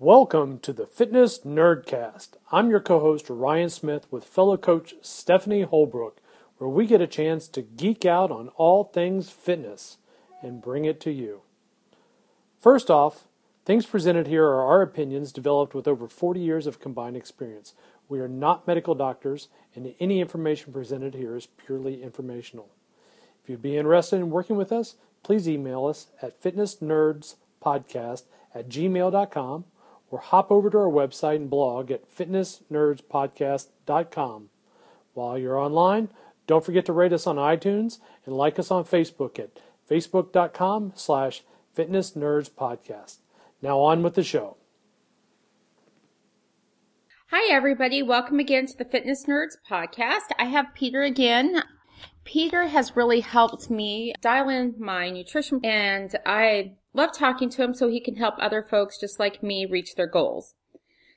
Welcome 0.00 0.58
to 0.58 0.72
the 0.72 0.88
Fitness 0.88 1.38
Nerdcast. 1.44 2.30
I'm 2.50 2.68
your 2.68 2.80
co 2.80 2.98
host, 2.98 3.30
Ryan 3.30 3.70
Smith, 3.70 4.08
with 4.10 4.24
fellow 4.24 4.56
coach 4.56 4.96
Stephanie 5.02 5.62
Holbrook, 5.62 6.16
where 6.58 6.68
we 6.68 6.88
get 6.88 7.00
a 7.00 7.06
chance 7.06 7.46
to 7.46 7.62
geek 7.62 8.04
out 8.04 8.32
on 8.32 8.48
all 8.56 8.82
things 8.82 9.30
fitness 9.30 9.98
and 10.42 10.60
bring 10.60 10.84
it 10.84 11.00
to 11.02 11.12
you. 11.12 11.42
First 12.58 12.90
off, 12.90 13.28
things 13.64 13.86
presented 13.86 14.26
here 14.26 14.44
are 14.46 14.64
our 14.64 14.82
opinions 14.82 15.30
developed 15.30 15.76
with 15.76 15.86
over 15.86 16.08
40 16.08 16.40
years 16.40 16.66
of 16.66 16.80
combined 16.80 17.16
experience. 17.16 17.74
We 18.08 18.18
are 18.18 18.26
not 18.26 18.66
medical 18.66 18.96
doctors, 18.96 19.46
and 19.76 19.94
any 20.00 20.20
information 20.20 20.72
presented 20.72 21.14
here 21.14 21.36
is 21.36 21.46
purely 21.46 22.02
informational. 22.02 22.68
If 23.44 23.48
you'd 23.48 23.62
be 23.62 23.76
interested 23.76 24.16
in 24.16 24.30
working 24.30 24.56
with 24.56 24.72
us, 24.72 24.96
please 25.22 25.48
email 25.48 25.86
us 25.86 26.08
at 26.20 26.42
fitnessnerdspodcast 26.42 28.22
at 28.52 28.68
gmail.com 28.68 29.64
or 30.14 30.20
hop 30.20 30.50
over 30.52 30.70
to 30.70 30.78
our 30.78 30.88
website 30.88 31.36
and 31.36 31.50
blog 31.50 31.90
at 31.90 32.08
fitnessnerdspodcast.com. 32.08 34.48
While 35.12 35.36
you're 35.36 35.58
online, 35.58 36.08
don't 36.46 36.64
forget 36.64 36.86
to 36.86 36.92
rate 36.92 37.12
us 37.12 37.26
on 37.26 37.34
iTunes 37.34 37.98
and 38.24 38.36
like 38.36 38.60
us 38.60 38.70
on 38.70 38.84
Facebook 38.84 39.40
at 39.40 39.58
facebook.com 39.90 40.92
slash 40.94 41.42
fitnessnerdspodcast. 41.76 43.16
Now 43.60 43.80
on 43.80 44.04
with 44.04 44.14
the 44.14 44.22
show. 44.22 44.56
Hi, 47.32 47.52
everybody. 47.52 48.04
Welcome 48.04 48.38
again 48.38 48.66
to 48.66 48.78
the 48.78 48.84
Fitness 48.84 49.26
Nerds 49.26 49.56
podcast. 49.68 50.30
I 50.38 50.44
have 50.44 50.66
Peter 50.76 51.02
again. 51.02 51.64
Peter 52.22 52.68
has 52.68 52.94
really 52.94 53.18
helped 53.18 53.68
me 53.68 54.14
dial 54.20 54.48
in 54.48 54.76
my 54.78 55.10
nutrition 55.10 55.58
and 55.64 56.14
I 56.24 56.76
love 56.94 57.10
talking 57.12 57.50
to 57.50 57.62
him 57.62 57.74
so 57.74 57.88
he 57.88 58.00
can 58.00 58.16
help 58.16 58.36
other 58.38 58.62
folks 58.62 58.98
just 58.98 59.18
like 59.18 59.42
me 59.42 59.66
reach 59.66 59.94
their 59.96 60.06
goals. 60.06 60.54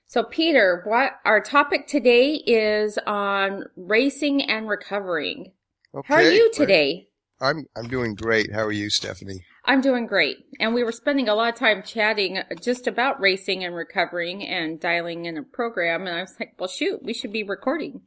So 0.08 0.24
Peter, 0.24 0.82
what 0.86 1.14
our 1.26 1.42
topic 1.42 1.88
today 1.88 2.36
is 2.36 2.98
on 3.06 3.66
racing 3.76 4.42
and 4.42 4.68
recovering. 4.68 5.52
Okay. 5.94 6.14
How 6.14 6.16
are 6.16 6.32
you 6.32 6.52
today? 6.54 7.10
I'm 7.40 7.66
I'm 7.76 7.88
doing 7.88 8.16
great. 8.16 8.52
How 8.52 8.64
are 8.64 8.72
you, 8.72 8.90
Stephanie? 8.90 9.44
I'm 9.66 9.82
doing 9.82 10.08
great. 10.08 10.38
And 10.60 10.74
we 10.74 10.84
were 10.84 10.94
spending 10.94 11.28
a 11.28 11.36
lot 11.36 11.54
of 11.54 11.60
time 11.60 11.84
chatting 11.84 12.40
just 12.62 12.88
about 12.88 13.20
racing 13.20 13.64
and 13.66 13.76
recovering 13.76 14.46
and 14.46 14.80
dialing 14.80 15.26
in 15.26 15.38
a 15.38 15.44
program 15.44 16.08
and 16.08 16.16
I 16.16 16.22
was 16.22 16.36
like, 16.40 16.54
well 16.58 16.70
shoot, 16.70 17.04
we 17.04 17.14
should 17.14 17.34
be 17.34 17.44
recording. 17.44 18.02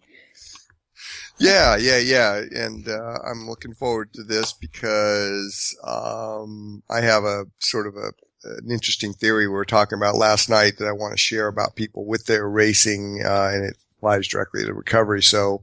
Yeah, 1.41 1.77
yeah, 1.77 1.99
yeah. 1.99 2.43
And 2.55 2.87
uh, 2.87 3.19
I'm 3.25 3.49
looking 3.49 3.73
forward 3.73 4.13
to 4.13 4.23
this 4.23 4.53
because 4.53 5.75
um, 5.83 6.83
I 6.91 7.01
have 7.01 7.25
a 7.25 7.47
sort 7.59 7.87
of 7.87 7.97
a 7.97 8.13
an 8.43 8.71
interesting 8.71 9.13
theory 9.13 9.47
we 9.47 9.53
were 9.53 9.65
talking 9.65 9.99
about 9.99 10.17
last 10.17 10.49
night 10.49 10.79
that 10.79 10.89
I 10.89 10.93
want 10.93 11.13
to 11.13 11.19
share 11.19 11.47
about 11.47 11.77
people 11.77 12.07
with 12.07 12.27
their 12.27 12.49
racing, 12.49 13.23
uh, 13.25 13.51
and 13.53 13.65
it 13.65 13.77
applies 13.99 14.29
directly 14.29 14.65
to 14.65 14.73
recovery. 14.73 15.23
So 15.23 15.63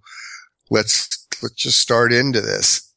let's 0.69 1.27
let's 1.41 1.55
just 1.55 1.79
start 1.79 2.13
into 2.13 2.41
this. 2.41 2.93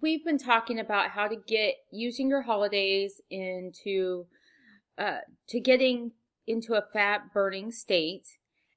We've 0.00 0.24
been 0.24 0.38
talking 0.38 0.78
about 0.78 1.10
how 1.10 1.28
to 1.28 1.36
get 1.36 1.76
using 1.90 2.28
your 2.28 2.42
holidays 2.42 3.20
into 3.30 4.26
uh, 4.98 5.18
to 5.48 5.60
getting 5.60 6.12
into 6.46 6.74
a 6.74 6.84
fat 6.92 7.32
burning 7.32 7.72
state, 7.72 8.26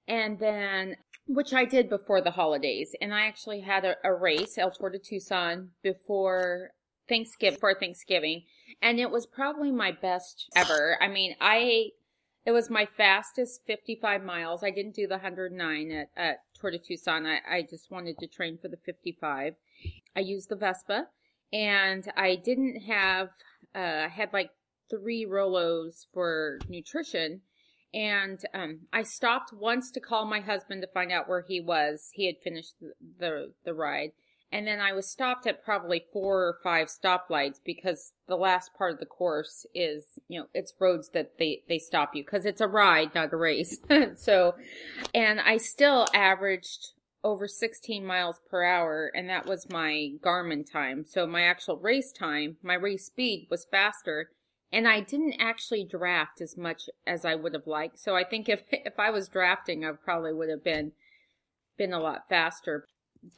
and 0.08 0.40
then 0.40 0.98
which 1.28 1.54
I 1.54 1.66
did 1.66 1.90
before 1.90 2.22
the 2.22 2.32
holidays. 2.32 2.96
And 3.02 3.14
I 3.14 3.26
actually 3.26 3.62
had 3.62 3.84
a, 3.84 3.96
a 4.04 4.14
race, 4.14 4.58
El 4.58 4.72
Tour 4.72 4.90
de 4.90 5.00
Tucson, 5.00 5.72
before 5.82 6.72
Thanksgiving, 7.10 7.60
for 7.60 7.74
Thanksgiving. 7.74 8.44
And 8.82 9.00
it 9.00 9.10
was 9.10 9.26
probably 9.26 9.72
my 9.72 9.92
best 9.92 10.50
ever. 10.56 10.98
I 11.02 11.08
mean, 11.08 11.36
I, 11.42 11.90
it 12.46 12.52
was 12.52 12.70
my 12.70 12.86
fastest 12.86 13.62
55 13.66 14.24
miles. 14.24 14.64
I 14.64 14.70
didn't 14.70 14.96
do 14.96 15.08
the 15.08 15.16
109 15.16 15.92
at, 15.92 16.10
at 16.16 16.38
Tour 16.60 16.72
de 16.72 16.78
Tucson. 16.78 17.26
I, 17.26 17.40
I 17.50 17.62
just 17.64 17.90
wanted 17.90 18.18
to 18.20 18.28
train 18.28 18.58
for 18.62 18.68
the 18.68 18.78
55. 18.86 19.56
I 20.16 20.20
used 20.20 20.50
the 20.50 20.56
Vespa 20.56 21.08
and 21.52 22.12
I 22.16 22.36
didn't 22.36 22.82
have, 22.82 23.30
uh, 23.74 24.06
I 24.06 24.10
had 24.10 24.32
like 24.32 24.52
three 24.90 25.26
Rolos 25.26 26.06
for 26.14 26.60
nutrition 26.70 27.42
and 27.94 28.40
um, 28.54 28.80
I 28.92 29.04
stopped 29.04 29.54
once 29.54 29.92
to 29.92 30.00
call 30.00 30.26
my 30.26 30.40
husband 30.40 30.82
to 30.82 30.88
find 30.88 31.12
out 31.12 31.30
where 31.30 31.46
he 31.48 31.62
was. 31.62 32.10
He 32.14 32.26
had 32.26 32.36
finished 32.44 32.76
the, 32.80 32.94
the, 33.20 33.54
the 33.64 33.74
ride, 33.74 34.12
and 34.52 34.68
then 34.68 34.80
I 34.80 34.94
was 34.94 35.10
stopped 35.10 35.48
at 35.48 35.64
probably 35.64 36.06
four 36.14 36.44
or 36.44 36.58
five 36.64 36.88
stoplights 36.88 37.60
because 37.64 38.14
the 38.28 38.38
last 38.38 38.74
part 38.78 38.94
of 38.94 39.00
the 39.00 39.06
course 39.06 39.66
is, 39.74 40.20
you 40.28 40.40
know, 40.40 40.48
it's 40.54 40.74
roads 40.80 41.10
that 41.14 41.38
they 41.38 41.64
they 41.68 41.80
stop 41.80 42.16
you 42.16 42.24
because 42.24 42.46
it's 42.46 42.62
a 42.62 42.68
ride, 42.68 43.14
not 43.16 43.34
a 43.34 43.38
race. 43.38 43.80
so, 44.16 44.56
and 45.14 45.40
I 45.40 45.58
still 45.58 46.06
averaged 46.14 46.94
over 47.26 47.48
16 47.48 48.06
miles 48.06 48.40
per 48.50 48.64
hour, 48.64 49.12
and 49.16 49.28
that 49.30 49.48
was 49.48 49.70
my 49.70 50.12
Garmin 50.22 50.70
time. 50.70 51.04
So 51.04 51.26
my 51.26 51.42
actual 51.42 51.78
race 51.78 52.12
time, 52.12 52.58
my 52.62 52.76
race 52.76 53.08
speed 53.08 53.48
was 53.50 53.66
faster 53.66 54.30
and 54.76 54.90
I 54.90 55.00
didn't 55.00 55.36
actually 55.40 55.86
draft 55.86 56.42
as 56.42 56.58
much 56.58 56.90
as 57.08 57.24
I 57.24 57.34
would 57.34 57.54
have 57.54 57.66
liked. 57.66 57.98
So 57.98 58.14
I 58.16 58.26
think 58.26 58.50
if 58.50 58.64
if 58.72 59.00
I 59.00 59.10
was 59.10 59.30
drafting, 59.30 59.86
I 59.86 59.92
probably 59.94 60.34
would 60.34 60.50
have 60.50 60.64
been 60.64 60.92
been 61.78 61.94
a 61.94 62.00
lot 62.00 62.28
faster. 62.30 62.86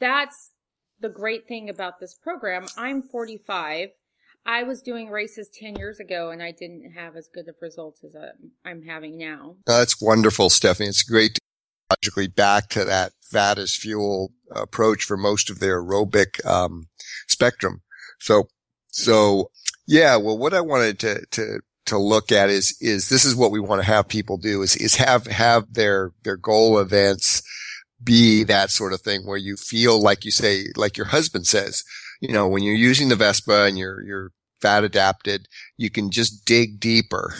That's 0.00 0.52
the 1.00 1.08
great 1.08 1.46
thing 1.46 1.70
about 1.70 2.00
this 2.00 2.14
program. 2.14 2.66
I'm 2.76 3.02
45. 3.02 3.90
I 4.44 4.62
was 4.62 4.82
doing 4.82 5.10
races 5.10 5.50
10 5.52 5.76
years 5.76 6.00
ago 6.00 6.30
and 6.30 6.42
I 6.42 6.52
didn't 6.52 6.92
have 6.92 7.16
as 7.16 7.28
good 7.32 7.48
of 7.48 7.56
results 7.60 8.02
as 8.04 8.14
I'm 8.64 8.82
having 8.82 9.18
now. 9.18 9.56
That's 9.66 10.00
wonderful, 10.00 10.50
Stephanie. 10.50 10.88
It's 10.88 11.02
great 11.02 11.34
to 11.34 11.40
logically 11.90 12.28
back 12.28 12.68
to 12.70 12.84
that 12.84 13.12
fat 13.20 13.58
as 13.58 13.74
fuel 13.74 14.32
approach 14.50 15.04
for 15.04 15.16
most 15.16 15.50
of 15.50 15.60
their 15.60 15.82
aerobic 15.82 16.44
um, 16.46 16.88
spectrum. 17.26 17.82
So, 18.18 18.48
so 18.90 19.50
yeah, 19.86 20.16
well, 20.16 20.36
what 20.36 20.52
I 20.52 20.60
wanted 20.60 20.98
to, 21.00 21.24
to, 21.30 21.60
to 21.86 21.98
look 21.98 22.30
at 22.30 22.50
is, 22.50 22.76
is 22.80 23.08
this 23.08 23.24
is 23.24 23.34
what 23.34 23.50
we 23.50 23.58
want 23.58 23.80
to 23.80 23.86
have 23.86 24.06
people 24.06 24.36
do 24.36 24.60
is, 24.60 24.76
is 24.76 24.96
have, 24.96 25.26
have 25.26 25.72
their, 25.72 26.12
their 26.24 26.36
goal 26.36 26.78
events 26.78 27.42
be 28.04 28.44
that 28.44 28.70
sort 28.70 28.92
of 28.92 29.00
thing 29.00 29.22
where 29.26 29.38
you 29.38 29.56
feel 29.56 30.00
like 30.00 30.26
you 30.26 30.30
say, 30.30 30.66
like 30.76 30.98
your 30.98 31.06
husband 31.06 31.46
says, 31.46 31.84
you 32.20 32.32
know, 32.32 32.46
when 32.46 32.62
you're 32.62 32.74
using 32.74 33.08
the 33.08 33.16
Vespa 33.16 33.64
and 33.64 33.78
you're, 33.78 34.02
you're 34.02 34.32
fat 34.60 34.84
adapted, 34.84 35.48
you 35.78 35.88
can 35.88 36.10
just 36.10 36.44
dig 36.44 36.78
deeper 36.78 37.34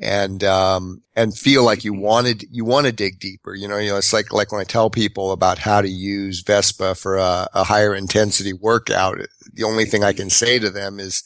and, 0.00 0.42
um, 0.42 1.02
and 1.14 1.36
feel 1.36 1.64
like 1.64 1.84
you 1.84 1.92
wanted, 1.92 2.44
you 2.50 2.64
want 2.64 2.86
to 2.86 2.92
dig 2.92 3.20
deeper. 3.20 3.54
You 3.54 3.68
know, 3.68 3.76
you 3.76 3.90
know, 3.90 3.98
it's 3.98 4.12
like, 4.12 4.32
like 4.32 4.50
when 4.50 4.60
I 4.60 4.64
tell 4.64 4.90
people 4.90 5.32
about 5.32 5.58
how 5.58 5.80
to 5.80 5.88
use 5.88 6.42
Vespa 6.42 6.94
for 6.94 7.16
a, 7.16 7.48
a 7.52 7.64
higher 7.64 7.94
intensity 7.94 8.52
workout, 8.52 9.18
the 9.52 9.64
only 9.64 9.84
thing 9.84 10.02
I 10.02 10.12
can 10.12 10.30
say 10.30 10.58
to 10.58 10.70
them 10.70 10.98
is, 10.98 11.22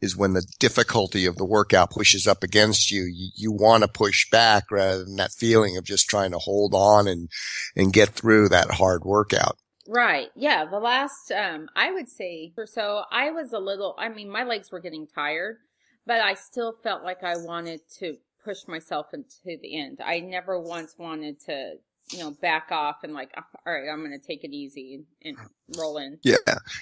is 0.00 0.16
when 0.16 0.32
the 0.32 0.44
difficulty 0.58 1.26
of 1.26 1.36
the 1.36 1.44
workout 1.44 1.90
pushes 1.90 2.26
up 2.26 2.42
against 2.42 2.90
you, 2.90 3.04
you, 3.04 3.30
you 3.36 3.52
want 3.52 3.82
to 3.82 3.88
push 3.88 4.28
back 4.30 4.64
rather 4.70 5.04
than 5.04 5.14
that 5.16 5.30
feeling 5.32 5.76
of 5.76 5.84
just 5.84 6.08
trying 6.08 6.32
to 6.32 6.38
hold 6.38 6.74
on 6.74 7.06
and, 7.06 7.28
and 7.76 7.92
get 7.92 8.08
through 8.08 8.48
that 8.48 8.72
hard 8.72 9.04
workout. 9.04 9.56
Right. 9.88 10.26
Yeah. 10.34 10.64
The 10.64 10.80
last, 10.80 11.30
um, 11.30 11.68
I 11.76 11.92
would 11.92 12.08
say 12.08 12.52
or 12.56 12.66
so, 12.66 13.04
I 13.12 13.30
was 13.30 13.52
a 13.52 13.60
little, 13.60 13.94
I 13.96 14.08
mean, 14.08 14.28
my 14.28 14.42
legs 14.42 14.72
were 14.72 14.80
getting 14.80 15.06
tired, 15.06 15.58
but 16.06 16.20
I 16.20 16.34
still 16.34 16.74
felt 16.82 17.02
like 17.02 17.22
I 17.22 17.36
wanted 17.36 17.80
to 17.98 18.16
push 18.44 18.66
myself 18.68 19.06
into 19.12 19.58
the 19.60 19.78
end. 19.78 19.98
I 20.04 20.20
never 20.20 20.60
once 20.60 20.94
wanted 20.96 21.40
to, 21.46 21.74
you 22.12 22.18
know, 22.20 22.30
back 22.40 22.68
off 22.70 22.98
and 23.02 23.12
like, 23.12 23.32
all 23.36 23.72
right, 23.72 23.88
I'm 23.92 24.06
going 24.06 24.18
to 24.18 24.24
take 24.24 24.44
it 24.44 24.54
easy 24.54 25.04
and, 25.24 25.36
and 25.38 25.48
roll 25.76 25.98
in. 25.98 26.18
Yeah. 26.22 26.36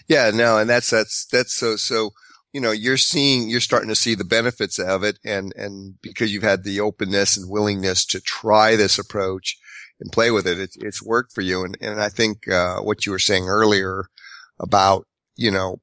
Yeah. 0.07 0.31
No. 0.35 0.59
And 0.59 0.69
that's, 0.69 0.91
that's, 0.91 1.25
that's 1.25 1.55
so, 1.55 1.77
so, 1.77 2.11
you 2.53 2.61
know, 2.61 2.71
you're 2.71 2.99
seeing, 2.99 3.49
you're 3.49 3.61
starting 3.61 3.89
to 3.89 3.95
see 3.95 4.15
the 4.15 4.25
benefits 4.25 4.79
of 4.79 5.03
it. 5.03 5.19
And, 5.25 5.55
and 5.57 5.95
because 6.03 6.33
you've 6.33 6.43
had 6.43 6.63
the 6.63 6.81
openness 6.81 7.39
and 7.39 7.51
willingness 7.51 8.05
to 8.07 8.21
try 8.21 8.77
this 8.77 8.99
approach 8.99 9.57
and 9.99 10.13
play 10.13 10.31
with 10.31 10.47
it, 10.47 10.61
it's, 10.61 10.77
it's 10.77 11.03
worked 11.03 11.33
for 11.33 11.41
you. 11.41 11.65
And, 11.65 11.79
and 11.81 11.99
I 11.99 12.11
think, 12.11 12.47
uh, 12.47 12.81
what 12.81 13.07
you 13.07 13.13
were 13.13 13.19
saying 13.19 13.49
earlier 13.49 14.05
about, 14.61 15.07
you 15.35 15.51
know, 15.51 15.81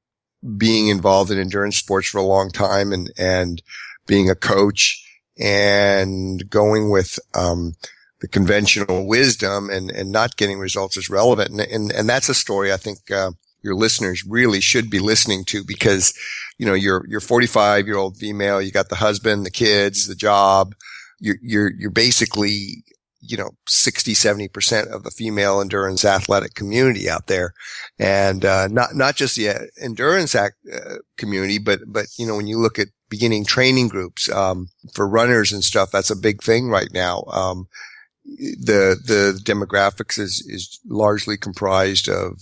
being 0.57 0.87
involved 0.87 1.31
in 1.31 1.39
endurance 1.39 1.77
sports 1.77 2.07
for 2.07 2.17
a 2.17 2.23
long 2.23 2.49
time 2.49 2.91
and, 2.91 3.11
and 3.17 3.61
being 4.07 4.29
a 4.29 4.35
coach 4.35 5.05
and 5.39 6.49
going 6.49 6.89
with, 6.89 7.19
um, 7.33 7.73
the 8.21 8.27
conventional 8.27 9.07
wisdom 9.07 9.69
and, 9.69 9.89
and 9.89 10.11
not 10.11 10.37
getting 10.37 10.59
results 10.59 10.95
is 10.95 11.09
relevant. 11.09 11.49
And, 11.49 11.61
and, 11.61 11.91
and 11.91 12.07
that's 12.07 12.29
a 12.29 12.35
story 12.35 12.71
I 12.71 12.77
think, 12.77 13.09
uh, 13.11 13.31
your 13.63 13.75
listeners 13.75 14.23
really 14.25 14.59
should 14.59 14.89
be 14.89 14.99
listening 14.99 15.43
to 15.45 15.63
because, 15.63 16.13
you 16.57 16.65
know, 16.65 16.73
you're, 16.73 17.05
you're 17.07 17.19
45 17.19 17.85
year 17.85 17.97
old 17.97 18.17
female. 18.17 18.61
You 18.61 18.71
got 18.71 18.89
the 18.89 18.95
husband, 18.95 19.45
the 19.45 19.51
kids, 19.51 20.07
the 20.07 20.15
job. 20.15 20.73
You're, 21.19 21.37
you're, 21.41 21.71
you're 21.71 21.91
basically, 21.91 22.83
you 23.21 23.37
know, 23.37 23.51
60, 23.67 24.13
70% 24.13 24.87
of 24.87 25.03
the 25.03 25.11
female 25.11 25.61
endurance 25.61 26.03
athletic 26.03 26.53
community 26.55 27.09
out 27.09 27.27
there. 27.27 27.53
And, 27.99 28.43
uh, 28.43 28.67
not, 28.67 28.95
not 28.95 29.15
just 29.15 29.35
the 29.35 29.69
endurance 29.79 30.35
act, 30.35 30.55
uh, 30.73 30.95
community, 31.17 31.59
but, 31.59 31.81
but, 31.87 32.07
you 32.17 32.25
know, 32.25 32.35
when 32.35 32.47
you 32.47 32.57
look 32.57 32.79
at 32.79 32.87
beginning 33.11 33.45
training 33.45 33.89
groups, 33.89 34.31
um, 34.31 34.69
for 34.95 35.07
runners 35.07 35.51
and 35.51 35.63
stuff. 35.63 35.91
That's 35.91 36.09
a 36.09 36.15
big 36.15 36.41
thing 36.41 36.69
right 36.69 36.91
now. 36.91 37.23
Um, 37.31 37.67
the, 38.25 38.97
the 39.05 39.39
demographics 39.43 40.17
is, 40.17 40.43
is 40.47 40.79
largely 40.87 41.37
comprised 41.37 42.09
of, 42.09 42.39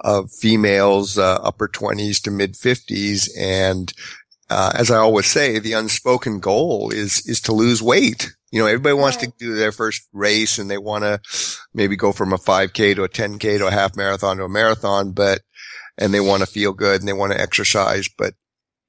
of 0.00 0.30
females, 0.30 1.18
uh, 1.18 1.40
upper 1.42 1.68
twenties 1.68 2.20
to 2.20 2.30
mid 2.30 2.56
fifties. 2.56 3.28
And, 3.36 3.92
uh, 4.48 4.72
as 4.74 4.90
I 4.90 4.96
always 4.96 5.26
say, 5.26 5.58
the 5.58 5.74
unspoken 5.74 6.40
goal 6.40 6.90
is, 6.90 7.26
is 7.26 7.40
to 7.42 7.52
lose 7.52 7.82
weight. 7.82 8.32
You 8.50 8.60
know, 8.60 8.66
everybody 8.66 8.94
wants 8.94 9.18
right. 9.18 9.26
to 9.26 9.32
do 9.38 9.54
their 9.54 9.72
first 9.72 10.08
race 10.12 10.58
and 10.58 10.70
they 10.70 10.78
want 10.78 11.04
to 11.04 11.20
maybe 11.74 11.96
go 11.96 12.12
from 12.12 12.32
a 12.32 12.38
5K 12.38 12.94
to 12.96 13.04
a 13.04 13.08
10K 13.08 13.58
to 13.58 13.66
a 13.66 13.70
half 13.70 13.96
marathon 13.96 14.38
to 14.38 14.44
a 14.44 14.48
marathon, 14.48 15.12
but, 15.12 15.40
and 15.98 16.14
they 16.14 16.20
want 16.20 16.40
to 16.40 16.46
feel 16.46 16.72
good 16.72 17.00
and 17.00 17.08
they 17.08 17.12
want 17.12 17.32
to 17.32 17.40
exercise, 17.40 18.08
but 18.16 18.34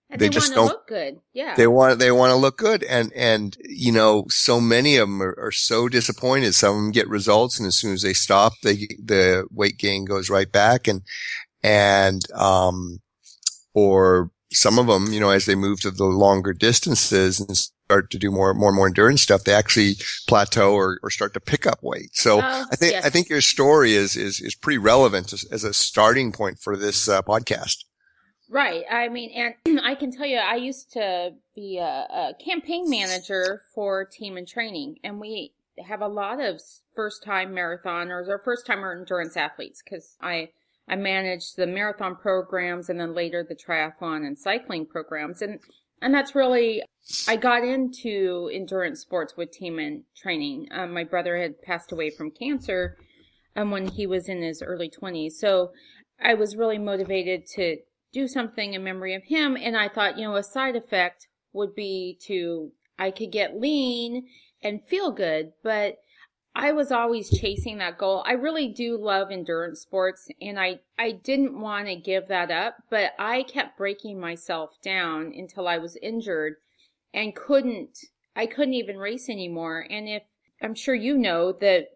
and 0.09 0.19
they, 0.19 0.25
they 0.25 0.29
just 0.29 0.53
don't 0.53 0.67
look 0.67 0.87
good. 0.87 1.19
Yeah. 1.33 1.55
They 1.55 1.67
want, 1.67 1.99
they 1.99 2.11
want 2.11 2.31
to 2.31 2.35
look 2.35 2.57
good. 2.57 2.83
And, 2.83 3.13
and, 3.13 3.55
you 3.63 3.91
know, 3.91 4.25
so 4.29 4.59
many 4.59 4.95
of 4.95 5.07
them 5.07 5.21
are, 5.21 5.35
are, 5.37 5.51
so 5.51 5.87
disappointed. 5.87 6.55
Some 6.55 6.75
of 6.75 6.81
them 6.81 6.91
get 6.91 7.07
results 7.07 7.59
and 7.59 7.67
as 7.67 7.75
soon 7.75 7.93
as 7.93 8.01
they 8.01 8.13
stop, 8.13 8.53
they, 8.63 8.87
the 9.03 9.45
weight 9.51 9.77
gain 9.77 10.05
goes 10.05 10.29
right 10.29 10.51
back. 10.51 10.87
And, 10.87 11.03
and, 11.61 12.21
um, 12.31 13.01
or 13.75 14.31
some 14.51 14.79
of 14.79 14.87
them, 14.87 15.13
you 15.13 15.19
know, 15.19 15.29
as 15.29 15.45
they 15.45 15.55
move 15.55 15.81
to 15.81 15.91
the 15.91 16.05
longer 16.05 16.53
distances 16.53 17.39
and 17.39 17.55
start 17.89 18.11
to 18.11 18.19
do 18.19 18.29
more, 18.29 18.53
more 18.53 18.69
and 18.69 18.75
more 18.75 18.85
endurance 18.85 19.23
stuff, 19.23 19.45
they 19.45 19.53
actually 19.53 19.95
plateau 20.27 20.73
or, 20.73 20.99
or 21.01 21.09
start 21.09 21.33
to 21.33 21.39
pick 21.39 21.65
up 21.65 21.79
weight. 21.81 22.15
So 22.15 22.37
oh, 22.37 22.65
I 22.71 22.75
think, 22.75 22.93
yes. 22.93 23.03
I 23.03 23.09
think 23.09 23.29
your 23.29 23.41
story 23.41 23.93
is, 23.93 24.15
is, 24.15 24.39
is 24.39 24.53
pretty 24.53 24.77
relevant 24.77 25.33
as, 25.33 25.43
as 25.51 25.63
a 25.63 25.73
starting 25.73 26.31
point 26.31 26.59
for 26.59 26.77
this 26.77 27.09
uh, 27.09 27.23
podcast. 27.23 27.85
Right. 28.47 28.83
I 28.91 29.09
mean, 29.09 29.31
and 29.65 29.79
I 29.83 29.95
can 29.95 30.11
tell 30.11 30.27
you, 30.27 30.37
I 30.37 30.57
used 30.57 30.91
to 30.93 31.31
be 31.55 31.79
a, 31.79 31.83
a 31.83 32.33
campaign 32.43 32.87
manager 32.87 33.63
for 33.73 34.05
Team 34.05 34.37
in 34.37 34.45
Training, 34.45 34.97
and 35.03 35.19
we 35.19 35.53
have 35.87 36.01
a 36.01 36.07
lot 36.07 36.39
of 36.39 36.61
first 36.95 37.23
time 37.23 37.55
marathoners 37.55 38.27
or 38.27 38.37
first 38.37 38.67
time 38.67 38.83
endurance 38.83 39.35
athletes 39.35 39.81
because 39.83 40.15
I 40.21 40.49
I 40.87 40.95
managed 40.95 41.55
the 41.55 41.67
marathon 41.67 42.15
programs 42.15 42.89
and 42.89 42.99
then 42.99 43.13
later 43.13 43.45
the 43.47 43.55
triathlon 43.55 44.27
and 44.27 44.37
cycling 44.37 44.85
programs 44.85 45.41
and 45.41 45.59
and 46.01 46.13
that's 46.13 46.35
really 46.35 46.83
I 47.27 47.35
got 47.35 47.63
into 47.63 48.49
endurance 48.53 48.99
sports 49.01 49.35
with 49.35 49.51
Team 49.51 49.79
in 49.79 50.03
Training. 50.15 50.67
Um, 50.71 50.93
my 50.93 51.03
brother 51.03 51.37
had 51.37 51.61
passed 51.61 51.91
away 51.91 52.09
from 52.09 52.31
cancer 52.31 52.97
um, 53.55 53.71
when 53.71 53.87
he 53.87 54.05
was 54.05 54.29
in 54.29 54.41
his 54.41 54.61
early 54.61 54.89
20s, 54.89 55.33
so 55.33 55.71
I 56.21 56.33
was 56.35 56.55
really 56.55 56.77
motivated 56.77 57.45
to 57.55 57.77
do 58.11 58.27
something 58.27 58.73
in 58.73 58.83
memory 58.83 59.15
of 59.15 59.23
him. 59.23 59.57
And 59.57 59.77
I 59.77 59.87
thought, 59.87 60.17
you 60.17 60.25
know, 60.25 60.35
a 60.35 60.43
side 60.43 60.75
effect 60.75 61.27
would 61.53 61.75
be 61.75 62.17
to, 62.27 62.71
I 62.97 63.11
could 63.11 63.31
get 63.31 63.59
lean 63.59 64.27
and 64.61 64.83
feel 64.83 65.11
good, 65.11 65.53
but 65.63 65.97
I 66.55 66.71
was 66.71 66.91
always 66.91 67.29
chasing 67.29 67.77
that 67.77 67.97
goal. 67.97 68.23
I 68.25 68.33
really 68.33 68.67
do 68.67 68.97
love 68.97 69.31
endurance 69.31 69.81
sports 69.81 70.27
and 70.41 70.59
I, 70.59 70.79
I 70.97 71.11
didn't 71.11 71.59
want 71.59 71.87
to 71.87 71.95
give 71.95 72.27
that 72.27 72.51
up, 72.51 72.77
but 72.89 73.13
I 73.17 73.43
kept 73.43 73.77
breaking 73.77 74.19
myself 74.19 74.71
down 74.81 75.31
until 75.35 75.67
I 75.67 75.77
was 75.77 75.97
injured 76.01 76.55
and 77.13 77.35
couldn't, 77.35 77.97
I 78.35 78.45
couldn't 78.45 78.73
even 78.73 78.97
race 78.97 79.29
anymore. 79.29 79.85
And 79.89 80.07
if, 80.07 80.23
I'm 80.61 80.75
sure 80.75 80.95
you 80.95 81.17
know 81.17 81.53
that 81.61 81.87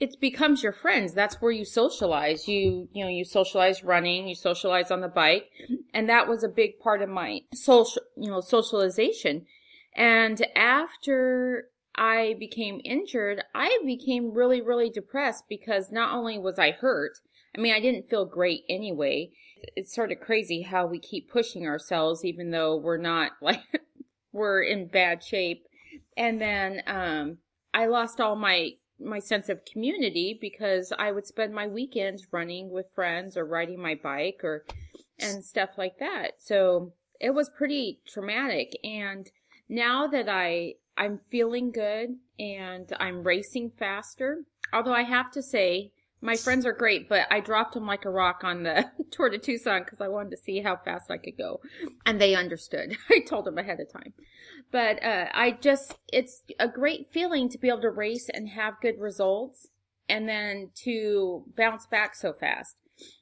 it 0.00 0.20
becomes 0.20 0.62
your 0.62 0.72
friends. 0.72 1.14
That's 1.14 1.40
where 1.40 1.52
you 1.52 1.64
socialize. 1.64 2.46
You, 2.46 2.88
you 2.92 3.04
know, 3.04 3.10
you 3.10 3.24
socialize 3.24 3.82
running, 3.82 4.28
you 4.28 4.34
socialize 4.34 4.90
on 4.90 5.00
the 5.00 5.08
bike. 5.08 5.48
And 5.94 6.08
that 6.08 6.28
was 6.28 6.44
a 6.44 6.48
big 6.48 6.78
part 6.78 7.02
of 7.02 7.08
my 7.08 7.40
social, 7.54 8.02
you 8.16 8.30
know, 8.30 8.40
socialization. 8.40 9.46
And 9.94 10.46
after 10.54 11.68
I 11.96 12.36
became 12.38 12.80
injured, 12.84 13.42
I 13.54 13.78
became 13.84 14.34
really, 14.34 14.60
really 14.60 14.90
depressed 14.90 15.44
because 15.48 15.90
not 15.90 16.14
only 16.14 16.38
was 16.38 16.58
I 16.58 16.72
hurt, 16.72 17.12
I 17.56 17.60
mean, 17.60 17.72
I 17.72 17.80
didn't 17.80 18.10
feel 18.10 18.26
great 18.26 18.64
anyway. 18.68 19.30
It's 19.74 19.94
sort 19.94 20.12
of 20.12 20.20
crazy 20.20 20.62
how 20.62 20.86
we 20.86 20.98
keep 20.98 21.30
pushing 21.30 21.66
ourselves 21.66 22.24
even 22.24 22.50
though 22.50 22.76
we're 22.76 22.98
not 22.98 23.32
like, 23.40 23.62
we're 24.36 24.62
in 24.62 24.86
bad 24.86 25.24
shape. 25.24 25.66
And 26.16 26.40
then, 26.40 26.82
um, 26.86 27.38
I 27.74 27.86
lost 27.86 28.20
all 28.20 28.36
my 28.36 28.70
my 28.98 29.18
sense 29.18 29.50
of 29.50 29.66
community 29.70 30.38
because 30.40 30.90
I 30.98 31.12
would 31.12 31.26
spend 31.26 31.54
my 31.54 31.66
weekends 31.66 32.28
running 32.32 32.70
with 32.70 32.86
friends 32.94 33.36
or 33.36 33.44
riding 33.44 33.80
my 33.80 33.94
bike 33.94 34.40
or 34.42 34.64
and 35.18 35.44
stuff 35.44 35.70
like 35.76 35.98
that. 35.98 36.32
So 36.38 36.94
it 37.20 37.34
was 37.34 37.50
pretty 37.50 38.00
traumatic 38.06 38.72
and 38.82 39.30
now 39.68 40.06
that 40.06 40.28
I 40.28 40.74
I'm 40.96 41.20
feeling 41.30 41.72
good 41.72 42.16
and 42.38 42.90
I'm 42.98 43.22
racing 43.22 43.72
faster, 43.78 44.44
although 44.72 44.94
I 44.94 45.02
have 45.02 45.30
to 45.32 45.42
say 45.42 45.92
my 46.26 46.36
friends 46.36 46.66
are 46.66 46.72
great, 46.72 47.08
but 47.08 47.28
I 47.30 47.38
dropped 47.38 47.74
them 47.74 47.86
like 47.86 48.04
a 48.04 48.10
rock 48.10 48.42
on 48.42 48.64
the 48.64 48.90
Tour 49.12 49.30
de 49.30 49.38
Tucson 49.38 49.84
because 49.84 50.00
I 50.00 50.08
wanted 50.08 50.30
to 50.30 50.36
see 50.36 50.60
how 50.60 50.76
fast 50.76 51.08
I 51.08 51.18
could 51.18 51.38
go. 51.38 51.60
And 52.04 52.20
they 52.20 52.34
understood. 52.34 52.96
I 53.10 53.20
told 53.20 53.44
them 53.44 53.58
ahead 53.58 53.78
of 53.78 53.90
time. 53.90 54.12
But 54.72 55.02
uh, 55.04 55.26
I 55.32 55.52
just, 55.52 55.96
it's 56.12 56.42
a 56.58 56.66
great 56.66 57.12
feeling 57.12 57.48
to 57.50 57.58
be 57.58 57.68
able 57.68 57.82
to 57.82 57.90
race 57.90 58.28
and 58.28 58.48
have 58.48 58.80
good 58.82 58.98
results 58.98 59.68
and 60.08 60.28
then 60.28 60.70
to 60.82 61.44
bounce 61.56 61.86
back 61.86 62.16
so 62.16 62.32
fast. 62.32 62.74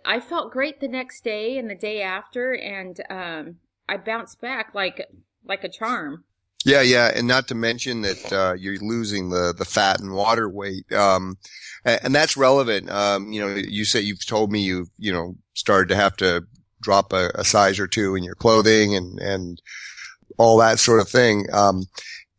I 0.06 0.18
felt 0.18 0.52
great 0.52 0.80
the 0.80 0.88
next 0.88 1.24
day 1.24 1.58
and 1.58 1.68
the 1.68 1.74
day 1.74 2.00
after, 2.00 2.54
and 2.54 3.00
um, 3.10 3.56
I 3.88 3.96
bounced 3.98 4.40
back 4.40 4.74
like 4.74 5.04
like 5.44 5.64
a 5.64 5.68
charm. 5.68 6.24
Yeah, 6.64 6.80
yeah, 6.80 7.12
and 7.14 7.28
not 7.28 7.48
to 7.48 7.54
mention 7.54 8.00
that 8.02 8.32
uh, 8.32 8.54
you're 8.54 8.78
losing 8.78 9.28
the 9.28 9.54
the 9.56 9.66
fat 9.66 10.00
and 10.00 10.12
water 10.12 10.48
weight, 10.48 10.90
um, 10.92 11.36
and 11.84 12.14
that's 12.14 12.38
relevant. 12.38 12.90
Um, 12.90 13.30
you 13.32 13.40
know, 13.40 13.54
you 13.54 13.84
say 13.84 14.00
you've 14.00 14.24
told 14.24 14.50
me 14.50 14.60
you've 14.60 14.88
you 14.98 15.12
know 15.12 15.36
started 15.52 15.90
to 15.90 15.96
have 15.96 16.16
to 16.16 16.44
drop 16.80 17.12
a, 17.12 17.30
a 17.34 17.44
size 17.44 17.78
or 17.78 17.86
two 17.86 18.14
in 18.14 18.24
your 18.24 18.34
clothing 18.34 18.94
and 18.96 19.18
and 19.18 19.60
all 20.38 20.58
that 20.58 20.78
sort 20.78 21.00
of 21.00 21.08
thing. 21.08 21.46
Um, 21.52 21.84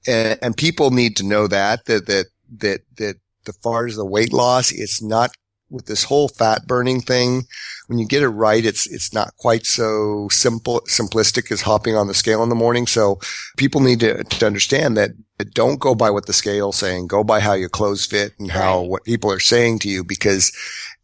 and, 0.07 0.39
and 0.41 0.57
people 0.57 0.91
need 0.91 1.15
to 1.17 1.23
know 1.23 1.47
that 1.47 1.85
that 1.85 2.07
that 2.07 2.25
that 2.57 2.81
that 2.97 3.17
far 3.61 3.85
as 3.85 3.95
the 3.95 4.05
weight 4.05 4.33
loss, 4.33 4.71
it's 4.71 5.03
not 5.03 5.31
with 5.69 5.85
this 5.85 6.03
whole 6.03 6.27
fat 6.27 6.67
burning 6.67 7.01
thing, 7.01 7.43
when 7.87 7.99
you 7.99 8.07
get 8.07 8.23
it 8.23 8.29
right, 8.29 8.63
it's, 8.63 8.87
it's 8.87 9.13
not 9.13 9.35
quite 9.37 9.65
so 9.65 10.27
simple, 10.31 10.81
simplistic 10.81 11.51
as 11.51 11.61
hopping 11.61 11.95
on 11.95 12.07
the 12.07 12.13
scale 12.13 12.43
in 12.43 12.49
the 12.49 12.55
morning. 12.55 12.87
So 12.87 13.19
people 13.57 13.81
need 13.81 13.99
to, 14.01 14.23
to 14.23 14.45
understand 14.45 14.97
that 14.97 15.11
don't 15.53 15.79
go 15.79 15.95
by 15.95 16.09
what 16.09 16.27
the 16.27 16.33
scale's 16.33 16.77
saying. 16.77 17.07
Go 17.07 17.23
by 17.23 17.39
how 17.39 17.53
your 17.53 17.69
clothes 17.69 18.05
fit 18.05 18.33
and 18.39 18.51
how 18.51 18.81
right. 18.81 18.89
what 18.89 19.03
people 19.03 19.31
are 19.31 19.39
saying 19.39 19.79
to 19.79 19.89
you 19.89 20.03
because, 20.03 20.51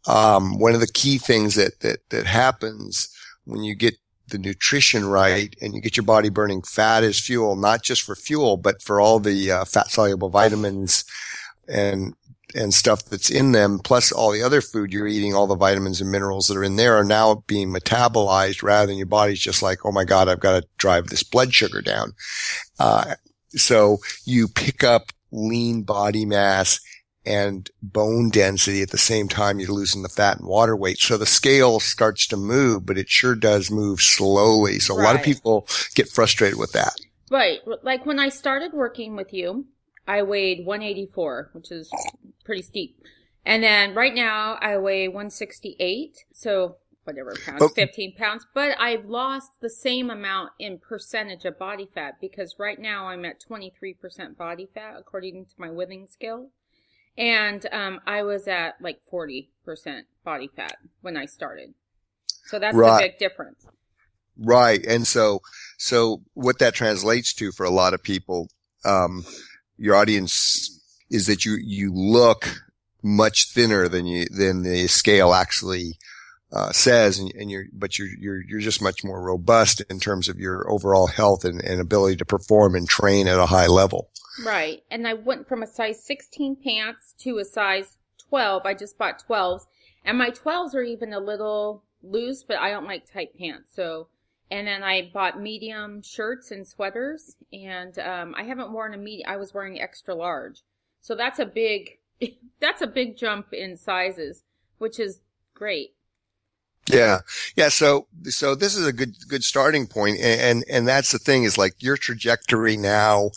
um, 0.08 0.58
one 0.58 0.74
of 0.74 0.80
the 0.80 0.88
key 0.88 1.18
things 1.18 1.54
that, 1.54 1.80
that, 1.80 1.98
that 2.10 2.26
happens 2.26 3.08
when 3.44 3.62
you 3.62 3.74
get 3.74 3.94
the 4.28 4.38
nutrition 4.38 5.04
right 5.04 5.54
and 5.60 5.74
you 5.74 5.80
get 5.80 5.96
your 5.96 6.06
body 6.06 6.28
burning 6.28 6.62
fat 6.62 7.04
as 7.04 7.20
fuel, 7.20 7.54
not 7.54 7.82
just 7.82 8.02
for 8.02 8.16
fuel, 8.16 8.56
but 8.56 8.82
for 8.82 9.00
all 9.00 9.20
the 9.20 9.50
uh, 9.50 9.64
fat 9.64 9.90
soluble 9.90 10.30
vitamins 10.30 11.04
and 11.68 12.14
and 12.54 12.72
stuff 12.74 13.04
that's 13.04 13.30
in 13.30 13.52
them, 13.52 13.78
plus 13.78 14.12
all 14.12 14.30
the 14.30 14.42
other 14.42 14.60
food 14.60 14.92
you're 14.92 15.06
eating, 15.06 15.34
all 15.34 15.46
the 15.46 15.56
vitamins 15.56 16.00
and 16.00 16.10
minerals 16.10 16.48
that 16.48 16.56
are 16.56 16.64
in 16.64 16.76
there 16.76 16.96
are 16.96 17.04
now 17.04 17.42
being 17.46 17.72
metabolized 17.72 18.62
rather 18.62 18.86
than 18.86 18.96
your 18.96 19.06
body's 19.06 19.40
just 19.40 19.62
like, 19.62 19.84
oh 19.84 19.92
my 19.92 20.04
God, 20.04 20.28
I've 20.28 20.40
got 20.40 20.62
to 20.62 20.68
drive 20.78 21.08
this 21.08 21.22
blood 21.22 21.52
sugar 21.52 21.80
down. 21.80 22.12
Uh, 22.78 23.14
so 23.50 23.98
you 24.24 24.48
pick 24.48 24.82
up 24.82 25.12
lean 25.30 25.82
body 25.82 26.24
mass 26.24 26.80
and 27.24 27.70
bone 27.82 28.30
density 28.30 28.82
at 28.82 28.90
the 28.90 28.98
same 28.98 29.28
time 29.28 29.60
you're 29.60 29.70
losing 29.70 30.02
the 30.02 30.08
fat 30.08 30.38
and 30.38 30.46
water 30.46 30.76
weight. 30.76 30.98
So 30.98 31.16
the 31.16 31.26
scale 31.26 31.80
starts 31.80 32.26
to 32.28 32.36
move, 32.36 32.84
but 32.84 32.98
it 32.98 33.08
sure 33.08 33.34
does 33.34 33.70
move 33.70 34.00
slowly. 34.00 34.78
So 34.78 34.96
right. 34.96 35.02
a 35.02 35.06
lot 35.06 35.16
of 35.16 35.22
people 35.22 35.66
get 35.94 36.08
frustrated 36.08 36.58
with 36.58 36.72
that. 36.72 36.94
Right. 37.30 37.60
Like 37.82 38.04
when 38.04 38.18
I 38.18 38.28
started 38.28 38.72
working 38.72 39.16
with 39.16 39.32
you, 39.32 39.66
I 40.06 40.22
weighed 40.22 40.64
184, 40.66 41.50
which 41.52 41.70
is 41.70 41.90
pretty 42.44 42.62
steep. 42.62 42.98
And 43.44 43.62
then 43.62 43.94
right 43.94 44.14
now 44.14 44.58
I 44.60 44.76
weigh 44.78 45.08
168. 45.08 46.24
So 46.32 46.76
whatever 47.04 47.34
pounds, 47.44 47.58
but, 47.60 47.74
15 47.74 48.14
pounds, 48.14 48.46
but 48.54 48.76
I've 48.78 49.06
lost 49.06 49.60
the 49.60 49.70
same 49.70 50.10
amount 50.10 50.50
in 50.58 50.78
percentage 50.78 51.44
of 51.44 51.58
body 51.58 51.88
fat 51.92 52.20
because 52.20 52.56
right 52.58 52.78
now 52.78 53.08
I'm 53.08 53.24
at 53.24 53.40
23% 53.40 54.36
body 54.36 54.68
fat 54.72 54.94
according 54.98 55.46
to 55.46 55.54
my 55.58 55.68
Withings 55.68 56.10
scale. 56.10 56.50
And 57.18 57.66
um, 57.72 58.00
I 58.06 58.22
was 58.22 58.48
at 58.48 58.76
like 58.80 59.00
40% 59.12 59.48
body 60.24 60.48
fat 60.54 60.76
when 61.02 61.16
I 61.16 61.26
started. 61.26 61.74
So 62.44 62.58
that's 62.58 62.76
right. 62.76 63.02
the 63.02 63.08
big 63.08 63.18
difference. 63.18 63.66
Right. 64.38 64.84
And 64.86 65.06
so, 65.06 65.42
so 65.76 66.22
what 66.34 66.58
that 66.60 66.74
translates 66.74 67.34
to 67.34 67.52
for 67.52 67.64
a 67.64 67.70
lot 67.70 67.92
of 67.94 68.02
people, 68.02 68.48
um, 68.84 69.24
your 69.82 69.96
audience 69.96 70.80
is 71.10 71.26
that 71.26 71.44
you, 71.44 71.58
you 71.60 71.92
look 71.92 72.62
much 73.02 73.50
thinner 73.50 73.88
than 73.88 74.06
you, 74.06 74.26
than 74.30 74.62
the 74.62 74.86
scale 74.86 75.34
actually, 75.34 75.98
uh, 76.52 76.70
says, 76.70 77.18
and, 77.18 77.32
and, 77.34 77.50
you're, 77.50 77.64
but 77.72 77.98
you're, 77.98 78.08
you're, 78.18 78.42
you're 78.42 78.60
just 78.60 78.80
much 78.80 79.02
more 79.02 79.20
robust 79.20 79.80
in 79.90 79.98
terms 79.98 80.28
of 80.28 80.38
your 80.38 80.70
overall 80.70 81.08
health 81.08 81.44
and, 81.44 81.60
and 81.64 81.80
ability 81.80 82.16
to 82.16 82.24
perform 82.24 82.76
and 82.76 82.88
train 82.88 83.26
at 83.26 83.40
a 83.40 83.46
high 83.46 83.66
level. 83.66 84.10
Right. 84.44 84.82
And 84.90 85.08
I 85.08 85.14
went 85.14 85.48
from 85.48 85.62
a 85.62 85.66
size 85.66 86.02
16 86.04 86.56
pants 86.62 87.14
to 87.18 87.38
a 87.38 87.44
size 87.44 87.98
12. 88.28 88.62
I 88.64 88.74
just 88.74 88.96
bought 88.96 89.22
12s 89.28 89.66
and 90.04 90.16
my 90.16 90.30
12s 90.30 90.74
are 90.74 90.82
even 90.82 91.12
a 91.12 91.20
little 91.20 91.82
loose, 92.02 92.44
but 92.44 92.58
I 92.58 92.70
don't 92.70 92.86
like 92.86 93.10
tight 93.12 93.36
pants. 93.36 93.70
So, 93.74 94.08
and 94.52 94.68
then 94.68 94.82
I 94.82 95.10
bought 95.14 95.40
medium 95.40 96.02
shirts 96.02 96.50
and 96.50 96.68
sweaters 96.68 97.36
and, 97.54 97.98
um, 97.98 98.34
I 98.36 98.42
haven't 98.42 98.70
worn 98.70 98.92
a 98.92 98.98
medium. 98.98 99.30
I 99.30 99.38
was 99.38 99.54
wearing 99.54 99.80
extra 99.80 100.14
large. 100.14 100.60
So 101.00 101.14
that's 101.14 101.38
a 101.38 101.46
big, 101.46 101.98
that's 102.60 102.82
a 102.82 102.86
big 102.86 103.16
jump 103.16 103.54
in 103.54 103.78
sizes, 103.78 104.42
which 104.76 105.00
is 105.00 105.20
great. 105.54 105.94
Yeah. 106.86 107.20
Yeah. 107.56 107.70
So, 107.70 108.08
so 108.24 108.54
this 108.54 108.76
is 108.76 108.86
a 108.86 108.92
good, 108.92 109.16
good 109.26 109.42
starting 109.42 109.86
point. 109.86 110.18
And, 110.18 110.40
and, 110.40 110.64
and 110.68 110.88
that's 110.88 111.12
the 111.12 111.18
thing 111.18 111.44
is 111.44 111.56
like 111.56 111.72
your 111.78 111.96
trajectory 111.96 112.76
now 112.76 113.30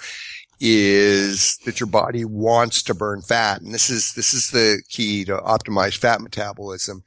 is 0.59 1.57
that 1.65 1.79
your 1.79 1.87
body 1.87 2.25
wants 2.25 2.83
to 2.83 2.93
burn 2.93 3.21
fat. 3.21 3.61
And 3.61 3.73
this 3.73 3.89
is, 3.89 4.13
this 4.15 4.33
is 4.33 4.49
the 4.49 4.81
key 4.89 5.23
to 5.25 5.37
optimize 5.37 5.97
fat 5.97 6.19
metabolism 6.19 7.03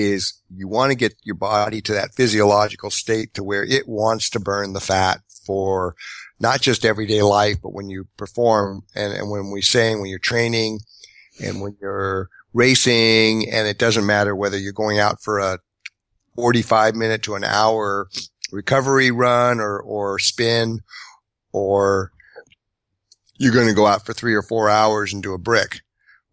is 0.00 0.40
you 0.54 0.68
want 0.68 0.90
to 0.90 0.96
get 0.96 1.14
your 1.22 1.36
body 1.36 1.80
to 1.82 1.92
that 1.92 2.14
physiological 2.14 2.90
state 2.90 3.34
to 3.34 3.44
where 3.44 3.64
it 3.64 3.88
wants 3.88 4.30
to 4.30 4.40
burn 4.40 4.72
the 4.72 4.80
fat 4.80 5.20
for 5.46 5.94
not 6.40 6.60
just 6.60 6.84
everyday 6.84 7.22
life, 7.22 7.56
but 7.62 7.72
when 7.72 7.88
you 7.88 8.06
perform 8.16 8.82
and, 8.94 9.12
and 9.12 9.30
when 9.30 9.50
we 9.50 9.62
saying 9.62 10.00
when 10.00 10.10
you're 10.10 10.18
training 10.18 10.80
and 11.42 11.60
when 11.60 11.76
you're 11.80 12.28
racing 12.52 13.50
and 13.50 13.66
it 13.66 13.78
doesn't 13.78 14.06
matter 14.06 14.34
whether 14.34 14.58
you're 14.58 14.72
going 14.72 14.98
out 14.98 15.22
for 15.22 15.38
a 15.38 15.58
45 16.36 16.94
minute 16.94 17.22
to 17.22 17.34
an 17.34 17.44
hour 17.44 18.08
recovery 18.52 19.10
run 19.10 19.60
or, 19.60 19.80
or 19.80 20.18
spin 20.18 20.80
or 21.52 22.12
you're 23.36 23.52
going 23.52 23.68
to 23.68 23.74
go 23.74 23.86
out 23.86 24.06
for 24.06 24.12
three 24.12 24.34
or 24.34 24.42
four 24.42 24.68
hours 24.68 25.12
and 25.12 25.22
do 25.22 25.34
a 25.34 25.38
brick 25.38 25.80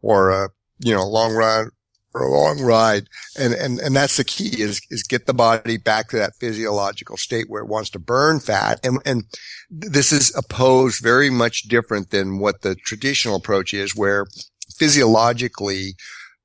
or 0.02 0.30
a, 0.30 0.50
you 0.80 0.94
know, 0.94 1.08
long 1.08 1.34
run 1.34 1.72
or 2.14 2.22
a 2.22 2.32
long 2.32 2.62
ride. 2.62 3.08
And, 3.40 3.54
and, 3.54 3.80
and 3.80 3.96
that's 3.96 4.18
the 4.18 4.24
key 4.24 4.62
is, 4.62 4.82
is 4.90 5.04
get 5.04 5.26
the 5.26 5.34
body 5.34 5.78
back 5.78 6.10
to 6.10 6.18
that 6.18 6.36
physiological 6.36 7.18
state 7.18 7.46
where 7.50 7.62
it 7.62 7.70
wants 7.70 7.90
to 7.92 8.00
burn 8.00 8.40
fat. 8.40 8.80
And, 8.86 9.00
and 9.06 9.24
this 9.70 10.12
is 10.12 10.36
opposed 10.36 11.02
very 11.02 11.30
much 11.30 11.64
different 11.64 12.12
than 12.12 12.40
what 12.40 12.62
the 12.62 12.76
traditional 12.76 13.36
approach 13.36 13.74
is 13.74 13.96
where 13.96 14.26
physiologically 14.78 15.96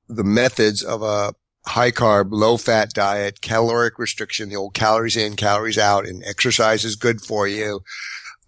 the 0.07 0.23
methods 0.23 0.83
of 0.83 1.01
a 1.01 1.33
high 1.65 1.91
carb, 1.91 2.27
low 2.31 2.57
fat 2.57 2.91
diet, 2.93 3.41
caloric 3.41 3.99
restriction, 3.99 4.49
the 4.49 4.55
old 4.55 4.73
calories 4.73 5.17
in, 5.17 5.35
calories 5.35 5.77
out, 5.77 6.07
and 6.07 6.23
exercise 6.23 6.85
is 6.85 6.95
good 6.95 7.21
for 7.21 7.47
you, 7.47 7.81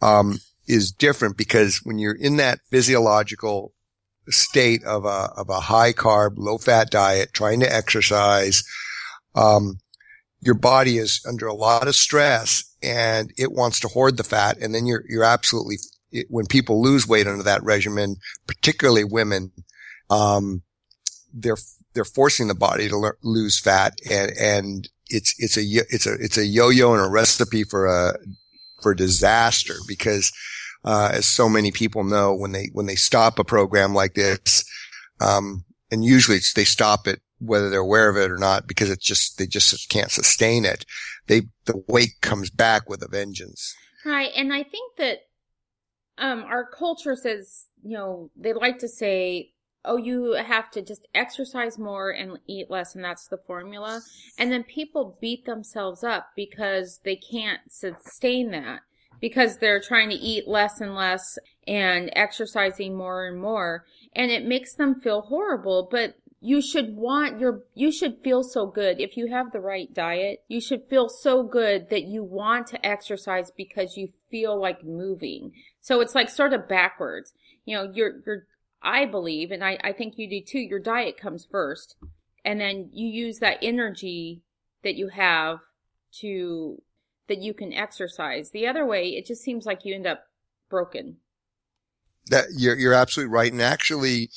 um, 0.02 0.40
is 0.68 0.92
different 0.92 1.36
because 1.36 1.82
when 1.84 2.00
you're 2.00 2.16
in 2.16 2.38
that 2.38 2.60
physiological 2.70 3.74
state 4.30 4.84
of 4.84 5.06
a, 5.06 5.32
of 5.36 5.50
a 5.50 5.60
high 5.60 5.94
carb, 5.94 6.38
low 6.38 6.58
fat 6.58 6.90
diet, 6.90 7.30
trying 7.34 7.60
to 7.62 7.74
exercise, 7.74 8.64
um, 9.36 9.80
your 10.42 10.56
body 10.56 10.98
is 10.98 11.22
under 11.28 11.48
a 11.48 11.54
lot 11.54 11.88
of 11.88 11.96
stress 11.96 12.64
and 12.82 13.32
it 13.38 13.52
wants 13.52 13.80
to 13.82 13.88
hoard 13.88 14.18
the 14.18 14.24
fat. 14.24 14.58
And 14.58 14.74
then 14.74 14.86
you're, 14.86 15.04
you're 15.08 15.24
absolutely, 15.24 15.78
when 16.30 16.46
people 16.46 16.82
lose 16.82 17.08
weight 17.08 17.28
under 17.28 17.44
that 17.44 17.64
regimen, 17.64 18.18
particularly 18.48 19.04
women, 19.04 19.52
um, 20.10 20.64
they're 21.34 21.58
they're 21.94 22.06
forcing 22.06 22.48
the 22.48 22.56
body 22.56 22.88
to 22.88 22.98
le- 22.98 23.14
lose 23.24 23.60
fat 23.60 23.94
and, 24.10 24.32
and 24.40 24.90
it's, 25.08 25.34
it's 25.40 25.58
a, 25.58 25.62
it's 25.62 26.06
a, 26.06 26.14
it's 26.14 26.38
a 26.38 26.46
yo-yo 26.46 26.94
and 26.94 27.04
a 27.04 27.10
recipe 27.10 27.64
for 27.64 27.88
a, 27.88 28.14
for 28.82 28.94
disaster 28.94 29.74
because, 29.88 30.32
uh, 30.84 31.12
as 31.14 31.26
so 31.26 31.50
many 31.50 31.72
people 31.72 32.04
know, 32.04 32.34
when 32.34 32.52
they, 32.52 32.70
when 32.74 32.86
they 32.86 32.96
stop 32.96 33.40
a 33.40 33.44
program 33.44 33.94
like 33.94 34.14
this, 34.14 34.64
um, 35.20 35.64
and 35.92 36.04
usually 36.06 36.40
they 36.56 36.64
stop 36.64 37.08
it 37.08 37.22
whether 37.40 37.70
they're 37.70 37.80
aware 37.80 38.10
of 38.10 38.18
it 38.18 38.30
or 38.30 38.38
not 38.38 38.68
because 38.68 38.90
it's 38.90 39.06
just, 39.06 39.38
they 39.38 39.48
just 39.48 39.88
can't 39.90 40.12
sustain 40.12 40.66
it. 40.66 40.86
They, 41.28 41.44
the 41.66 41.82
weight 41.88 42.20
comes 42.22 42.50
back 42.50 42.90
with 42.90 43.02
a 43.02 43.08
vengeance. 43.08 43.76
Right. 44.06 44.32
And 44.36 44.54
I 44.54 44.64
think 44.64 44.98
that, 44.98 45.20
um, 46.18 46.44
our 46.44 46.66
culture 46.66 47.16
says, 47.16 47.68
you 47.82 47.96
know, 47.96 48.30
they 48.36 48.52
like 48.52 48.80
to 48.80 48.90
say 48.90 49.54
oh, 49.86 49.98
you 49.98 50.34
have 50.34 50.70
to 50.72 50.82
just 50.82 51.08
exercise 51.16 51.78
more 51.78 52.12
and 52.12 52.38
eat 52.48 52.70
less, 52.70 52.96
and 52.96 53.04
that's 53.04 53.28
the 53.28 53.38
formula. 53.38 54.02
And 54.38 54.52
then 54.52 54.64
people 54.64 55.18
beat 55.22 55.46
themselves 55.46 56.04
up 56.04 56.32
because 56.36 57.00
they 57.04 57.16
can't 57.16 57.62
sustain 57.70 58.52
that 58.52 58.82
because 59.20 59.58
they're 59.58 59.82
trying 59.82 60.10
to 60.10 60.16
eat 60.16 60.48
less 60.48 60.80
and 60.82 60.96
less 60.96 61.38
and 61.68 62.10
exercising 62.14 62.96
more 62.96 63.28
and 63.28 63.42
more. 63.42 63.86
And 64.16 64.32
it 64.32 64.46
makes 64.46 64.74
them 64.76 64.96
feel 64.96 65.22
horrible, 65.22 65.88
but 65.90 66.16
you 66.42 66.62
should 66.62 66.96
want 66.96 67.40
your, 67.40 67.64
you 67.76 67.92
should 67.92 68.22
feel 68.24 68.44
so 68.44 68.66
good. 68.66 69.00
If 69.00 69.18
you 69.18 69.28
have 69.28 69.52
the 69.52 69.60
right 69.60 69.94
diet, 69.94 70.44
you 70.48 70.62
should 70.62 70.88
feel 70.90 71.10
so 71.10 71.44
good 71.44 71.90
that 71.90 72.04
you 72.04 72.24
want 72.24 72.68
to 72.68 72.86
exercise 72.86 73.52
because 73.56 73.98
you 73.98 74.10
feel 74.32 74.60
like 74.60 74.84
moving. 74.84 75.52
So 75.82 76.00
it's 76.00 76.16
like 76.16 76.30
sort 76.30 76.54
of 76.54 76.70
backwards. 76.70 77.34
You 77.66 77.78
know, 77.78 77.92
you're, 77.94 78.22
you're 78.26 78.48
I 78.82 79.06
believe, 79.06 79.52
and 79.52 79.64
I, 79.64 79.78
I 79.84 79.92
think 79.92 80.18
you 80.18 80.30
do 80.30 80.42
too, 80.42 80.60
your 80.60 80.80
diet 80.80 81.18
comes 81.18 81.46
first. 81.50 81.96
And 82.46 82.62
then 82.62 82.90
you 82.94 83.08
use 83.08 83.40
that 83.40 83.58
energy 83.62 84.42
that 84.84 84.96
you 84.96 85.10
have 85.10 85.60
to, 86.22 86.82
that 87.30 87.40
you 87.40 87.54
can 87.54 87.74
exercise. 87.74 88.52
The 88.52 88.68
other 88.68 88.86
way, 88.86 89.10
it 89.10 89.26
just 89.26 89.42
seems 89.42 89.66
like 89.66 89.86
you 89.86 89.96
end 89.96 90.06
up 90.06 90.26
broken. 90.70 91.18
That 92.28 92.46
you're, 92.56 92.78
you're 92.78 92.94
absolutely 92.94 93.34
right. 93.34 93.52
And 93.52 93.62
actually, 93.62 94.30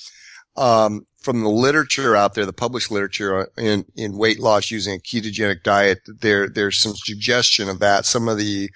um, 0.56 1.06
from 1.18 1.42
the 1.42 1.48
literature 1.48 2.14
out 2.14 2.34
there, 2.34 2.46
the 2.46 2.52
published 2.52 2.90
literature 2.90 3.48
in, 3.58 3.84
in 3.96 4.16
weight 4.16 4.38
loss 4.38 4.70
using 4.70 4.94
a 4.94 4.98
ketogenic 4.98 5.62
diet, 5.62 6.00
there, 6.06 6.48
there's 6.48 6.78
some 6.78 6.94
suggestion 6.94 7.68
of 7.68 7.80
that. 7.80 8.06
Some 8.06 8.28
of 8.28 8.38
the, 8.38 8.70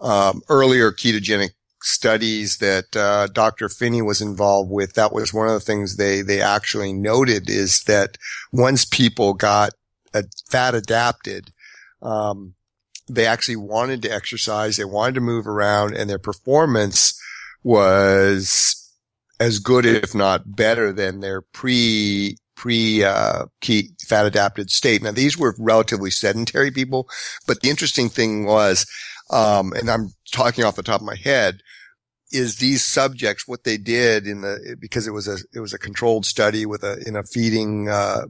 um, 0.00 0.42
earlier 0.48 0.92
ketogenic 0.92 1.50
studies 1.82 2.58
that 2.58 2.96
uh, 2.96 3.26
Dr. 3.28 3.68
Phinney 3.68 4.02
was 4.02 4.20
involved 4.20 4.70
with, 4.70 4.94
that 4.94 5.12
was 5.12 5.34
one 5.34 5.46
of 5.46 5.52
the 5.52 5.60
things 5.60 5.96
they 5.96 6.22
they 6.22 6.40
actually 6.40 6.92
noted 6.92 7.50
is 7.50 7.82
that 7.84 8.16
once 8.52 8.84
people 8.84 9.34
got 9.34 9.72
fat 10.50 10.74
adapted, 10.74 11.50
um, 12.02 12.54
they 13.06 13.26
actually 13.26 13.56
wanted 13.56 14.02
to 14.02 14.12
exercise, 14.12 14.76
they 14.76 14.84
wanted 14.84 15.16
to 15.16 15.20
move 15.20 15.46
around, 15.46 15.96
and 15.96 16.08
their 16.08 16.18
performance 16.18 17.18
was 17.62 18.80
as 19.40 19.58
good, 19.58 19.84
if 19.84 20.14
not 20.14 20.56
better, 20.56 20.92
than 20.92 21.20
their 21.20 21.42
pre 21.42 22.36
pre 22.56 23.04
uh, 23.04 23.46
key 23.60 23.90
fat 24.06 24.26
adapted 24.26 24.70
state. 24.70 25.02
Now 25.02 25.12
these 25.12 25.36
were 25.36 25.54
relatively 25.58 26.10
sedentary 26.10 26.70
people, 26.70 27.08
but 27.46 27.60
the 27.60 27.70
interesting 27.70 28.08
thing 28.08 28.46
was, 28.46 28.86
um, 29.30 29.72
and 29.72 29.90
I'm 29.90 30.10
talking 30.32 30.64
off 30.64 30.76
the 30.76 30.82
top 30.82 31.00
of 31.00 31.06
my 31.06 31.16
head, 31.16 31.60
is 32.32 32.56
these 32.56 32.84
subjects 32.84 33.46
what 33.46 33.64
they 33.64 33.76
did 33.76 34.26
in 34.26 34.40
the 34.40 34.76
because 34.80 35.06
it 35.06 35.12
was 35.12 35.28
a 35.28 35.38
it 35.54 35.60
was 35.60 35.72
a 35.72 35.78
controlled 35.78 36.26
study 36.26 36.66
with 36.66 36.82
a 36.82 37.02
in 37.06 37.16
a 37.16 37.22
feeding 37.22 37.88
uh, 37.88 38.22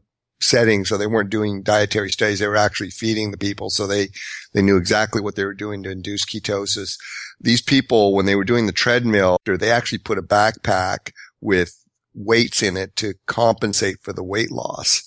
setting, 0.44 0.84
so 0.84 0.96
they 0.96 1.06
weren't 1.06 1.30
doing 1.30 1.62
dietary 1.62 2.10
studies. 2.10 2.38
They 2.38 2.48
were 2.48 2.56
actually 2.56 2.90
feeding 2.90 3.30
the 3.30 3.38
people, 3.38 3.70
so 3.70 3.86
they 3.86 4.08
they 4.52 4.62
knew 4.62 4.76
exactly 4.76 5.20
what 5.20 5.36
they 5.36 5.44
were 5.44 5.54
doing 5.54 5.82
to 5.82 5.90
induce 5.90 6.24
ketosis. 6.24 6.96
These 7.40 7.62
people, 7.62 8.14
when 8.14 8.26
they 8.26 8.36
were 8.36 8.44
doing 8.44 8.66
the 8.66 8.72
treadmill, 8.72 9.38
they 9.44 9.70
actually 9.70 9.98
put 9.98 10.18
a 10.18 10.22
backpack 10.22 11.12
with 11.40 11.78
weights 12.14 12.62
in 12.62 12.76
it 12.76 12.94
to 12.96 13.14
compensate 13.26 13.96
for 14.02 14.12
the 14.12 14.24
weight 14.24 14.52
loss. 14.52 15.02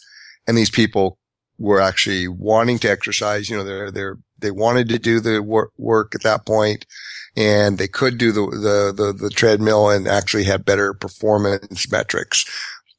And 0.46 0.58
these 0.58 0.70
people 0.70 1.18
were 1.58 1.80
actually 1.80 2.28
wanting 2.28 2.80
to 2.80 2.92
exercise. 2.92 3.50
You 3.50 3.58
know, 3.58 3.64
they're, 3.64 3.92
they're, 3.92 4.18
they 4.38 4.52
wanted 4.52 4.90
to 4.90 5.00
do 5.00 5.20
the 5.20 5.42
work, 5.42 5.72
work 5.78 6.14
at 6.14 6.24
that 6.24 6.46
point 6.46 6.86
and 7.38 7.78
they 7.78 7.88
could 7.88 8.18
do 8.18 8.32
the, 8.32 8.42
the, 8.42 8.94
the, 8.96 9.14
the 9.14 9.30
treadmill 9.30 9.90
and 9.90 10.08
actually 10.08 10.44
have 10.46 10.66
better 10.66 10.94
performance 10.94 11.90
metrics. 11.92 12.44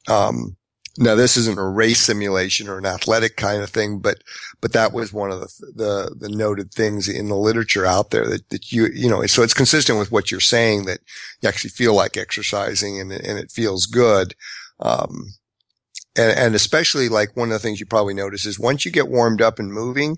Um, 0.07 0.55
now 0.97 1.15
this 1.15 1.37
isn't 1.37 1.59
a 1.59 1.67
race 1.67 2.01
simulation 2.01 2.67
or 2.67 2.77
an 2.77 2.85
athletic 2.85 3.35
kind 3.37 3.61
of 3.61 3.69
thing, 3.69 3.99
but, 3.99 4.17
but 4.61 4.73
that 4.73 4.91
was 4.91 5.13
one 5.13 5.31
of 5.31 5.39
the, 5.39 5.71
the, 5.75 6.15
the 6.19 6.29
noted 6.29 6.71
things 6.71 7.07
in 7.07 7.29
the 7.29 7.35
literature 7.35 7.85
out 7.85 8.09
there 8.09 8.27
that, 8.27 8.49
that 8.49 8.71
you, 8.71 8.87
you 8.93 9.09
know, 9.09 9.25
so 9.25 9.43
it's 9.43 9.53
consistent 9.53 9.99
with 9.99 10.11
what 10.11 10.31
you're 10.31 10.39
saying 10.39 10.85
that 10.85 10.99
you 11.41 11.47
actually 11.47 11.69
feel 11.69 11.93
like 11.93 12.17
exercising 12.17 12.99
and, 12.99 13.11
and 13.11 13.37
it 13.37 13.51
feels 13.51 13.85
good. 13.85 14.35
Um, 14.79 15.33
and, 16.15 16.37
and 16.37 16.55
especially 16.55 17.07
like 17.07 17.37
one 17.37 17.49
of 17.49 17.53
the 17.53 17.59
things 17.59 17.79
you 17.79 17.85
probably 17.85 18.13
notice 18.13 18.45
is 18.45 18.59
once 18.59 18.83
you 18.83 18.91
get 18.91 19.07
warmed 19.07 19.41
up 19.41 19.59
and 19.59 19.71
moving, 19.71 20.17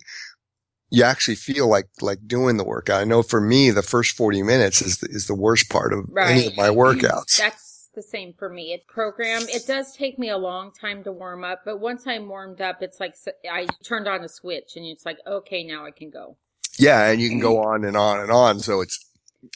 you 0.94 1.04
actually 1.04 1.36
feel 1.36 1.70
like 1.70 1.88
like 2.02 2.28
doing 2.28 2.58
the 2.58 2.66
workout. 2.66 3.00
I 3.00 3.06
know 3.06 3.24
for 3.24 3.40
me, 3.40 3.72
the 3.72 3.82
first 3.82 4.14
forty 4.14 4.44
minutes 4.44 4.82
is 4.82 4.98
the, 4.98 5.08
is 5.10 5.26
the 5.26 5.36
worst 5.36 5.70
part 5.70 5.94
of 5.94 6.10
right. 6.12 6.32
any 6.32 6.48
of 6.48 6.58
my 6.58 6.68
workouts. 6.68 7.38
That's 7.38 7.71
the 7.94 8.02
same 8.02 8.34
for 8.38 8.50
me. 8.50 8.74
It 8.74 8.88
program. 8.88 9.44
It 9.48 9.68
does 9.68 9.96
take 9.96 10.18
me 10.18 10.30
a 10.30 10.38
long 10.38 10.72
time 10.72 11.04
to 11.04 11.12
warm 11.12 11.44
up, 11.44 11.62
but 11.66 11.80
once 11.80 12.08
I'm 12.08 12.28
warmed 12.28 12.62
up, 12.62 12.82
it's 12.82 13.00
like 13.00 13.16
I 13.50 13.68
turned 13.84 14.08
on 14.08 14.24
a 14.24 14.30
switch, 14.30 14.74
and 14.76 14.86
it's 14.86 15.06
like, 15.06 15.18
okay, 15.26 15.64
now 15.64 15.86
I 15.86 15.92
can 15.92 16.10
go. 16.10 16.38
Yeah, 16.78 17.10
and 17.10 17.22
you 17.22 17.30
can 17.30 17.40
go 17.40 17.56
mm-hmm. 17.56 17.70
on 17.70 17.86
and 17.86 17.98
on 17.98 18.20
and 18.20 18.32
on. 18.32 18.60
So 18.60 18.82
it's 18.82 19.00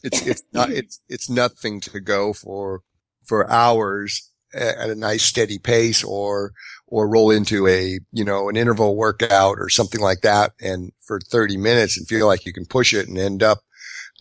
it's 0.04 0.26
it's 0.26 0.44
not 0.54 0.70
it's 0.70 1.02
it's 1.08 1.30
nothing 1.30 1.80
to 1.82 2.00
go 2.00 2.34
for 2.34 2.82
for 3.26 3.50
hours 3.50 4.32
at 4.54 4.90
a 4.90 4.96
nice 4.96 5.24
steady 5.24 5.60
pace, 5.60 6.04
or 6.04 6.54
or 6.88 7.10
roll 7.10 7.32
into 7.32 7.68
a 7.68 8.00
you 8.12 8.24
know 8.24 8.50
an 8.50 8.56
interval 8.56 8.96
workout 8.96 9.58
or 9.58 9.70
something 9.70 10.02
like 10.02 10.22
that, 10.22 10.54
and 10.62 10.92
for 11.06 11.20
30 11.20 11.58
minutes 11.58 11.98
and 11.98 12.08
feel 12.08 12.28
like 12.28 12.46
you 12.46 12.54
can 12.54 12.66
push 12.66 12.94
it 12.94 13.08
and 13.08 13.18
end 13.18 13.44
up 13.44 13.60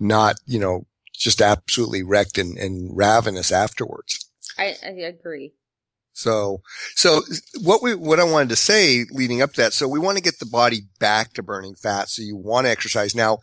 not 0.00 0.37
you 0.47 0.59
know 0.59 0.87
just 1.16 1.40
absolutely 1.40 2.02
wrecked 2.02 2.38
and, 2.38 2.59
and 2.59 2.90
ravenous 2.97 3.52
afterwards. 3.52 4.28
I, 4.59 4.76
I 4.85 4.90
agree. 4.90 5.54
So, 6.12 6.62
so 6.94 7.23
what 7.62 7.83
we, 7.83 7.94
what 7.94 8.21
I 8.21 8.25
wanted 8.25 8.50
to 8.50 8.56
say 8.56 9.04
leading 9.11 9.42
up 9.42 9.52
to 9.54 9.62
that, 9.62 9.73
so 9.73 9.88
we 9.88 9.99
want 9.99 10.16
to 10.16 10.23
get 10.23 10.38
the 10.38 10.47
body 10.47 10.83
back 11.00 11.33
to 11.35 11.42
burning 11.42 11.75
fat. 11.75 12.09
So 12.09 12.23
you 12.23 12.37
want 12.37 12.66
to 12.66 12.71
exercise. 12.71 13.14
Now, 13.16 13.38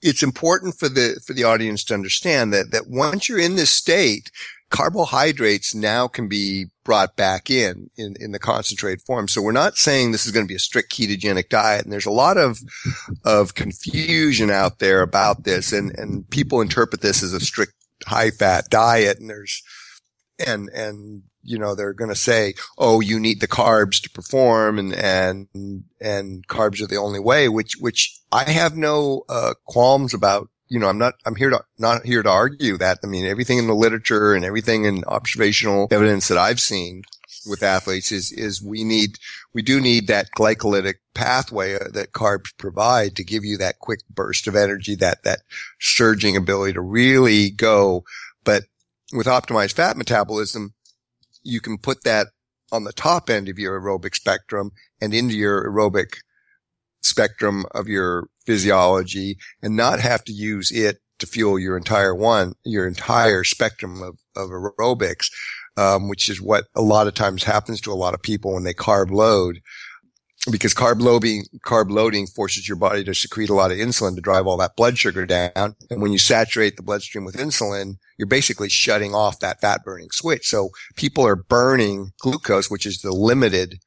it's 0.00 0.22
important 0.22 0.78
for 0.78 0.88
the, 0.88 1.20
for 1.26 1.34
the 1.34 1.44
audience 1.44 1.84
to 1.84 1.94
understand 1.94 2.52
that, 2.52 2.70
that 2.70 2.88
once 2.88 3.28
you're 3.28 3.38
in 3.38 3.56
this 3.56 3.70
state, 3.70 4.30
carbohydrates 4.70 5.74
now 5.74 6.08
can 6.08 6.28
be 6.28 6.66
brought 6.90 7.14
back 7.14 7.48
in, 7.50 7.88
in, 7.96 8.16
in 8.18 8.32
the 8.32 8.38
concentrated 8.40 9.00
form. 9.02 9.28
So 9.28 9.40
we're 9.40 9.52
not 9.52 9.76
saying 9.76 10.10
this 10.10 10.26
is 10.26 10.32
going 10.32 10.44
to 10.44 10.48
be 10.48 10.56
a 10.56 10.58
strict 10.58 10.90
ketogenic 10.90 11.48
diet. 11.48 11.84
And 11.84 11.92
there's 11.92 12.04
a 12.04 12.10
lot 12.10 12.36
of, 12.36 12.58
of 13.24 13.54
confusion 13.54 14.50
out 14.50 14.80
there 14.80 15.00
about 15.00 15.44
this 15.44 15.72
and, 15.72 15.96
and 15.96 16.28
people 16.30 16.60
interpret 16.60 17.00
this 17.00 17.22
as 17.22 17.32
a 17.32 17.38
strict 17.38 17.74
high 18.04 18.32
fat 18.32 18.70
diet. 18.70 19.20
And 19.20 19.30
there's, 19.30 19.62
and, 20.44 20.68
and, 20.70 21.22
you 21.44 21.60
know, 21.60 21.76
they're 21.76 21.92
going 21.92 22.10
to 22.10 22.16
say, 22.16 22.54
Oh, 22.76 22.98
you 22.98 23.20
need 23.20 23.40
the 23.40 23.46
carbs 23.46 24.02
to 24.02 24.10
perform 24.10 24.76
and, 24.80 24.92
and, 24.92 25.46
and 26.00 26.44
carbs 26.48 26.82
are 26.82 26.88
the 26.88 26.96
only 26.96 27.20
way, 27.20 27.48
which, 27.48 27.74
which 27.78 28.18
I 28.32 28.50
have 28.50 28.76
no, 28.76 29.22
uh, 29.28 29.54
qualms 29.64 30.12
about 30.12 30.48
you 30.70 30.78
know, 30.78 30.88
I'm 30.88 30.98
not, 30.98 31.14
I'm 31.26 31.34
here 31.34 31.50
to, 31.50 31.62
not 31.78 32.06
here 32.06 32.22
to 32.22 32.30
argue 32.30 32.78
that. 32.78 33.00
I 33.02 33.08
mean, 33.08 33.26
everything 33.26 33.58
in 33.58 33.66
the 33.66 33.74
literature 33.74 34.34
and 34.34 34.44
everything 34.44 34.84
in 34.84 35.04
observational 35.04 35.88
evidence 35.90 36.28
that 36.28 36.38
I've 36.38 36.60
seen 36.60 37.02
with 37.44 37.62
athletes 37.62 38.12
is, 38.12 38.30
is 38.30 38.62
we 38.62 38.84
need, 38.84 39.18
we 39.52 39.62
do 39.62 39.80
need 39.80 40.06
that 40.06 40.28
glycolytic 40.38 40.94
pathway 41.12 41.74
uh, 41.74 41.88
that 41.92 42.12
carbs 42.12 42.56
provide 42.56 43.16
to 43.16 43.24
give 43.24 43.44
you 43.44 43.58
that 43.58 43.80
quick 43.80 44.00
burst 44.08 44.46
of 44.46 44.54
energy, 44.54 44.94
that, 44.94 45.24
that 45.24 45.40
surging 45.80 46.36
ability 46.36 46.74
to 46.74 46.80
really 46.80 47.50
go. 47.50 48.04
But 48.44 48.64
with 49.12 49.26
optimized 49.26 49.72
fat 49.72 49.96
metabolism, 49.96 50.74
you 51.42 51.60
can 51.60 51.78
put 51.78 52.04
that 52.04 52.28
on 52.70 52.84
the 52.84 52.92
top 52.92 53.28
end 53.28 53.48
of 53.48 53.58
your 53.58 53.80
aerobic 53.80 54.14
spectrum 54.14 54.70
and 55.00 55.12
into 55.12 55.34
your 55.34 55.68
aerobic 55.68 56.18
spectrum 57.02 57.64
of 57.72 57.88
your 57.88 58.28
physiology 58.46 59.38
and 59.62 59.76
not 59.76 60.00
have 60.00 60.24
to 60.24 60.32
use 60.32 60.70
it 60.70 60.98
to 61.18 61.26
fuel 61.26 61.58
your 61.58 61.76
entire 61.76 62.14
one, 62.14 62.54
your 62.64 62.86
entire 62.86 63.44
spectrum 63.44 64.02
of, 64.02 64.18
of 64.36 64.50
aerobics, 64.50 65.26
um, 65.76 66.08
which 66.08 66.28
is 66.28 66.40
what 66.40 66.64
a 66.74 66.82
lot 66.82 67.06
of 67.06 67.14
times 67.14 67.44
happens 67.44 67.80
to 67.80 67.92
a 67.92 67.94
lot 67.94 68.14
of 68.14 68.22
people 68.22 68.54
when 68.54 68.64
they 68.64 68.74
carb 68.74 69.10
load. 69.10 69.60
Because 70.50 70.72
carb 70.72 71.02
loading, 71.02 71.44
carb 71.66 71.90
loading 71.90 72.26
forces 72.26 72.66
your 72.66 72.78
body 72.78 73.04
to 73.04 73.14
secrete 73.14 73.50
a 73.50 73.54
lot 73.54 73.70
of 73.70 73.76
insulin 73.76 74.14
to 74.14 74.22
drive 74.22 74.46
all 74.46 74.56
that 74.56 74.74
blood 74.74 74.96
sugar 74.96 75.26
down. 75.26 75.76
And 75.90 76.00
when 76.00 76.12
you 76.12 76.18
saturate 76.18 76.78
the 76.78 76.82
bloodstream 76.82 77.26
with 77.26 77.36
insulin, 77.36 77.96
you're 78.16 78.26
basically 78.26 78.70
shutting 78.70 79.14
off 79.14 79.40
that 79.40 79.60
fat 79.60 79.82
burning 79.84 80.08
switch. 80.12 80.48
So 80.48 80.70
people 80.96 81.26
are 81.26 81.36
burning 81.36 82.12
glucose, 82.20 82.70
which 82.70 82.86
is 82.86 83.02
the 83.02 83.12
limited 83.12 83.80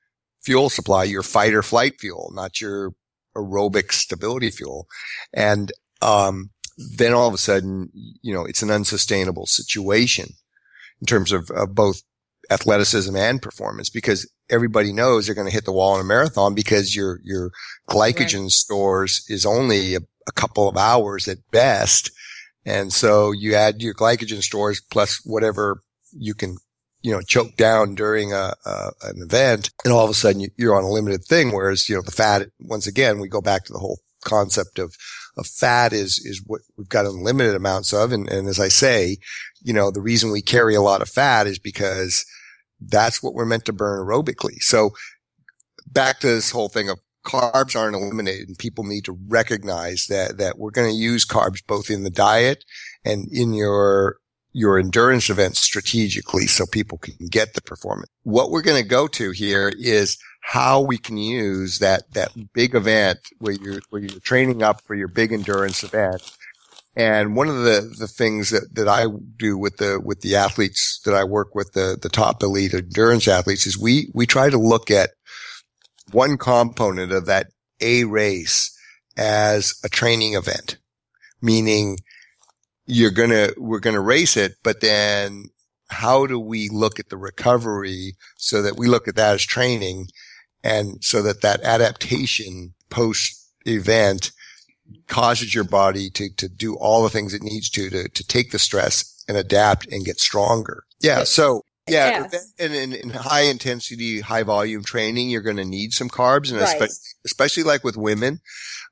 fuel 0.44 0.70
supply, 0.70 1.06
your 1.06 1.24
fight 1.24 1.56
or 1.56 1.64
flight 1.64 1.94
fuel, 2.00 2.32
not 2.36 2.62
your 2.62 2.94
aerobic 3.36 3.92
stability 3.92 4.50
fuel. 4.50 4.88
And, 5.34 5.72
um, 6.02 6.50
then 6.98 7.14
all 7.14 7.28
of 7.28 7.34
a 7.34 7.38
sudden, 7.38 7.90
you 8.22 8.34
know, 8.34 8.46
it's 8.46 8.64
an 8.64 8.72
unsustainable 8.72 9.46
situation 9.46 10.30
in 11.00 11.06
terms 11.06 11.32
of, 11.32 11.50
of 11.52 11.76
both 11.76 12.02
athleticism 12.50 13.16
and 13.16 13.42
performance 13.42 13.90
because 13.90 14.30
everybody 14.50 14.92
knows 14.92 15.26
they're 15.26 15.36
going 15.36 15.48
to 15.48 15.54
hit 15.54 15.66
the 15.66 15.72
wall 15.72 15.96
in 15.96 16.02
a 16.02 16.04
marathon 16.04 16.54
because 16.54 16.96
your, 16.96 17.20
your 17.24 17.52
glycogen 17.90 18.44
right. 18.44 18.52
stores 18.52 19.26
is 19.30 19.46
only 19.46 19.96
a, 19.96 20.00
a 20.28 20.32
couple 20.34 20.68
of 20.68 20.78
hours 20.78 21.28
at 21.28 21.38
best. 21.52 22.12
And 22.66 22.92
so 22.92 23.32
you 23.32 23.56
add 23.56 23.82
your 23.82 23.94
glycogen 23.94 24.42
stores 24.42 24.82
plus 24.92 25.22
whatever 25.26 25.82
you 26.12 26.34
can 26.34 26.58
you 27.04 27.12
know, 27.12 27.22
choke 27.22 27.56
down 27.58 27.96
during 27.96 28.32
a, 28.34 28.54
a, 28.66 28.92
an 29.04 29.22
event 29.22 29.70
and 29.84 29.94
all 29.94 30.06
of 30.06 30.10
a 30.10 30.14
sudden 30.14 30.48
you're 30.58 30.76
on 30.76 30.86
a 30.86 30.90
limited 30.90 31.24
thing. 31.24 31.52
Whereas, 31.52 31.88
you 31.90 31.96
know, 31.96 32.02
the 32.02 32.12
fat, 32.12 32.48
once 32.62 32.88
again, 32.88 33.20
we 33.20 33.28
go 33.28 33.42
back 33.42 33.66
to 33.66 33.74
the 33.74 33.80
whole 33.80 34.00
concept 34.24 34.80
of, 34.80 34.96
of 35.38 35.46
fat 35.46 35.92
is, 35.92 36.26
is 36.26 36.42
what 36.48 36.62
we've 36.78 36.88
got 36.88 37.06
unlimited 37.06 37.56
amounts 37.56 37.94
of. 37.94 38.14
And, 38.14 38.30
and 38.30 38.48
as 38.48 38.60
I 38.60 38.70
say, 38.70 39.18
you 39.62 39.74
know, 39.74 39.92
the 39.92 40.02
reason 40.02 40.32
we 40.32 40.42
carry 40.42 40.76
a 40.76 40.82
lot 40.82 41.02
of 41.02 41.10
fat 41.10 41.46
is 41.46 41.60
because 41.60 42.26
that's 42.80 43.22
what 43.22 43.34
we're 43.34 43.46
meant 43.46 43.66
to 43.66 43.74
burn 43.74 44.00
aerobically. 44.00 44.62
So 44.62 44.92
back 45.86 46.22
to 46.22 46.28
this 46.28 46.52
whole 46.52 46.70
thing 46.70 46.90
of 46.90 47.00
carbs 47.26 47.76
aren't 47.76 47.96
eliminated 47.96 48.48
and 48.48 48.58
people 48.58 48.86
need 48.86 49.06
to 49.06 49.18
recognize 49.28 50.08
that, 50.08 50.38
that 50.38 50.58
we're 50.58 50.72
going 50.72 50.90
to 50.90 50.96
use 50.96 51.26
carbs 51.26 51.66
both 51.66 51.90
in 51.90 52.04
the 52.04 52.10
diet 52.10 52.64
and 53.04 53.28
in 53.32 53.54
your 53.54 54.18
your 54.54 54.78
endurance 54.78 55.30
events 55.30 55.60
strategically 55.60 56.46
so 56.46 56.66
people 56.66 57.00
can 57.00 57.28
get 57.28 57.54
the 57.56 57.62
performance. 57.62 58.10
What 58.22 58.52
we're 58.52 58.62
going 58.62 58.82
to 58.82 58.88
go 58.88 59.08
to 59.08 59.32
here 59.32 59.74
is 59.78 60.18
how 60.42 60.82
we 60.82 60.98
can 60.98 61.18
use 61.18 61.80
that, 61.80 62.14
that 62.14 62.32
big 62.54 62.76
event 62.76 63.20
where 63.40 63.54
you're, 63.54 63.82
where 63.90 64.02
you're 64.02 64.20
training 64.20 64.62
up 64.62 64.82
for 64.82 64.94
your 64.94 65.08
big 65.08 65.34
endurance 65.34 65.84
event. 65.84 66.22
And 66.96 67.36
one 67.36 67.48
of 67.48 67.64
the, 67.64 67.96
the 67.98 68.08
things 68.08 68.52
that, 68.52 68.76
that 68.76 68.88
I 68.88 69.06
do 69.38 69.58
with 69.58 69.78
the, 69.78 70.00
with 70.00 70.22
the 70.22 70.36
athletes 70.36 71.02
that 71.06 71.16
I 71.16 71.24
work 71.24 71.56
with, 71.56 71.74
the, 71.74 71.98
the 72.00 72.10
top 72.10 72.44
elite 72.44 72.76
endurance 72.76 73.28
athletes 73.28 73.66
is 73.66 73.78
we, 73.78 74.12
we 74.14 74.28
try 74.28 74.52
to 74.52 74.58
look 74.60 74.92
at 74.92 75.12
one 76.12 76.38
component 76.38 77.12
of 77.12 77.26
that 77.26 77.48
A 77.82 78.04
race 78.04 78.78
as 79.18 79.74
a 79.84 79.90
training 79.90 80.36
event, 80.36 80.78
meaning 81.42 81.98
you're 82.86 83.12
gonna, 83.12 83.50
we're 83.58 83.80
gonna 83.80 84.02
race 84.02 84.38
it, 84.38 84.56
but 84.64 84.82
then 84.82 85.46
how 85.90 86.26
do 86.26 86.40
we 86.40 86.70
look 86.70 87.00
at 87.00 87.10
the 87.10 87.18
recovery 87.18 88.16
so 88.38 88.62
that 88.62 88.78
we 88.78 88.88
look 88.88 89.08
at 89.08 89.16
that 89.16 89.36
as 89.36 89.44
training 89.44 90.08
and 90.64 91.04
so 91.04 91.22
that 91.22 91.42
that 91.42 91.62
adaptation 91.62 92.74
post 92.90 93.48
event 93.66 94.32
causes 95.08 95.54
your 95.54 95.64
body 95.64 96.10
to, 96.10 96.30
to 96.36 96.48
do 96.48 96.76
all 96.76 97.04
the 97.04 97.10
things 97.10 97.34
it 97.34 97.44
needs 97.44 97.70
to, 97.70 97.90
to, 97.90 98.10
to 98.10 98.28
take 98.28 98.52
the 98.52 98.60
stress 98.60 99.24
and 99.28 99.38
adapt 99.38 99.88
and 99.88 100.06
get 100.06 100.20
stronger. 100.20 100.84
Yeah. 101.02 101.24
So 101.24 101.64
yeah. 101.88 102.28
Yes. 102.32 102.54
And 102.60 102.74
in, 102.74 102.94
in, 102.94 103.10
high 103.10 103.42
intensity, 103.42 104.22
high 104.22 104.44
volume 104.44 104.84
training, 104.84 105.30
you're 105.30 105.42
going 105.42 105.58
to 105.58 105.66
need 105.66 105.92
some 105.92 106.10
carbs 106.10 106.50
and 106.50 106.60
right. 106.60 106.70
especially, 106.70 106.96
especially 107.26 107.64
like 107.64 107.84
with 107.84 107.98
women, 107.98 108.40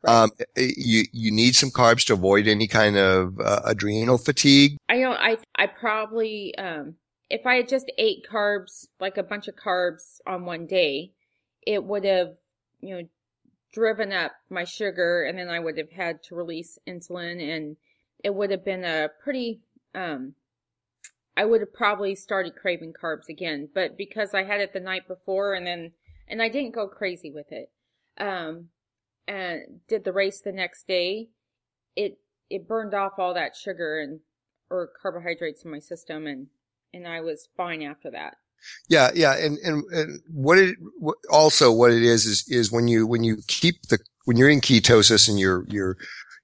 um, 0.06 0.32
eh, 0.56 0.72
you 0.76 1.04
you 1.12 1.32
need 1.32 1.56
some 1.56 1.70
carbs 1.70 2.06
to 2.06 2.14
avoid 2.14 2.48
any 2.48 2.68
kind 2.68 2.98
of 2.98 3.40
uh, 3.40 3.62
adrenal 3.66 4.18
fatigue. 4.18 4.78
I 4.90 4.98
know. 4.98 5.12
I 5.12 5.38
I 5.56 5.68
probably 5.68 6.56
um, 6.58 6.96
if 7.30 7.46
I 7.46 7.56
had 7.56 7.70
just 7.70 7.92
ate 7.98 8.26
carbs 8.30 8.88
like 9.00 9.18
a 9.18 9.24
bunch 9.24 9.48
of 9.48 9.56
carbs 9.56 10.20
on 10.26 10.46
one 10.46 10.66
day, 10.66 11.12
it 11.66 11.84
would 11.84 12.06
have 12.06 12.36
you 12.82 12.98
know 12.98 13.04
driven 13.74 14.12
up 14.12 14.34
my 14.50 14.64
sugar, 14.64 15.24
and 15.24 15.38
then 15.38 15.50
I 15.50 15.60
would 15.60 15.78
have 15.78 15.92
had 15.92 16.24
to 16.24 16.36
release 16.36 16.78
insulin, 16.88 17.42
and 17.42 17.78
it 18.24 18.34
would 18.34 18.52
have 18.52 18.66
been 18.66 18.84
a 18.84 19.10
pretty 19.24 19.62
um, 19.94 20.34
I 21.38 21.46
would 21.46 21.62
have 21.62 21.74
probably 21.74 22.16
started 22.16 22.56
craving 22.56 22.94
carbs 23.02 23.30
again. 23.30 23.70
But 23.74 23.98
because 23.98 24.34
I 24.34 24.44
had 24.44 24.62
it 24.62 24.74
the 24.74 24.80
night 24.80 25.08
before, 25.08 25.54
and 25.54 25.66
then 25.66 25.92
and 26.28 26.42
I 26.42 26.50
didn't 26.50 26.76
go 26.76 26.88
crazy 26.88 27.32
with 27.32 27.52
it. 27.52 27.72
Um, 28.18 28.70
and 29.32 29.80
did 29.88 30.04
the 30.04 30.12
race 30.12 30.42
the 30.42 30.52
next 30.52 30.88
day, 30.88 31.30
it 31.96 32.18
it 32.50 32.68
burned 32.68 32.94
off 32.94 33.14
all 33.18 33.34
that 33.34 33.56
sugar 33.56 34.00
and 34.00 34.20
or 34.70 34.90
carbohydrates 35.02 35.64
in 35.64 35.72
my 35.72 35.80
system, 35.80 36.28
and 36.28 36.48
and 36.94 37.08
I 37.08 37.22
was 37.22 37.48
fine 37.56 37.82
after 37.82 38.12
that. 38.12 38.36
Yeah, 38.90 39.10
yeah, 39.16 39.38
and 39.38 39.58
and, 39.60 39.84
and 39.92 40.20
what 40.28 40.58
it 40.58 40.76
also 41.32 41.72
what 41.72 41.92
it 41.92 42.04
is 42.04 42.26
is 42.26 42.46
is 42.50 42.72
when 42.72 42.88
you 42.88 43.08
when 43.08 43.24
you 43.24 43.38
keep 43.48 43.88
the 43.88 44.00
when 44.26 44.38
you're 44.38 44.50
in 44.50 44.62
ketosis 44.62 45.30
and 45.30 45.40
you're 45.40 45.66
you're 45.70 45.98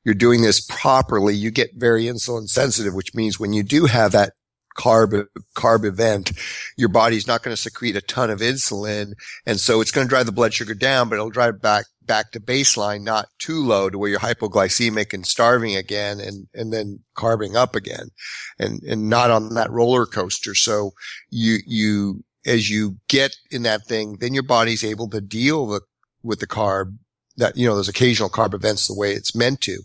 you're 0.06 0.15
doing 0.15 0.41
this 0.41 0.62
properly, 0.62 1.36
you 1.36 1.52
get 1.52 1.71
very 1.76 2.06
insulin 2.06 2.47
sensitive, 2.47 2.93
which 2.93 3.13
means 3.13 3.38
when 3.38 3.52
you 3.52 3.63
do 3.63 3.86
have 3.86 4.13
that 4.13 4.34
carb, 4.78 5.26
carb 5.56 5.84
event, 5.84 6.32
your 6.78 6.90
body's 6.90 7.28
not 7.28 7.44
going 7.44 7.56
to 7.56 7.62
secrete 7.62 7.96
a 7.96 8.02
ton 8.02 8.30
of 8.30 8.40
insulin. 8.40 9.13
And 9.46 9.60
so 9.60 9.82
it's 9.82 9.92
going 9.92 10.08
to 10.08 10.10
drive 10.10 10.26
the 10.26 10.32
blood 10.32 10.54
sugar 10.54 10.74
down, 10.74 11.10
but 11.10 11.16
it'll 11.16 11.30
drive 11.30 11.62
back, 11.62 11.86
back 12.06 12.32
to 12.32 12.40
baseline, 12.40 13.02
not 13.02 13.28
too 13.40 13.63
low 13.63 13.90
to 13.90 13.98
where 13.98 14.10
you're 14.10 14.20
hypoglycemic 14.20 15.13
and 15.13 15.26
starving 15.26 15.76
again 15.76 16.20
and, 16.20 16.48
and 16.54 16.72
then 16.72 17.00
carbing 17.16 17.56
up 17.58 17.76
again 17.76 18.10
and, 18.58 18.82
and 18.84 19.10
not 19.10 19.32
on 19.32 19.54
that 19.56 19.72
roller 19.72 20.06
coaster. 20.06 20.56
So 20.56 20.92
you, 21.30 21.58
you, 21.66 22.24
as 22.46 22.70
you 22.70 22.98
get 23.10 23.36
in 23.52 23.63
that 23.63 23.86
thing, 23.86 24.18
then 24.20 24.34
your 24.34 24.44
body's 24.44 24.84
able 24.84 25.10
to 25.10 25.20
deal 25.20 25.68
with, 25.68 25.84
with 26.24 26.40
the 26.40 26.48
carb 26.48 26.98
that, 27.36 27.56
you 27.58 27.68
know, 27.68 27.76
those 27.76 27.90
occasional 27.90 28.30
carb 28.30 28.54
events 28.54 28.88
the 28.88 28.96
way 28.96 29.12
it's 29.12 29.36
meant 29.36 29.62
to. 29.62 29.80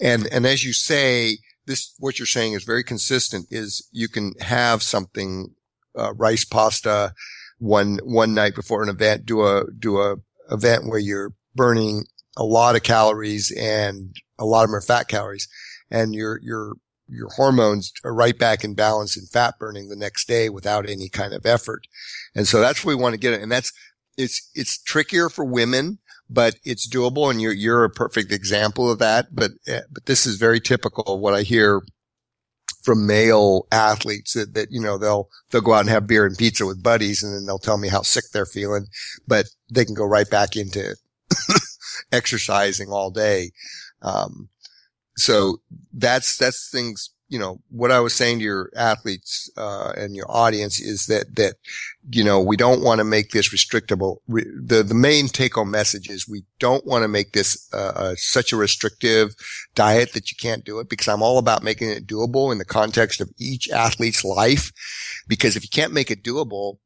And, 0.00 0.26
and 0.32 0.46
as 0.46 0.64
you 0.64 0.72
say, 0.72 1.38
this, 1.68 1.94
what 1.98 2.18
you're 2.18 2.26
saying 2.26 2.54
is 2.54 2.64
very 2.64 2.82
consistent 2.82 3.46
is 3.50 3.88
you 3.92 4.08
can 4.08 4.32
have 4.40 4.82
something, 4.82 5.54
uh, 5.96 6.12
rice 6.14 6.44
pasta 6.44 7.12
one, 7.58 7.98
one 8.02 8.34
night 8.34 8.54
before 8.54 8.82
an 8.82 8.88
event, 8.88 9.26
do 9.26 9.42
a, 9.42 9.64
do 9.78 10.00
a 10.00 10.16
event 10.50 10.88
where 10.88 10.98
you're 10.98 11.34
burning 11.54 12.06
a 12.36 12.44
lot 12.44 12.74
of 12.74 12.82
calories 12.82 13.52
and 13.52 14.16
a 14.38 14.44
lot 14.44 14.64
of 14.64 14.70
them 14.70 14.76
are 14.76 14.80
fat 14.80 15.08
calories 15.08 15.48
and 15.90 16.14
your, 16.14 16.40
your, 16.42 16.74
your 17.08 17.28
hormones 17.36 17.92
are 18.04 18.14
right 18.14 18.38
back 18.38 18.64
in 18.64 18.74
balance 18.74 19.16
in 19.16 19.26
fat 19.26 19.58
burning 19.58 19.88
the 19.88 19.96
next 19.96 20.26
day 20.26 20.48
without 20.48 20.88
any 20.88 21.08
kind 21.08 21.32
of 21.32 21.46
effort. 21.46 21.82
And 22.34 22.46
so 22.46 22.60
that's 22.60 22.84
what 22.84 22.96
we 22.96 23.02
want 23.02 23.14
to 23.14 23.20
get. 23.20 23.40
And 23.40 23.52
that's, 23.52 23.72
it's, 24.16 24.50
it's 24.54 24.82
trickier 24.82 25.28
for 25.28 25.44
women 25.44 25.98
but 26.30 26.56
it's 26.64 26.88
doable. 26.88 27.30
And 27.30 27.40
you're, 27.40 27.52
you're 27.52 27.84
a 27.84 27.90
perfect 27.90 28.32
example 28.32 28.90
of 28.90 28.98
that. 28.98 29.34
But, 29.34 29.52
eh, 29.66 29.80
but 29.90 30.06
this 30.06 30.26
is 30.26 30.36
very 30.36 30.60
typical 30.60 31.04
of 31.04 31.20
what 31.20 31.34
I 31.34 31.42
hear 31.42 31.82
from 32.82 33.06
male 33.06 33.66
athletes 33.72 34.34
that, 34.34 34.54
that, 34.54 34.68
you 34.70 34.80
know, 34.80 34.98
they'll, 34.98 35.28
they'll 35.50 35.60
go 35.60 35.74
out 35.74 35.80
and 35.80 35.90
have 35.90 36.06
beer 36.06 36.24
and 36.24 36.38
pizza 36.38 36.64
with 36.64 36.82
buddies 36.82 37.22
and 37.22 37.34
then 37.34 37.46
they'll 37.46 37.58
tell 37.58 37.78
me 37.78 37.88
how 37.88 38.02
sick 38.02 38.24
they're 38.32 38.46
feeling, 38.46 38.86
but 39.26 39.46
they 39.70 39.84
can 39.84 39.94
go 39.94 40.04
right 40.04 40.28
back 40.30 40.56
into 40.56 40.96
exercising 42.12 42.88
all 42.88 43.10
day. 43.10 43.50
Um, 44.00 44.48
so 45.16 45.58
that's, 45.92 46.36
that's 46.36 46.70
things 46.70 47.10
you 47.28 47.38
know, 47.38 47.60
what 47.70 47.92
I 47.92 48.00
was 48.00 48.14
saying 48.14 48.38
to 48.38 48.44
your 48.44 48.70
athletes, 48.74 49.50
uh, 49.56 49.92
and 49.96 50.16
your 50.16 50.30
audience 50.30 50.80
is 50.80 51.06
that, 51.06 51.36
that, 51.36 51.54
you 52.10 52.24
know, 52.24 52.40
we 52.40 52.56
don't 52.56 52.82
want 52.82 52.98
to 52.98 53.04
make 53.04 53.30
this 53.30 53.52
restrictable. 53.52 54.18
the, 54.26 54.82
the 54.82 54.94
main 54.94 55.28
take 55.28 55.54
home 55.54 55.70
message 55.70 56.08
is 56.08 56.26
we 56.26 56.44
don't 56.58 56.86
want 56.86 57.02
to 57.02 57.08
make 57.08 57.32
this, 57.32 57.68
uh, 57.74 57.92
uh, 57.94 58.14
such 58.16 58.52
a 58.52 58.56
restrictive 58.56 59.34
diet 59.74 60.14
that 60.14 60.30
you 60.30 60.36
can't 60.40 60.64
do 60.64 60.78
it 60.78 60.88
because 60.88 61.06
I'm 61.06 61.22
all 61.22 61.38
about 61.38 61.62
making 61.62 61.90
it 61.90 62.06
doable 62.06 62.50
in 62.50 62.58
the 62.58 62.64
context 62.64 63.20
of 63.20 63.30
each 63.38 63.68
athlete's 63.68 64.24
life. 64.24 64.72
Because 65.28 65.54
if 65.54 65.62
you 65.62 65.68
can't 65.68 65.92
make 65.92 66.10
it 66.10 66.24
doable, 66.24 66.78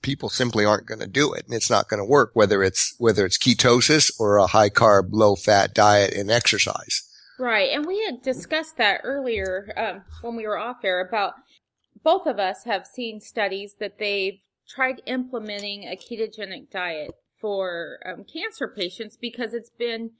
people 0.00 0.30
simply 0.30 0.64
aren't 0.64 0.86
going 0.86 1.00
to 1.00 1.06
do 1.06 1.34
it 1.34 1.44
and 1.44 1.54
it's 1.54 1.70
not 1.70 1.88
going 1.88 2.00
to 2.00 2.04
work, 2.04 2.30
whether 2.32 2.62
it's, 2.62 2.94
whether 2.98 3.26
it's 3.26 3.36
ketosis 3.36 4.10
or 4.18 4.38
a 4.38 4.46
high 4.46 4.70
carb, 4.70 5.08
low 5.10 5.36
fat 5.36 5.74
diet 5.74 6.14
and 6.14 6.30
exercise. 6.30 7.02
Right. 7.40 7.70
And 7.72 7.86
we 7.86 8.04
had 8.04 8.20
discussed 8.20 8.76
that 8.76 9.00
earlier 9.02 9.72
um, 9.74 10.02
when 10.20 10.36
we 10.36 10.46
were 10.46 10.58
off 10.58 10.84
air 10.84 11.00
about 11.00 11.32
both 12.04 12.26
of 12.26 12.38
us 12.38 12.64
have 12.64 12.86
seen 12.86 13.18
studies 13.18 13.76
that 13.80 13.98
they've 13.98 14.40
tried 14.68 15.00
implementing 15.06 15.84
a 15.84 15.96
ketogenic 15.96 16.70
diet 16.70 17.12
for 17.40 17.98
um, 18.04 18.24
cancer 18.30 18.68
patients 18.68 19.16
because 19.16 19.54
it's 19.54 19.70
been 19.70 20.10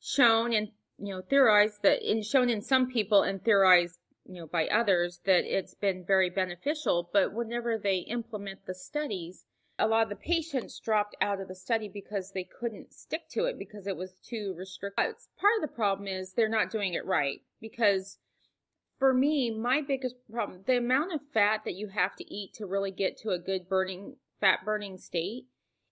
shown 0.00 0.52
and 0.52 0.68
you 0.98 1.12
know 1.12 1.20
theorized 1.20 1.82
that 1.82 2.08
in 2.08 2.22
shown 2.22 2.48
in 2.48 2.62
some 2.62 2.88
people 2.88 3.22
and 3.22 3.42
theorized 3.42 3.98
you 4.24 4.40
know 4.40 4.46
by 4.46 4.68
others 4.68 5.20
that 5.24 5.44
it's 5.44 5.74
been 5.74 6.04
very 6.06 6.30
beneficial 6.30 7.10
but 7.12 7.32
whenever 7.32 7.76
they 7.76 7.98
implement 7.98 8.66
the 8.66 8.74
studies 8.74 9.44
a 9.82 9.88
lot 9.88 10.04
of 10.04 10.08
the 10.08 10.14
patients 10.14 10.78
dropped 10.78 11.16
out 11.20 11.40
of 11.40 11.48
the 11.48 11.56
study 11.56 11.88
because 11.88 12.30
they 12.30 12.44
couldn't 12.44 12.94
stick 12.94 13.28
to 13.28 13.46
it 13.46 13.58
because 13.58 13.88
it 13.88 13.96
was 13.96 14.12
too 14.22 14.54
restrictive. 14.56 15.16
Part 15.36 15.54
of 15.56 15.62
the 15.62 15.74
problem 15.74 16.06
is 16.06 16.32
they're 16.32 16.48
not 16.48 16.70
doing 16.70 16.94
it 16.94 17.04
right 17.04 17.40
because 17.60 18.18
for 19.00 19.12
me, 19.12 19.50
my 19.50 19.80
biggest 19.80 20.14
problem, 20.30 20.60
the 20.68 20.76
amount 20.76 21.12
of 21.12 21.20
fat 21.34 21.62
that 21.64 21.74
you 21.74 21.88
have 21.88 22.14
to 22.14 22.32
eat 22.32 22.54
to 22.54 22.64
really 22.64 22.92
get 22.92 23.18
to 23.18 23.30
a 23.30 23.40
good 23.40 23.68
burning, 23.68 24.14
fat 24.40 24.60
burning 24.64 24.98
state 24.98 25.46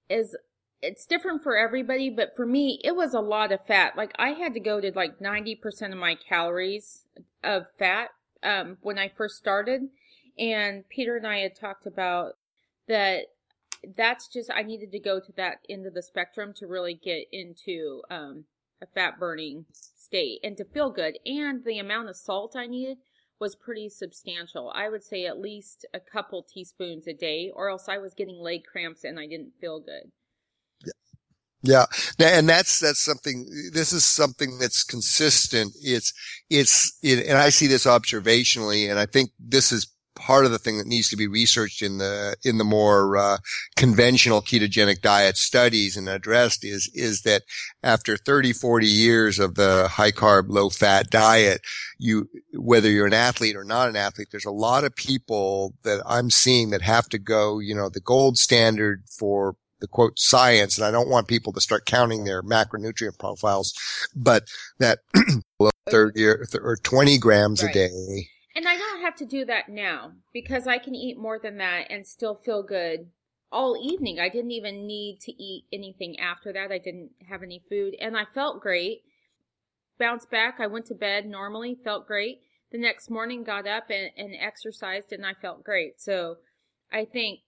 is, 0.08 0.36
it's 0.80 1.04
different 1.04 1.42
for 1.42 1.56
everybody, 1.56 2.10
but 2.10 2.36
for 2.36 2.46
me, 2.46 2.80
it 2.84 2.94
was 2.94 3.12
a 3.12 3.20
lot 3.20 3.50
of 3.50 3.66
fat. 3.66 3.96
Like 3.96 4.12
I 4.20 4.30
had 4.30 4.54
to 4.54 4.60
go 4.60 4.80
to 4.80 4.92
like 4.94 5.18
90% 5.18 5.90
of 5.90 5.98
my 5.98 6.14
calories 6.14 7.06
of 7.42 7.64
fat, 7.76 8.10
um, 8.44 8.78
when 8.82 9.00
I 9.00 9.08
first 9.08 9.34
started. 9.36 9.88
And 10.38 10.88
Peter 10.88 11.16
and 11.16 11.26
I 11.26 11.38
had 11.38 11.56
talked 11.56 11.86
about 11.86 12.34
that 12.86 13.24
that's 13.96 14.28
just 14.28 14.50
I 14.50 14.62
needed 14.62 14.92
to 14.92 15.00
go 15.00 15.20
to 15.20 15.32
that 15.36 15.58
end 15.68 15.86
of 15.86 15.94
the 15.94 16.02
spectrum 16.02 16.52
to 16.56 16.66
really 16.66 16.94
get 16.94 17.26
into 17.32 18.02
um, 18.10 18.44
a 18.82 18.86
fat 18.86 19.18
burning 19.18 19.66
state 19.72 20.40
and 20.42 20.56
to 20.56 20.64
feel 20.64 20.90
good. 20.90 21.18
And 21.24 21.64
the 21.64 21.78
amount 21.78 22.08
of 22.08 22.16
salt 22.16 22.54
I 22.56 22.66
needed 22.66 22.98
was 23.38 23.56
pretty 23.56 23.88
substantial. 23.88 24.70
I 24.74 24.88
would 24.88 25.02
say 25.02 25.24
at 25.24 25.40
least 25.40 25.86
a 25.94 26.00
couple 26.00 26.42
teaspoons 26.42 27.06
a 27.06 27.14
day, 27.14 27.50
or 27.54 27.70
else 27.70 27.88
I 27.88 27.98
was 27.98 28.12
getting 28.14 28.38
leg 28.38 28.64
cramps 28.70 29.02
and 29.04 29.18
I 29.18 29.26
didn't 29.26 29.52
feel 29.60 29.80
good. 29.80 30.10
Yeah. 31.62 31.86
yeah. 32.18 32.38
And 32.38 32.48
that's, 32.48 32.78
that's 32.78 33.00
something, 33.00 33.46
this 33.72 33.92
is 33.92 34.04
something 34.04 34.58
that's 34.58 34.82
consistent. 34.82 35.72
It's, 35.82 36.12
it's, 36.48 36.98
it, 37.02 37.26
and 37.26 37.38
I 37.38 37.50
see 37.50 37.66
this 37.66 37.86
observationally, 37.86 38.90
and 38.90 38.98
I 38.98 39.06
think 39.06 39.30
this 39.38 39.72
is 39.72 39.86
part 40.20 40.44
of 40.44 40.50
the 40.50 40.58
thing 40.58 40.76
that 40.76 40.86
needs 40.86 41.08
to 41.08 41.16
be 41.16 41.26
researched 41.26 41.80
in 41.80 41.96
the 41.98 42.36
in 42.44 42.58
the 42.58 42.64
more 42.64 43.16
uh, 43.16 43.38
conventional 43.76 44.42
ketogenic 44.42 45.00
diet 45.00 45.36
studies 45.36 45.96
and 45.96 46.08
addressed 46.08 46.64
is 46.64 46.90
is 46.94 47.22
that 47.22 47.42
after 47.82 48.16
30 48.16 48.52
40 48.52 48.86
years 48.86 49.38
of 49.38 49.54
the 49.54 49.88
high 49.88 50.10
carb 50.10 50.44
low 50.48 50.68
fat 50.68 51.08
diet 51.08 51.62
you 51.98 52.28
whether 52.52 52.90
you're 52.90 53.06
an 53.06 53.14
athlete 53.14 53.56
or 53.56 53.64
not 53.64 53.88
an 53.88 53.96
athlete 53.96 54.28
there's 54.30 54.44
a 54.44 54.50
lot 54.50 54.84
of 54.84 54.94
people 54.94 55.74
that 55.84 56.02
I'm 56.06 56.30
seeing 56.30 56.70
that 56.70 56.82
have 56.82 57.08
to 57.08 57.18
go 57.18 57.58
you 57.58 57.74
know 57.74 57.88
the 57.88 58.00
gold 58.00 58.36
standard 58.36 59.04
for 59.08 59.56
the 59.80 59.88
quote 59.88 60.18
science 60.18 60.76
and 60.76 60.86
I 60.86 60.90
don't 60.90 61.08
want 61.08 61.28
people 61.28 61.54
to 61.54 61.60
start 61.62 61.86
counting 61.86 62.24
their 62.24 62.42
macronutrient 62.42 63.18
profiles 63.18 63.72
but 64.14 64.44
that 64.78 64.98
30 65.90 66.26
or 66.26 66.76
20 66.82 67.16
grams 67.16 67.62
right. 67.62 67.70
a 67.70 67.72
day 67.72 68.28
and 68.54 68.66
I 68.66 68.76
don't 68.76 69.02
have 69.02 69.14
to 69.16 69.24
do 69.24 69.44
that 69.44 69.68
now 69.68 70.12
because 70.32 70.66
I 70.66 70.78
can 70.78 70.94
eat 70.94 71.18
more 71.18 71.38
than 71.38 71.58
that 71.58 71.86
and 71.90 72.06
still 72.06 72.34
feel 72.34 72.62
good 72.62 73.10
all 73.52 73.76
evening. 73.80 74.18
I 74.18 74.28
didn't 74.28 74.50
even 74.52 74.86
need 74.86 75.20
to 75.22 75.32
eat 75.32 75.64
anything 75.72 76.18
after 76.18 76.52
that. 76.52 76.72
I 76.72 76.78
didn't 76.78 77.10
have 77.28 77.42
any 77.42 77.62
food 77.68 77.94
and 78.00 78.16
I 78.16 78.24
felt 78.24 78.60
great. 78.60 79.02
Bounced 79.98 80.30
back. 80.30 80.56
I 80.58 80.66
went 80.66 80.86
to 80.86 80.94
bed 80.94 81.26
normally, 81.26 81.76
felt 81.82 82.06
great. 82.06 82.40
The 82.72 82.78
next 82.78 83.10
morning 83.10 83.44
got 83.44 83.66
up 83.66 83.90
and, 83.90 84.10
and 84.16 84.34
exercised 84.34 85.12
and 85.12 85.26
I 85.26 85.34
felt 85.34 85.64
great. 85.64 86.00
So 86.00 86.36
I 86.92 87.04
think 87.04 87.40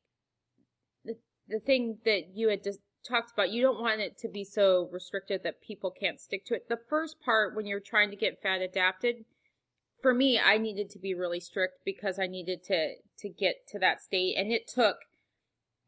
the, 1.04 1.14
the 1.48 1.60
thing 1.60 1.98
that 2.04 2.34
you 2.34 2.48
had 2.48 2.62
just 2.62 2.80
talked 3.08 3.32
about, 3.32 3.50
you 3.50 3.62
don't 3.62 3.80
want 3.80 4.00
it 4.00 4.18
to 4.18 4.28
be 4.28 4.44
so 4.44 4.88
restricted 4.92 5.42
that 5.42 5.62
people 5.62 5.90
can't 5.90 6.20
stick 6.20 6.44
to 6.46 6.54
it. 6.54 6.68
The 6.68 6.80
first 6.88 7.20
part 7.24 7.56
when 7.56 7.66
you're 7.66 7.80
trying 7.80 8.10
to 8.10 8.16
get 8.16 8.42
fat 8.42 8.60
adapted, 8.60 9.24
for 10.02 10.12
me, 10.12 10.38
I 10.38 10.58
needed 10.58 10.90
to 10.90 10.98
be 10.98 11.14
really 11.14 11.40
strict 11.40 11.78
because 11.84 12.18
I 12.18 12.26
needed 12.26 12.62
to 12.64 12.96
to 13.18 13.28
get 13.28 13.66
to 13.68 13.78
that 13.78 14.02
state, 14.02 14.36
and 14.36 14.52
it 14.52 14.66
took 14.66 14.96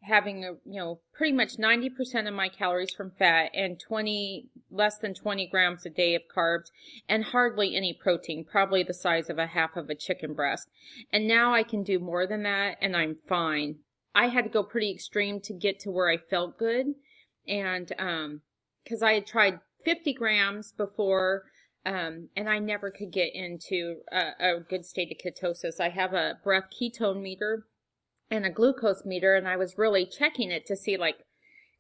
having 0.05 0.45
a 0.45 0.53
you 0.65 0.79
know 0.79 1.01
pretty 1.15 1.33
much 1.33 1.57
90% 1.57 2.29
of 2.29 2.35
my 2.35 2.49
calories 2.49 2.93
from 2.93 3.11
fat 3.19 3.51
and 3.55 3.81
20 3.81 4.49
less 4.71 4.99
than 4.99 5.15
20 5.15 5.47
grams 5.47 5.87
a 5.87 5.91
day 5.91 6.15
of 6.15 6.23
carbs 6.35 6.71
and 7.09 7.25
hardly 7.25 7.75
any 7.75 7.93
protein 7.93 8.45
probably 8.45 8.83
the 8.83 8.95
size 8.95 9.31
of 9.31 9.39
a 9.39 9.47
half 9.47 9.77
of 9.77 9.89
a 9.89 9.95
chicken 9.95 10.35
breast. 10.35 10.69
And 11.13 11.27
now 11.27 11.55
i 11.55 11.63
can 11.63 11.83
do 11.83 11.99
more 11.99 12.27
than 12.27 12.43
that 12.43 12.77
and 12.81 12.97
i'm 12.97 13.17
fine. 13.27 13.77
I 14.15 14.29
had 14.29 14.45
to 14.45 14.51
go 14.51 14.63
pretty 14.63 14.91
extreme 14.93 15.41
to 15.41 15.55
get 15.55 15.81
to 15.81 15.91
where 15.91 16.11
i 16.11 16.19
felt 16.19 16.59
good. 16.59 16.87
And 17.49 17.93
um 17.99 18.43
because 18.83 19.03
i 19.03 19.15
had 19.15 19.27
tried 19.27 19.61
50 19.85 20.13
grams 20.15 20.73
before 20.73 21.45
um, 21.87 22.29
and 22.37 22.49
I 22.49 22.59
never 22.59 22.91
could 22.91 23.13
get 23.13 23.35
into 23.35 23.97
a, 24.11 24.31
a 24.41 24.61
good 24.61 24.85
state 24.85 25.13
of 25.13 25.19
ketosis. 25.19 25.81
I 25.81 25.91
have 25.91 26.15
a 26.15 26.39
breath 26.43 26.69
ketone 26.71 27.21
meter 27.21 27.67
and 28.31 28.47
a 28.47 28.51
glucose 28.51 29.05
meter, 29.05 29.35
and 29.35 29.47
I 29.47 29.57
was 29.57 29.79
really 29.79 30.07
checking 30.07 30.51
it 30.51 30.67
to 30.67 30.77
see 30.77 30.97
like, 30.97 31.17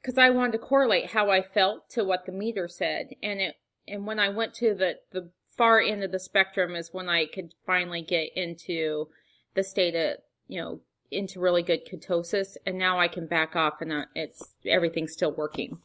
because 0.02 0.18
I 0.18 0.30
wanted 0.30 0.52
to 0.52 0.58
correlate 0.58 1.12
how 1.12 1.30
I 1.30 1.42
felt 1.42 1.88
to 1.90 2.04
what 2.04 2.26
the 2.26 2.32
meter 2.32 2.68
said, 2.68 3.10
and 3.22 3.40
it 3.40 3.54
and 3.86 4.06
when 4.06 4.18
I 4.18 4.28
went 4.28 4.54
to 4.54 4.74
the 4.74 4.96
the 5.12 5.30
far 5.56 5.80
end 5.80 6.02
of 6.02 6.12
the 6.12 6.18
spectrum 6.18 6.74
is 6.74 6.92
when 6.92 7.08
I 7.08 7.26
could 7.26 7.54
finally 7.64 8.02
get 8.02 8.30
into 8.36 9.08
the 9.54 9.62
state 9.62 9.94
of 9.94 10.18
you 10.46 10.60
know 10.60 10.80
into 11.10 11.40
really 11.40 11.62
good 11.62 11.86
ketosis, 11.86 12.56
and 12.66 12.76
now 12.76 12.98
I 12.98 13.08
can 13.08 13.26
back 13.26 13.56
off, 13.56 13.80
and 13.80 13.92
uh, 13.92 14.04
it's 14.14 14.54
everything's 14.66 15.12
still 15.12 15.32
working. 15.32 15.78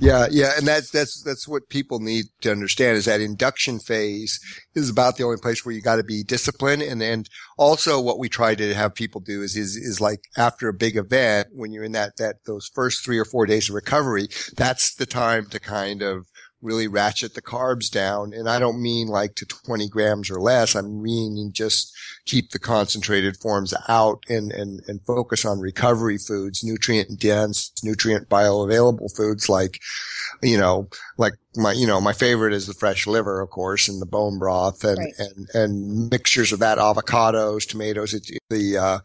Yeah, 0.00 0.26
yeah, 0.30 0.52
and 0.56 0.66
that's 0.66 0.90
that's 0.90 1.22
that's 1.22 1.46
what 1.46 1.68
people 1.68 2.00
need 2.00 2.26
to 2.40 2.50
understand 2.50 2.96
is 2.96 3.04
that 3.04 3.20
induction 3.20 3.78
phase 3.78 4.40
is 4.74 4.90
about 4.90 5.16
the 5.16 5.24
only 5.24 5.36
place 5.36 5.64
where 5.64 5.74
you 5.74 5.80
got 5.80 5.96
to 5.96 6.02
be 6.02 6.24
disciplined, 6.24 6.82
and 6.82 7.00
and 7.00 7.28
also 7.58 8.00
what 8.00 8.18
we 8.18 8.28
try 8.28 8.56
to 8.56 8.74
have 8.74 8.94
people 8.94 9.20
do 9.20 9.40
is 9.42 9.56
is 9.56 9.76
is 9.76 10.00
like 10.00 10.24
after 10.36 10.68
a 10.68 10.74
big 10.74 10.96
event 10.96 11.48
when 11.52 11.70
you're 11.70 11.84
in 11.84 11.92
that 11.92 12.16
that 12.16 12.36
those 12.44 12.70
first 12.74 13.04
three 13.04 13.18
or 13.18 13.24
four 13.24 13.46
days 13.46 13.68
of 13.68 13.76
recovery, 13.76 14.28
that's 14.56 14.94
the 14.94 15.06
time 15.06 15.46
to 15.46 15.60
kind 15.60 16.02
of 16.02 16.26
really 16.64 16.88
ratchet 16.88 17.34
the 17.34 17.42
carbs 17.42 17.90
down. 17.90 18.32
And 18.32 18.48
I 18.48 18.58
don't 18.58 18.82
mean 18.82 19.08
like 19.08 19.34
to 19.36 19.46
20 19.46 19.88
grams 19.88 20.30
or 20.30 20.40
less. 20.40 20.74
I'm 20.74 21.02
meaning 21.02 21.52
just 21.52 21.94
keep 22.24 22.50
the 22.50 22.58
concentrated 22.58 23.36
forms 23.36 23.74
out 23.88 24.24
and, 24.28 24.50
and, 24.52 24.80
and 24.88 25.04
focus 25.06 25.44
on 25.44 25.60
recovery 25.60 26.18
foods, 26.18 26.64
nutrient 26.64 27.20
dense, 27.20 27.72
nutrient 27.82 28.28
bioavailable 28.28 29.14
foods 29.14 29.48
like, 29.48 29.80
you 30.42 30.58
know, 30.58 30.88
like 31.18 31.34
my, 31.56 31.72
you 31.72 31.86
know, 31.86 32.00
my 32.00 32.12
favorite 32.12 32.52
is 32.52 32.66
the 32.66 32.74
fresh 32.74 33.06
liver, 33.06 33.40
of 33.40 33.50
course, 33.50 33.88
and 33.88 34.00
the 34.00 34.06
bone 34.06 34.38
broth 34.38 34.82
and, 34.84 34.98
right. 34.98 35.12
and, 35.18 35.48
and 35.54 36.10
mixtures 36.10 36.52
of 36.52 36.58
that, 36.58 36.78
avocados, 36.78 37.68
tomatoes, 37.68 38.12
the, 38.50 38.76
uh, 38.76 38.98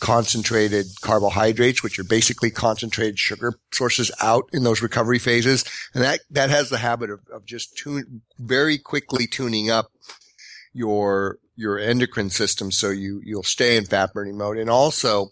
concentrated 0.00 0.86
carbohydrates, 1.02 1.82
which 1.82 1.98
are 1.98 2.04
basically 2.04 2.50
concentrated 2.50 3.18
sugar 3.18 3.54
sources 3.72 4.10
out 4.20 4.48
in 4.52 4.64
those 4.64 4.82
recovery 4.82 5.18
phases. 5.18 5.64
And 5.94 6.02
that, 6.02 6.20
that 6.30 6.50
has 6.50 6.70
the 6.70 6.78
habit 6.78 7.10
of, 7.10 7.20
of 7.32 7.44
just 7.44 7.76
tune, 7.76 8.22
very 8.38 8.78
quickly 8.78 9.26
tuning 9.26 9.70
up 9.70 9.92
your, 10.72 11.38
your 11.54 11.78
endocrine 11.78 12.30
system. 12.30 12.70
So 12.72 12.90
you, 12.90 13.20
you'll 13.24 13.42
stay 13.42 13.76
in 13.76 13.84
fat 13.84 14.14
burning 14.14 14.38
mode. 14.38 14.56
And 14.56 14.70
also 14.70 15.28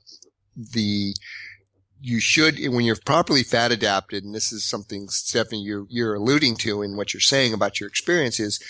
the, 0.54 1.14
you 2.00 2.20
should, 2.20 2.58
when 2.68 2.84
you're 2.84 2.96
properly 3.04 3.42
fat 3.42 3.72
adapted, 3.72 4.24
and 4.24 4.34
this 4.34 4.52
is 4.52 4.64
something, 4.64 5.08
Stephanie, 5.08 5.62
you're, 5.62 5.86
you're 5.88 6.14
alluding 6.14 6.56
to 6.56 6.82
in 6.82 6.96
what 6.96 7.12
you're 7.12 7.20
saying 7.20 7.52
about 7.52 7.80
your 7.80 7.88
experience 7.88 8.38
is 8.38 8.62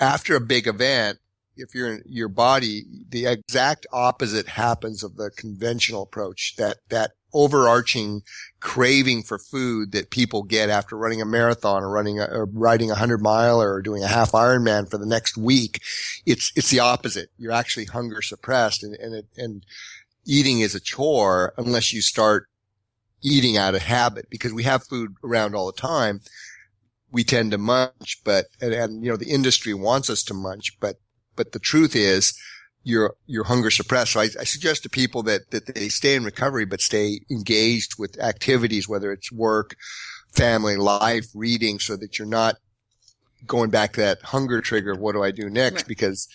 after 0.00 0.34
a 0.36 0.40
big 0.40 0.66
event, 0.66 1.18
if 1.56 1.74
you're 1.74 1.92
in 1.92 2.02
your 2.06 2.28
body, 2.28 2.84
the 3.08 3.26
exact 3.26 3.86
opposite 3.92 4.48
happens 4.48 5.02
of 5.02 5.16
the 5.16 5.30
conventional 5.30 6.02
approach, 6.02 6.54
that, 6.56 6.78
that 6.88 7.12
overarching 7.34 8.22
craving 8.60 9.22
for 9.22 9.38
food 9.38 9.92
that 9.92 10.10
people 10.10 10.42
get 10.42 10.70
after 10.70 10.96
running 10.96 11.20
a 11.20 11.26
marathon 11.26 11.82
or 11.82 11.90
running 11.90 12.20
a, 12.20 12.24
or 12.24 12.46
riding 12.52 12.90
a 12.90 12.94
hundred 12.94 13.22
mile 13.22 13.60
or 13.60 13.82
doing 13.82 14.02
a 14.02 14.08
half 14.08 14.32
Ironman 14.32 14.90
for 14.90 14.98
the 14.98 15.06
next 15.06 15.36
week. 15.36 15.80
It's, 16.26 16.52
it's 16.56 16.70
the 16.70 16.80
opposite. 16.80 17.30
You're 17.38 17.52
actually 17.52 17.86
hunger 17.86 18.22
suppressed 18.22 18.82
and, 18.82 18.94
and, 18.94 19.14
it, 19.14 19.26
and 19.36 19.64
eating 20.26 20.60
is 20.60 20.74
a 20.74 20.80
chore 20.80 21.52
unless 21.56 21.92
you 21.92 22.00
start 22.00 22.48
eating 23.22 23.56
out 23.56 23.74
of 23.74 23.82
habit 23.82 24.26
because 24.30 24.52
we 24.52 24.64
have 24.64 24.84
food 24.84 25.14
around 25.24 25.54
all 25.54 25.66
the 25.66 25.80
time. 25.80 26.20
We 27.10 27.24
tend 27.24 27.50
to 27.50 27.58
munch, 27.58 28.20
but, 28.24 28.46
and, 28.60 28.72
and, 28.72 29.04
you 29.04 29.10
know, 29.10 29.16
the 29.16 29.30
industry 29.30 29.74
wants 29.74 30.08
us 30.08 30.22
to 30.24 30.34
munch, 30.34 30.78
but, 30.80 30.96
but 31.36 31.52
the 31.52 31.58
truth 31.58 31.94
is 31.94 32.32
you're, 32.84 33.14
you're 33.26 33.44
hunger 33.44 33.70
suppressed. 33.70 34.12
So 34.12 34.20
I, 34.20 34.28
I 34.40 34.44
suggest 34.44 34.82
to 34.82 34.90
people 34.90 35.22
that, 35.24 35.50
that 35.50 35.66
they 35.74 35.88
stay 35.88 36.14
in 36.14 36.24
recovery, 36.24 36.64
but 36.64 36.80
stay 36.80 37.20
engaged 37.30 37.98
with 37.98 38.18
activities, 38.18 38.88
whether 38.88 39.12
it's 39.12 39.30
work, 39.30 39.76
family, 40.32 40.76
life, 40.76 41.26
reading, 41.34 41.78
so 41.78 41.96
that 41.96 42.18
you're 42.18 42.26
not 42.26 42.56
going 43.46 43.70
back 43.70 43.92
to 43.92 44.00
that 44.00 44.22
hunger 44.22 44.60
trigger 44.60 44.92
of 44.92 44.98
what 44.98 45.12
do 45.12 45.22
I 45.22 45.30
do 45.32 45.50
next? 45.50 45.82
Right. 45.82 45.88
Because 45.88 46.28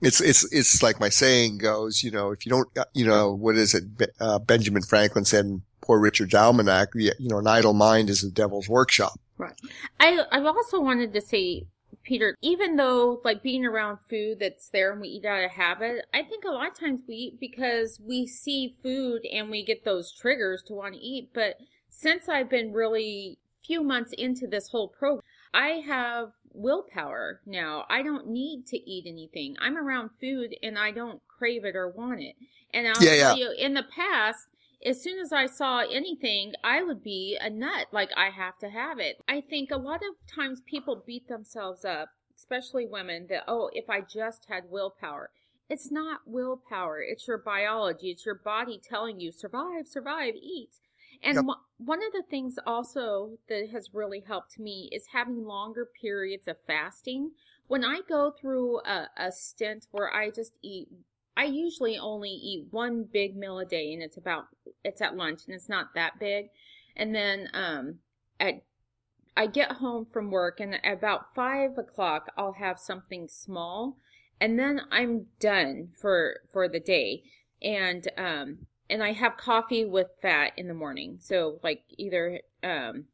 it's, 0.00 0.20
it's, 0.20 0.50
it's 0.52 0.82
like 0.82 0.98
my 0.98 1.10
saying 1.10 1.58
goes, 1.58 2.02
you 2.02 2.10
know, 2.10 2.30
if 2.30 2.46
you 2.46 2.50
don't, 2.50 2.68
you 2.94 3.06
know, 3.06 3.32
what 3.32 3.56
is 3.56 3.74
it? 3.74 3.84
Uh, 4.18 4.38
Benjamin 4.38 4.82
Franklin 4.82 5.24
said, 5.24 5.60
poor 5.82 5.98
Richard's 5.98 6.34
almanac, 6.34 6.90
you 6.94 7.12
know, 7.20 7.38
an 7.38 7.46
idle 7.46 7.74
mind 7.74 8.08
is 8.08 8.22
the 8.22 8.30
devil's 8.30 8.68
workshop. 8.68 9.18
Right. 9.36 9.54
I, 10.00 10.20
I 10.30 10.40
also 10.40 10.80
wanted 10.80 11.12
to 11.12 11.20
say, 11.20 11.66
Peter, 12.04 12.36
even 12.42 12.76
though 12.76 13.20
like 13.24 13.42
being 13.42 13.64
around 13.64 13.98
food 14.08 14.38
that's 14.40 14.68
there 14.70 14.92
and 14.92 15.00
we 15.00 15.08
eat 15.08 15.24
out 15.24 15.44
of 15.44 15.50
habit, 15.50 16.06
I 16.12 16.22
think 16.22 16.44
a 16.44 16.50
lot 16.50 16.68
of 16.68 16.78
times 16.78 17.02
we 17.06 17.14
eat 17.14 17.40
because 17.40 18.00
we 18.04 18.26
see 18.26 18.74
food 18.82 19.22
and 19.30 19.50
we 19.50 19.64
get 19.64 19.84
those 19.84 20.12
triggers 20.12 20.62
to 20.66 20.74
want 20.74 20.94
to 20.94 21.00
eat. 21.00 21.30
But 21.34 21.56
since 21.90 22.28
I've 22.28 22.50
been 22.50 22.72
really 22.72 23.38
few 23.64 23.84
months 23.84 24.12
into 24.16 24.46
this 24.46 24.68
whole 24.68 24.88
program, 24.88 25.22
I 25.54 25.82
have 25.86 26.32
willpower 26.52 27.40
now. 27.46 27.84
I 27.88 28.02
don't 28.02 28.28
need 28.28 28.66
to 28.68 28.76
eat 28.78 29.04
anything. 29.06 29.56
I'm 29.60 29.76
around 29.76 30.10
food 30.20 30.56
and 30.62 30.78
I 30.78 30.90
don't 30.90 31.20
crave 31.28 31.64
it 31.64 31.76
or 31.76 31.88
want 31.88 32.20
it. 32.20 32.34
And 32.74 32.88
I'll 32.88 33.02
yeah, 33.02 33.16
tell 33.16 33.36
yeah. 33.38 33.44
you, 33.44 33.54
in 33.58 33.74
the 33.74 33.84
past, 33.84 34.46
as 34.84 35.02
soon 35.02 35.18
as 35.18 35.32
I 35.32 35.46
saw 35.46 35.80
anything, 35.80 36.52
I 36.64 36.82
would 36.82 37.02
be 37.02 37.38
a 37.40 37.48
nut. 37.48 37.86
Like, 37.92 38.10
I 38.16 38.30
have 38.30 38.58
to 38.58 38.68
have 38.68 38.98
it. 38.98 39.22
I 39.28 39.40
think 39.40 39.70
a 39.70 39.76
lot 39.76 40.02
of 40.02 40.34
times 40.34 40.62
people 40.66 41.02
beat 41.06 41.28
themselves 41.28 41.84
up, 41.84 42.10
especially 42.36 42.86
women, 42.86 43.26
that, 43.28 43.44
oh, 43.46 43.70
if 43.72 43.88
I 43.88 44.00
just 44.00 44.46
had 44.48 44.64
willpower. 44.70 45.30
It's 45.68 45.90
not 45.90 46.20
willpower. 46.26 47.00
It's 47.00 47.26
your 47.26 47.38
biology. 47.38 48.10
It's 48.10 48.26
your 48.26 48.34
body 48.34 48.80
telling 48.82 49.20
you, 49.20 49.32
survive, 49.32 49.86
survive, 49.86 50.34
eat. 50.34 50.80
And 51.22 51.36
yep. 51.36 51.44
one 51.78 52.02
of 52.04 52.12
the 52.12 52.24
things 52.28 52.56
also 52.66 53.38
that 53.48 53.68
has 53.70 53.94
really 53.94 54.20
helped 54.26 54.58
me 54.58 54.88
is 54.92 55.06
having 55.12 55.44
longer 55.44 55.88
periods 56.00 56.48
of 56.48 56.56
fasting. 56.66 57.30
When 57.68 57.84
I 57.84 58.00
go 58.08 58.32
through 58.32 58.80
a, 58.80 59.06
a 59.16 59.30
stint 59.30 59.86
where 59.92 60.12
I 60.12 60.30
just 60.30 60.52
eat 60.62 60.88
I 61.36 61.44
usually 61.44 61.98
only 61.98 62.30
eat 62.30 62.66
one 62.70 63.04
big 63.10 63.36
meal 63.36 63.58
a 63.58 63.64
day 63.64 63.92
and 63.92 64.02
it's 64.02 64.16
about 64.16 64.46
it's 64.84 65.00
at 65.00 65.16
lunch 65.16 65.42
and 65.46 65.54
it's 65.54 65.68
not 65.68 65.94
that 65.94 66.18
big. 66.20 66.46
And 66.96 67.14
then 67.14 67.48
um 67.54 67.98
at 68.38 68.62
I 69.36 69.46
get 69.46 69.72
home 69.72 70.06
from 70.12 70.30
work 70.30 70.60
and 70.60 70.78
about 70.84 71.34
five 71.34 71.78
o'clock 71.78 72.30
I'll 72.36 72.52
have 72.54 72.78
something 72.78 73.28
small 73.28 73.96
and 74.40 74.58
then 74.58 74.82
I'm 74.90 75.26
done 75.40 75.90
for 76.00 76.40
for 76.52 76.68
the 76.68 76.80
day. 76.80 77.22
And 77.62 78.08
um 78.18 78.66
and 78.90 79.02
I 79.02 79.12
have 79.12 79.38
coffee 79.38 79.86
with 79.86 80.08
fat 80.20 80.52
in 80.56 80.68
the 80.68 80.74
morning. 80.74 81.18
So 81.20 81.60
like 81.62 81.84
either 81.96 82.40
um 82.62 83.06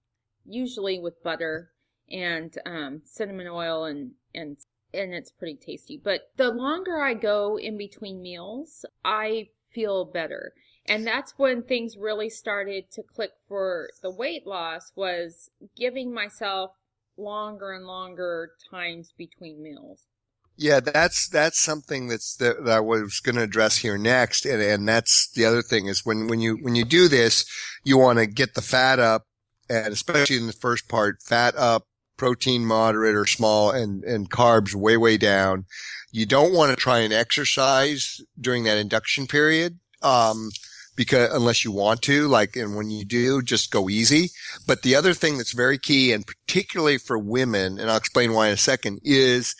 usually 0.45 0.99
with 0.99 1.23
butter 1.23 1.71
and 2.11 2.57
um 2.67 3.03
cinnamon 3.05 3.47
oil 3.47 3.85
and 3.85 4.13
and 4.35 4.57
and 4.95 5.15
it's 5.15 5.31
pretty 5.31 5.57
tasty. 5.57 6.01
But 6.03 6.31
the 6.37 6.51
longer 6.51 7.01
I 7.01 7.15
go 7.15 7.59
in 7.59 7.77
between 7.77 8.23
meals, 8.23 8.85
I 9.05 9.49
feel 9.71 10.05
better. 10.05 10.53
And 10.87 11.07
that's 11.07 11.35
when 11.37 11.63
things 11.63 11.97
really 11.99 12.31
started 12.31 12.91
to 12.93 13.03
click 13.03 13.33
for 13.47 13.91
the 14.03 14.11
weight 14.11 14.47
loss 14.47 14.93
was 14.97 15.51
giving 15.77 16.13
myself 16.13 16.73
longer 17.19 17.73
and 17.73 17.85
longer 17.85 18.53
times 18.71 19.13
between 19.17 19.63
meals. 19.63 20.07
Yeah, 20.57 20.81
that's 20.81 21.29
that's 21.29 21.61
something 21.61 22.09
that's 22.09 22.35
that, 22.37 22.65
that 22.65 22.79
I 22.79 22.81
was 22.81 23.21
going 23.21 23.37
to 23.37 23.43
address 23.43 23.77
here 23.77 23.97
next, 23.97 24.45
and 24.45 24.61
and 24.61 24.89
that's 24.89 25.31
the 25.31 25.45
other 25.45 25.63
thing 25.63 25.87
is 25.87 26.05
when 26.05 26.27
when 26.27 26.41
you 26.41 26.57
when 26.57 26.75
you 26.75 26.85
do 26.85 27.07
this, 27.07 27.45
you 27.85 27.97
want 27.97 28.19
to 28.19 28.27
get 28.27 28.55
the 28.55 28.63
fat 28.63 28.99
up, 28.99 29.23
and 29.71 29.93
especially 29.93 30.37
in 30.37 30.49
the 30.49 30.53
first 30.53 30.89
part, 30.89 31.23
fat 31.23 31.55
up, 31.57 31.85
protein 32.19 32.67
moderate 32.67 33.15
or 33.15 33.27
small 33.27 33.71
and, 33.71 34.05
and 34.05 34.31
carbs 34.31 34.75
way, 34.75 34.97
way 34.97 35.17
down. 35.17 35.65
You 36.13 36.27
don't 36.27 36.53
want 36.53 36.71
to 36.71 36.77
try 36.77 36.99
and 36.99 37.13
exercise 37.13 38.21
during 38.39 38.65
that 38.65 38.79
induction 38.79 39.27
period. 39.27 39.79
Um, 40.03 40.51
because 40.99 41.33
unless 41.33 41.65
you 41.65 41.71
want 41.71 42.03
to, 42.03 42.27
like, 42.27 42.57
and 42.57 42.75
when 42.75 42.91
you 42.91 43.05
do, 43.05 43.41
just 43.41 43.71
go 43.71 43.89
easy. 43.89 44.31
But 44.67 44.83
the 44.83 44.97
other 44.97 45.15
thing 45.15 45.37
that's 45.37 45.53
very 45.53 45.79
key 45.79 46.13
and 46.13 46.27
particularly 46.27 46.99
for 46.99 47.17
women, 47.17 47.79
and 47.79 47.89
I'll 47.89 47.97
explain 47.97 48.33
why 48.33 48.49
in 48.49 48.55
a 48.55 48.57
second, 48.57 48.99
is 49.05 49.55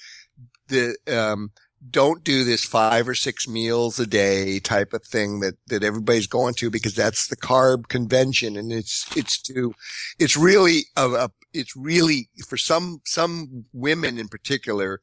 the, 0.67 0.97
um, 1.07 1.53
don't 1.91 2.25
do 2.25 2.45
this 2.45 2.65
five 2.65 3.09
or 3.09 3.15
six 3.15 3.47
meals 3.47 3.99
a 3.99 4.07
day 4.07 4.59
type 4.59 4.93
of 4.93 5.05
thing 5.05 5.41
that, 5.41 5.55
that 5.69 5.85
everybody's 5.85 6.27
going 6.27 6.55
to 6.55 6.71
because 6.71 6.95
that's 6.95 7.29
the 7.29 7.37
carb 7.37 7.89
convention. 7.89 8.57
And 8.57 8.73
it's, 8.73 9.07
it's 9.17 9.41
to, 9.43 9.75
it's 10.19 10.37
really 10.37 10.83
a, 10.97 11.09
a 11.09 11.31
it's 11.53 11.75
really 11.77 12.29
for 12.47 12.57
some 12.57 13.01
some 13.05 13.65
women 13.73 14.19
in 14.19 14.29
particular 14.29 15.01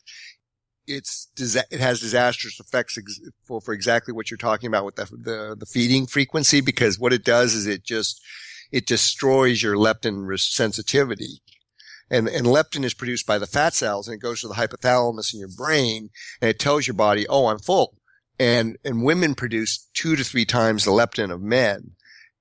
it's 0.87 1.29
it 1.37 1.79
has 1.79 1.99
disastrous 1.99 2.59
effects 2.59 2.97
for 3.45 3.59
for 3.59 3.73
exactly 3.73 4.13
what 4.13 4.29
you're 4.29 4.37
talking 4.37 4.67
about 4.67 4.85
with 4.85 4.95
the, 4.95 5.05
the 5.05 5.55
the 5.59 5.65
feeding 5.65 6.05
frequency 6.05 6.61
because 6.61 6.99
what 6.99 7.13
it 7.13 7.23
does 7.23 7.53
is 7.53 7.65
it 7.65 7.83
just 7.83 8.21
it 8.71 8.85
destroys 8.85 9.63
your 9.63 9.75
leptin 9.75 10.39
sensitivity 10.39 11.41
and 12.09 12.27
and 12.27 12.45
leptin 12.45 12.83
is 12.83 12.93
produced 12.93 13.25
by 13.25 13.37
the 13.37 13.47
fat 13.47 13.73
cells 13.73 14.07
and 14.07 14.15
it 14.15 14.21
goes 14.21 14.41
to 14.41 14.47
the 14.47 14.55
hypothalamus 14.55 15.33
in 15.33 15.39
your 15.39 15.49
brain 15.49 16.09
and 16.41 16.49
it 16.49 16.59
tells 16.59 16.87
your 16.87 16.93
body 16.93 17.25
oh 17.27 17.47
i'm 17.47 17.59
full 17.59 17.97
and 18.39 18.77
and 18.83 19.03
women 19.03 19.35
produce 19.35 19.87
two 19.93 20.15
to 20.15 20.23
three 20.23 20.45
times 20.45 20.85
the 20.85 20.91
leptin 20.91 21.31
of 21.31 21.41
men 21.41 21.91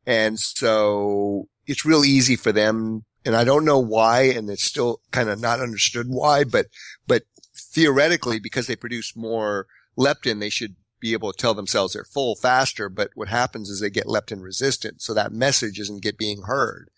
and 0.07 0.39
so 0.39 1.49
it's 1.67 1.85
real 1.85 2.05
easy 2.05 2.37
for 2.37 2.53
them 2.53 3.05
and 3.25 3.35
I 3.35 3.45
don't 3.45 3.65
know 3.65 3.79
why, 3.79 4.23
and 4.23 4.51
it's 4.51 4.65
still 4.65 5.01
kind 5.11 5.29
of 5.29 5.41
not 5.41 5.61
understood 5.61 6.07
why, 6.09 6.45
but, 6.45 6.67
but 7.07 7.23
theoretically, 7.73 8.39
because 8.39 8.67
they 8.67 8.77
produce 8.77 9.17
more 9.17 9.67
leptin, 9.99 10.41
they 10.41 10.51
should 10.51 10.77
be 11.01 11.15
able 11.15 11.33
to 11.33 11.39
tell 11.39 11.55
themselves 11.55 11.95
they're 11.95 12.05
full 12.05 12.35
faster. 12.35 12.89
But 12.89 13.11
what 13.15 13.29
happens 13.29 13.71
is 13.71 13.81
they 13.81 13.91
get 13.91 14.07
leptin 14.07 14.43
resistant. 14.43 15.01
So 15.01 15.15
that 15.15 15.33
message 15.33 15.79
isn't 15.79 16.03
get 16.03 16.19
being 16.19 16.43
heard. 16.43 16.91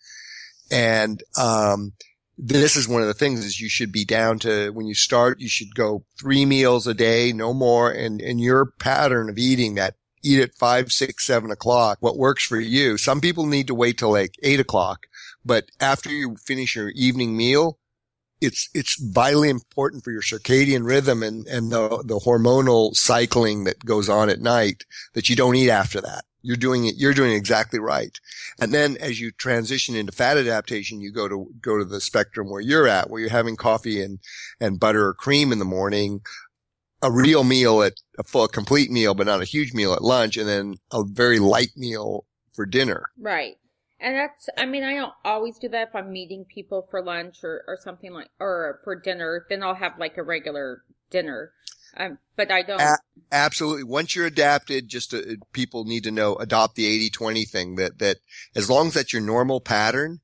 And, 0.69 1.23
um, 1.39 1.93
this 2.37 2.75
is 2.75 2.87
one 2.87 3.01
of 3.01 3.07
the 3.07 3.13
things 3.13 3.43
is 3.43 3.59
you 3.59 3.69
should 3.69 3.91
be 3.91 4.05
down 4.05 4.39
to 4.39 4.69
when 4.71 4.85
you 4.85 4.93
start, 4.93 5.39
you 5.39 5.49
should 5.49 5.73
go 5.73 6.03
three 6.19 6.45
meals 6.45 6.85
a 6.85 6.93
day, 6.93 7.33
no 7.33 7.53
more. 7.53 7.91
And, 7.91 8.21
and 8.21 8.39
your 8.39 8.67
pattern 8.79 9.29
of 9.29 9.37
eating 9.37 9.75
that 9.75 9.95
eat 10.23 10.39
at 10.39 10.53
five, 10.53 10.91
six, 10.91 11.25
seven 11.25 11.51
o'clock, 11.51 11.97
what 11.99 12.17
works 12.17 12.43
for 12.43 12.59
you. 12.59 12.97
Some 12.97 13.21
people 13.21 13.45
need 13.45 13.67
to 13.67 13.75
wait 13.75 13.97
till 13.97 14.11
like 14.11 14.35
eight 14.43 14.59
o'clock, 14.59 15.07
but 15.43 15.65
after 15.79 16.09
you 16.09 16.35
finish 16.35 16.75
your 16.75 16.89
evening 16.89 17.35
meal, 17.35 17.79
it's, 18.39 18.69
it's 18.75 19.01
vitally 19.01 19.49
important 19.49 20.03
for 20.03 20.11
your 20.11 20.21
circadian 20.21 20.85
rhythm 20.85 21.23
and, 21.23 21.47
and 21.47 21.71
the, 21.71 22.03
the 22.05 22.19
hormonal 22.19 22.95
cycling 22.95 23.63
that 23.63 23.83
goes 23.83 24.09
on 24.09 24.29
at 24.29 24.41
night 24.41 24.85
that 25.13 25.27
you 25.27 25.35
don't 25.35 25.55
eat 25.55 25.71
after 25.71 25.99
that. 26.01 26.25
You're 26.41 26.55
doing 26.55 26.85
it, 26.85 26.95
you're 26.97 27.13
doing 27.13 27.31
it 27.31 27.37
exactly 27.37 27.79
right. 27.79 28.17
And 28.59 28.73
then 28.73 28.97
as 28.97 29.19
you 29.19 29.31
transition 29.31 29.95
into 29.95 30.11
fat 30.11 30.37
adaptation, 30.37 31.01
you 31.01 31.11
go 31.11 31.27
to, 31.27 31.51
go 31.61 31.77
to 31.77 31.85
the 31.85 31.99
spectrum 31.99 32.49
where 32.49 32.61
you're 32.61 32.87
at, 32.87 33.09
where 33.09 33.19
you're 33.19 33.29
having 33.29 33.55
coffee 33.55 34.01
and, 34.01 34.19
and 34.59 34.79
butter 34.79 35.07
or 35.07 35.13
cream 35.13 35.51
in 35.51 35.59
the 35.59 35.65
morning, 35.65 36.21
a 37.01 37.11
real 37.11 37.43
meal 37.43 37.81
at 37.81 37.93
a 38.17 38.23
full, 38.23 38.47
complete 38.47 38.89
meal, 38.89 39.13
but 39.13 39.27
not 39.27 39.41
a 39.41 39.45
huge 39.45 39.73
meal 39.73 39.93
at 39.93 40.01
lunch, 40.01 40.37
and 40.37 40.47
then 40.47 40.75
a 40.91 41.03
very 41.03 41.39
light 41.39 41.71
meal 41.75 42.25
for 42.53 42.65
dinner. 42.65 43.09
Right. 43.19 43.57
And 43.99 44.15
that's, 44.15 44.49
I 44.57 44.65
mean, 44.65 44.83
I 44.83 44.95
don't 44.95 45.13
always 45.25 45.57
do 45.57 45.69
that 45.69 45.89
if 45.89 45.95
I'm 45.95 46.11
meeting 46.11 46.45
people 46.45 46.87
for 46.89 47.01
lunch 47.01 47.43
or, 47.43 47.63
or 47.67 47.77
something 47.81 48.13
like, 48.13 48.29
or 48.39 48.79
for 48.83 48.95
dinner, 48.95 49.45
then 49.49 49.63
I'll 49.63 49.75
have 49.75 49.97
like 49.97 50.17
a 50.17 50.23
regular 50.23 50.83
dinner. 51.09 51.51
Um, 51.97 52.17
but 52.35 52.51
I 52.51 52.61
don't. 52.61 52.79
A- 52.79 52.99
absolutely. 53.31 53.83
Once 53.83 54.15
you're 54.15 54.25
adapted, 54.25 54.87
just 54.87 55.13
uh, 55.13 55.21
people 55.51 55.85
need 55.85 56.03
to 56.03 56.11
know, 56.11 56.35
adopt 56.35 56.75
the 56.75 57.09
80-20 57.09 57.49
thing 57.49 57.75
that, 57.75 57.99
that 57.99 58.17
as 58.55 58.69
long 58.69 58.87
as 58.87 58.93
that's 58.93 59.13
your 59.13 59.21
normal 59.21 59.59
pattern, 59.59 60.19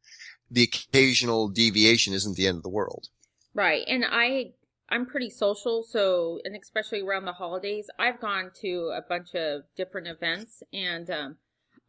the 0.49 0.63
occasional 0.63 1.49
deviation 1.49 2.13
isn't 2.13 2.37
the 2.37 2.47
end 2.47 2.57
of 2.57 2.63
the 2.63 2.69
world. 2.69 3.07
Right. 3.55 3.83
And 3.87 4.05
I, 4.07 4.51
I'm 4.89 5.05
pretty 5.05 5.29
social. 5.29 5.83
So, 5.83 6.39
and 6.45 6.55
especially 6.55 7.01
around 7.01 7.25
the 7.25 7.33
holidays, 7.33 7.89
I've 7.97 8.19
gone 8.19 8.51
to 8.61 8.91
a 8.95 9.01
bunch 9.01 9.33
of 9.35 9.63
different 9.75 10.07
events 10.07 10.61
and, 10.71 11.09
um, 11.09 11.37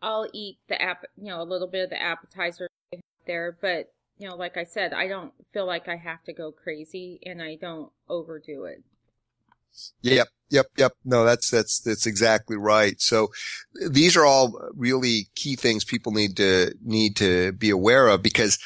I'll 0.02 0.28
eat 0.34 0.58
the 0.68 0.80
app, 0.80 1.04
you 1.16 1.30
know, 1.30 1.40
a 1.40 1.44
little 1.44 1.68
bit 1.68 1.84
of 1.84 1.90
the 1.90 2.00
appetizer 2.00 2.68
there, 3.26 3.56
but 3.60 3.90
you 4.18 4.28
know, 4.28 4.36
like 4.36 4.56
I 4.56 4.64
said, 4.64 4.92
I 4.92 5.08
don't 5.08 5.32
feel 5.52 5.66
like 5.66 5.88
I 5.88 5.96
have 5.96 6.22
to 6.24 6.32
go 6.32 6.52
crazy 6.52 7.18
and 7.24 7.42
I 7.42 7.56
don't 7.56 7.90
overdo 8.08 8.64
it. 8.64 8.82
Yep, 10.02 10.28
yep, 10.50 10.66
yep. 10.76 10.92
No, 11.04 11.24
that's 11.24 11.50
that's 11.50 11.80
that's 11.80 12.06
exactly 12.06 12.56
right. 12.56 13.00
So 13.00 13.28
these 13.88 14.16
are 14.16 14.24
all 14.24 14.58
really 14.74 15.28
key 15.34 15.56
things 15.56 15.84
people 15.84 16.12
need 16.12 16.36
to 16.36 16.74
need 16.82 17.16
to 17.16 17.52
be 17.52 17.70
aware 17.70 18.08
of 18.08 18.22
because 18.22 18.58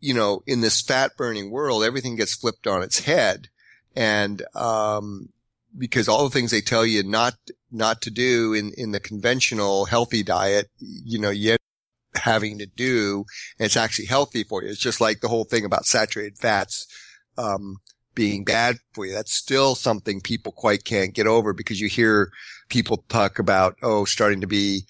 you 0.00 0.14
know, 0.14 0.42
in 0.46 0.60
this 0.60 0.80
fat 0.80 1.12
burning 1.16 1.50
world, 1.50 1.84
everything 1.84 2.16
gets 2.16 2.34
flipped 2.34 2.66
on 2.66 2.82
its 2.82 3.00
head. 3.00 3.48
And 3.96 4.42
um, 4.54 5.30
because 5.76 6.08
all 6.08 6.24
the 6.24 6.30
things 6.30 6.50
they 6.50 6.60
tell 6.60 6.84
you 6.84 7.02
not 7.02 7.34
not 7.70 8.00
to 8.02 8.10
do 8.10 8.52
in 8.52 8.72
in 8.76 8.92
the 8.92 9.00
conventional 9.00 9.86
healthy 9.86 10.22
diet, 10.22 10.68
you 10.78 11.18
know, 11.18 11.30
you 11.30 11.56
having 12.16 12.58
to 12.58 12.66
do, 12.66 13.24
and 13.58 13.66
it's 13.66 13.76
actually 13.76 14.06
healthy 14.06 14.44
for 14.44 14.62
you. 14.62 14.70
It's 14.70 14.80
just 14.80 15.00
like 15.00 15.20
the 15.20 15.28
whole 15.28 15.44
thing 15.44 15.64
about 15.64 15.86
saturated 15.86 16.38
fats 16.38 16.86
um, 17.38 17.78
being 18.14 18.44
bad 18.44 18.76
for 18.92 19.06
you. 19.06 19.12
That's 19.12 19.34
still 19.34 19.74
something 19.74 20.20
people 20.20 20.52
quite 20.52 20.84
can't 20.84 21.14
get 21.14 21.26
over 21.26 21.52
because 21.52 21.80
you 21.80 21.88
hear 21.88 22.30
people 22.68 23.04
talk 23.08 23.38
about 23.38 23.76
oh, 23.82 24.04
starting 24.04 24.40
to 24.40 24.46
be, 24.46 24.86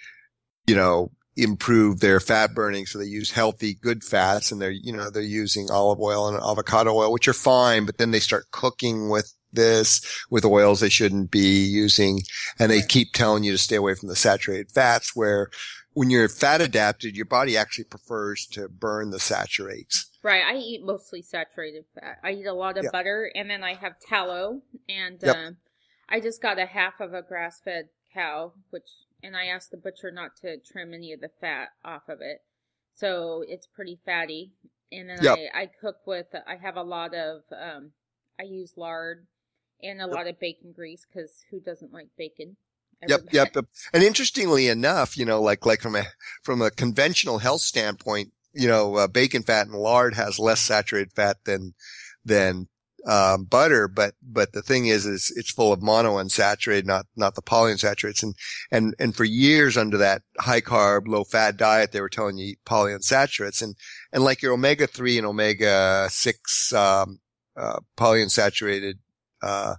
you 0.67 0.75
know, 0.75 1.11
improve 1.37 2.01
their 2.01 2.21
fat 2.21 2.55
burning. 2.55 2.87
So 2.87 2.99
they 2.99 3.07
use 3.07 3.31
healthy, 3.31 3.75
good 3.75 4.05
fats 4.05 4.53
and 4.53 4.61
they're, 4.61 4.71
you 4.71 4.93
know, 4.93 5.11
they're 5.11 5.23
using 5.23 5.71
olive 5.71 6.01
oil 6.01 6.29
and 6.29 6.37
avocado 6.37 6.95
oil, 6.95 7.13
which 7.13 7.29
are 7.29 7.33
fine, 7.33 7.87
but 7.87 7.99
then 7.99 8.11
they 8.11 8.21
start 8.21 8.51
cooking 8.51 9.09
with 9.09 9.33
this 9.53 10.25
with 10.31 10.45
oils 10.45 10.81
they 10.81 10.89
shouldn't 10.89 11.31
be 11.31 11.65
using. 11.65 12.21
And 12.59 12.71
they 12.71 12.83
keep 12.83 13.13
telling 13.13 13.45
you 13.45 13.53
to 13.53 13.59
stay 13.59 13.77
away 13.77 13.95
from 13.95 14.09
the 14.09 14.17
saturated 14.17 14.71
fats 14.71 15.15
where 15.15 15.51
when 15.93 16.11
you're 16.11 16.29
fat 16.29 16.61
adapted, 16.61 17.17
your 17.17 17.27
body 17.27 17.57
actually 17.57 17.85
prefers 17.85 18.47
to 18.53 18.69
burn 18.69 19.11
the 19.11 19.21
saturates. 19.21 20.11
Right. 20.25 20.43
I 20.43 20.57
eat 20.57 20.83
mostly 20.83 21.21
saturated 21.23 21.85
fat. 21.95 22.19
I 22.25 22.33
eat 22.33 22.47
a 22.47 22.55
lot 22.55 22.79
of 22.79 22.85
yep. 22.85 22.93
butter 22.93 23.31
and 23.35 23.49
then 23.49 23.63
I 23.63 23.75
have 23.75 24.01
tallow 24.01 24.63
and, 24.89 25.19
yep. 25.23 25.37
uh, 25.37 25.51
I 26.09 26.21
just 26.21 26.41
got 26.41 26.59
a 26.59 26.67
half 26.67 26.99
of 27.01 27.13
a 27.13 27.23
grass 27.23 27.61
fed 27.63 27.91
cow, 28.13 28.53
which, 28.71 28.89
and 29.23 29.37
I 29.37 29.45
asked 29.47 29.71
the 29.71 29.77
butcher 29.77 30.11
not 30.11 30.37
to 30.41 30.57
trim 30.59 30.95
any 30.95 31.13
of 31.13 31.21
the 31.21 31.31
fat 31.41 31.69
off 31.85 32.09
of 32.09 32.21
it. 32.21 32.39
So 32.95 33.45
it's 33.47 33.67
pretty 33.67 34.01
fatty. 34.05 34.53
And 34.91 35.11
then 35.11 35.19
yep. 35.23 35.39
I, 35.55 35.63
I 35.63 35.71
cook 35.81 35.97
with, 36.07 36.27
I 36.47 36.57
have 36.57 36.77
a 36.77 36.83
lot 36.83 37.15
of, 37.15 37.43
um, 37.53 37.93
I 38.41 38.45
use 38.45 38.73
lard 38.77 39.27
and 39.83 40.01
a 40.01 40.07
yep. 40.07 40.15
lot 40.15 40.27
of 40.27 40.41
bacon 40.41 40.73
grease 40.75 41.07
because 41.07 41.45
who 41.51 41.61
doesn't 41.61 41.93
like 41.93 42.09
bacon? 42.17 42.57
Yep, 43.07 43.21
yep, 43.33 43.51
yep. 43.55 43.67
And 43.93 44.03
interestingly 44.03 44.69
enough, 44.69 45.17
you 45.17 45.25
know, 45.25 45.43
like 45.43 45.67
like 45.67 45.81
from 45.81 45.97
a 45.97 46.05
from 46.43 46.63
a 46.63 46.71
conventional 46.71 47.39
health 47.39 47.61
standpoint, 47.61 48.33
you 48.55 48.69
know, 48.69 48.97
uh, 48.97 49.07
bacon 49.07 49.43
fat 49.43 49.67
and 49.67 49.77
lard 49.77 50.15
has 50.15 50.39
less 50.39 50.61
saturated 50.61 51.13
fat 51.13 51.39
than 51.45 51.75
than 52.25 52.69
um, 53.07 53.45
butter, 53.45 53.87
but 53.87 54.15
but 54.23 54.53
the 54.53 54.63
thing 54.63 54.87
is, 54.87 55.05
is 55.05 55.33
it's 55.37 55.53
full 55.53 55.73
of 55.73 55.81
monounsaturated, 55.81 56.87
not 56.87 57.07
not 57.17 57.35
the 57.35 57.43
polyunsaturates. 57.43 58.23
And 58.23 58.35
and 58.71 58.95
and 58.99 59.15
for 59.15 59.25
years 59.25 59.77
under 59.77 59.99
that 59.99 60.23
high 60.39 60.61
carb, 60.61 61.07
low 61.07 61.25
fat 61.25 61.57
diet, 61.57 61.93
they 61.93 62.01
were 62.01 62.09
telling 62.09 62.39
you 62.39 62.53
eat 62.53 62.59
polyunsaturates, 62.67 63.63
and 63.63 63.77
and 64.13 64.25
like 64.25 64.41
your 64.41 64.55
omega 64.55 64.87
three 64.87 65.19
and 65.19 65.27
omega 65.27 66.09
six 66.11 66.73
um, 66.73 67.19
uh, 67.57 67.81
polyunsaturated 67.97 68.95
uh, 69.43 69.75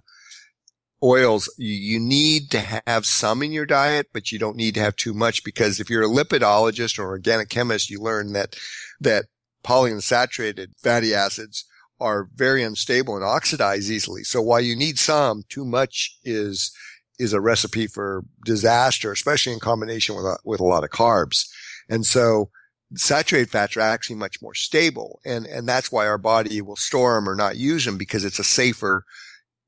oils, 1.06 1.52
you, 1.56 2.00
need 2.00 2.50
to 2.50 2.80
have 2.86 3.06
some 3.06 3.42
in 3.42 3.52
your 3.52 3.66
diet, 3.66 4.08
but 4.12 4.32
you 4.32 4.38
don't 4.38 4.56
need 4.56 4.74
to 4.74 4.80
have 4.80 4.96
too 4.96 5.14
much 5.14 5.44
because 5.44 5.80
if 5.80 5.88
you're 5.88 6.02
a 6.02 6.08
lipidologist 6.08 6.98
or 6.98 7.06
organic 7.06 7.48
chemist, 7.48 7.90
you 7.90 8.00
learn 8.00 8.32
that, 8.32 8.56
that 9.00 9.26
polyunsaturated 9.64 10.68
fatty 10.78 11.14
acids 11.14 11.64
are 12.00 12.28
very 12.34 12.62
unstable 12.62 13.14
and 13.14 13.24
oxidize 13.24 13.90
easily. 13.90 14.22
So 14.22 14.42
while 14.42 14.60
you 14.60 14.76
need 14.76 14.98
some, 14.98 15.44
too 15.48 15.64
much 15.64 16.18
is, 16.24 16.72
is 17.18 17.32
a 17.32 17.40
recipe 17.40 17.86
for 17.86 18.24
disaster, 18.44 19.12
especially 19.12 19.52
in 19.52 19.60
combination 19.60 20.16
with 20.16 20.24
a, 20.24 20.38
with 20.44 20.60
a 20.60 20.64
lot 20.64 20.84
of 20.84 20.90
carbs. 20.90 21.46
And 21.88 22.04
so 22.04 22.50
saturated 22.94 23.50
fats 23.50 23.76
are 23.76 23.80
actually 23.80 24.16
much 24.16 24.42
more 24.42 24.54
stable. 24.54 25.20
And, 25.24 25.46
and 25.46 25.68
that's 25.68 25.90
why 25.90 26.06
our 26.06 26.18
body 26.18 26.60
will 26.60 26.76
store 26.76 27.14
them 27.14 27.28
or 27.28 27.34
not 27.34 27.56
use 27.56 27.84
them 27.84 27.96
because 27.96 28.24
it's 28.24 28.38
a 28.38 28.44
safer 28.44 29.04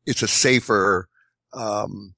it's 0.08 0.22
a 0.22 0.28
safer 0.28 1.06
um, 1.52 2.14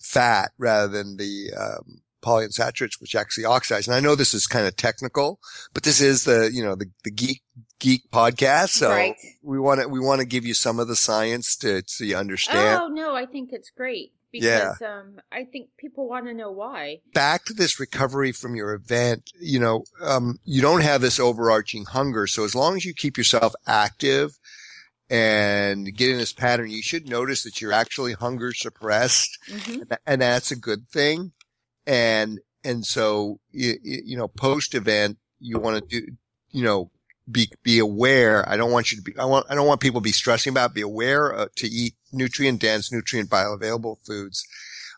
fat 0.00 0.52
rather 0.58 0.88
than 0.88 1.16
the 1.16 1.50
um, 1.58 2.02
polyunsaturates, 2.22 3.00
which 3.00 3.14
actually 3.14 3.44
oxidize. 3.44 3.86
And 3.86 3.96
I 3.96 4.00
know 4.00 4.14
this 4.14 4.34
is 4.34 4.46
kind 4.46 4.66
of 4.66 4.76
technical, 4.76 5.40
but 5.74 5.82
this 5.82 6.00
is 6.00 6.24
the 6.24 6.50
you 6.52 6.64
know 6.64 6.74
the 6.74 6.90
the 7.04 7.10
geek 7.10 7.42
geek 7.78 8.10
podcast, 8.10 8.70
so 8.70 8.90
right. 8.90 9.16
we 9.42 9.58
want 9.58 9.80
to 9.80 9.88
we 9.88 10.00
want 10.00 10.20
to 10.20 10.26
give 10.26 10.46
you 10.46 10.54
some 10.54 10.78
of 10.78 10.88
the 10.88 10.96
science 10.96 11.56
to 11.56 11.82
so 11.86 12.04
you 12.04 12.16
understand. 12.16 12.80
Oh 12.82 12.88
no, 12.88 13.14
I 13.14 13.26
think 13.26 13.50
it's 13.52 13.70
great 13.70 14.12
because 14.32 14.80
yeah. 14.80 14.98
um, 14.98 15.20
I 15.30 15.44
think 15.44 15.68
people 15.76 16.08
want 16.08 16.26
to 16.26 16.34
know 16.34 16.50
why. 16.50 17.00
Back 17.12 17.44
to 17.46 17.52
this 17.52 17.78
recovery 17.78 18.32
from 18.32 18.56
your 18.56 18.72
event, 18.72 19.30
you 19.38 19.60
know, 19.60 19.84
um, 20.02 20.38
you 20.44 20.62
don't 20.62 20.80
have 20.80 21.02
this 21.02 21.20
overarching 21.20 21.84
hunger. 21.84 22.26
So 22.26 22.44
as 22.44 22.54
long 22.54 22.76
as 22.76 22.84
you 22.84 22.94
keep 22.94 23.18
yourself 23.18 23.52
active 23.66 24.38
and 25.12 25.94
get 25.94 26.08
in 26.08 26.16
this 26.16 26.32
pattern, 26.32 26.70
you 26.70 26.82
should 26.82 27.06
notice 27.06 27.42
that 27.42 27.60
you're 27.60 27.74
actually 27.74 28.14
hunger 28.14 28.54
suppressed, 28.54 29.38
mm-hmm. 29.46 29.82
and 30.06 30.22
that's 30.22 30.50
a 30.50 30.56
good 30.56 30.88
thing. 30.88 31.32
And 31.86 32.40
and 32.64 32.86
so 32.86 33.38
you, 33.50 33.74
you 33.82 34.16
know, 34.16 34.26
post 34.26 34.74
event, 34.74 35.18
you 35.38 35.58
want 35.58 35.82
to 35.82 36.00
do, 36.00 36.12
you 36.50 36.64
know, 36.64 36.90
be 37.30 37.50
be 37.62 37.78
aware. 37.78 38.48
I 38.48 38.56
don't 38.56 38.72
want 38.72 38.90
you 38.90 38.96
to 38.96 39.02
be. 39.02 39.12
I 39.18 39.26
want. 39.26 39.44
I 39.50 39.54
don't 39.54 39.66
want 39.66 39.82
people 39.82 40.00
to 40.00 40.04
be 40.04 40.12
stressing 40.12 40.50
about. 40.50 40.72
Be 40.72 40.80
aware 40.80 41.34
uh, 41.36 41.46
to 41.56 41.66
eat 41.66 41.94
nutrient 42.10 42.62
dense, 42.62 42.90
nutrient 42.90 43.28
bioavailable 43.28 43.98
foods, 44.06 44.42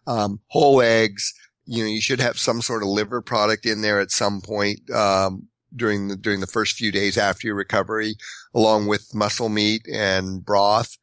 um, 0.06 0.38
whole 0.46 0.80
eggs. 0.80 1.34
You 1.66 1.82
know, 1.82 1.90
you 1.90 2.00
should 2.00 2.20
have 2.20 2.38
some 2.38 2.62
sort 2.62 2.82
of 2.82 2.88
liver 2.88 3.20
product 3.20 3.66
in 3.66 3.80
there 3.80 3.98
at 3.98 4.12
some 4.12 4.42
point. 4.42 4.88
Um, 4.92 5.48
during 5.76 6.08
the 6.08 6.16
during 6.16 6.40
the 6.40 6.46
first 6.46 6.76
few 6.76 6.92
days 6.92 7.18
after 7.18 7.46
your 7.46 7.56
recovery, 7.56 8.16
along 8.54 8.86
with 8.86 9.14
muscle 9.14 9.48
meat 9.48 9.86
and 9.92 10.44
broth 10.44 10.96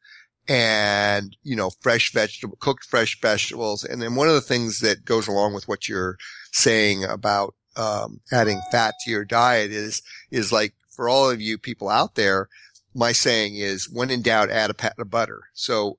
and 0.48 1.36
you 1.42 1.54
know 1.54 1.70
fresh 1.80 2.12
vegetable 2.12 2.56
cooked 2.58 2.84
fresh 2.84 3.20
vegetables 3.20 3.84
and 3.84 4.02
then 4.02 4.16
one 4.16 4.28
of 4.28 4.34
the 4.34 4.40
things 4.40 4.80
that 4.80 5.04
goes 5.04 5.28
along 5.28 5.54
with 5.54 5.68
what 5.68 5.88
you're 5.88 6.18
saying 6.50 7.04
about 7.04 7.54
um, 7.76 8.20
adding 8.32 8.60
fat 8.70 8.94
to 9.00 9.10
your 9.10 9.24
diet 9.24 9.70
is 9.70 10.02
is 10.30 10.52
like 10.52 10.74
for 10.90 11.08
all 11.08 11.30
of 11.30 11.40
you 11.40 11.58
people 11.58 11.88
out 11.88 12.16
there 12.16 12.48
my 12.94 13.12
saying 13.12 13.54
is 13.54 13.88
when 13.88 14.10
in 14.10 14.20
doubt 14.20 14.50
add 14.50 14.68
a 14.68 14.74
pat 14.74 14.98
of 14.98 15.10
butter 15.10 15.44
so 15.54 15.96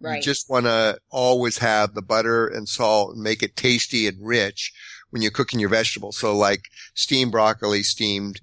right. 0.00 0.16
you 0.16 0.22
just 0.22 0.48
want 0.48 0.64
to 0.64 0.98
always 1.10 1.58
have 1.58 1.94
the 1.94 2.02
butter 2.02 2.46
and 2.46 2.68
salt 2.68 3.14
and 3.14 3.22
make 3.22 3.42
it 3.42 3.56
tasty 3.56 4.06
and 4.06 4.16
rich 4.26 4.72
when 5.12 5.22
you're 5.22 5.30
cooking 5.30 5.60
your 5.60 5.68
vegetables. 5.68 6.16
So 6.16 6.36
like 6.36 6.64
steamed 6.94 7.32
broccoli, 7.32 7.82
steamed 7.82 8.40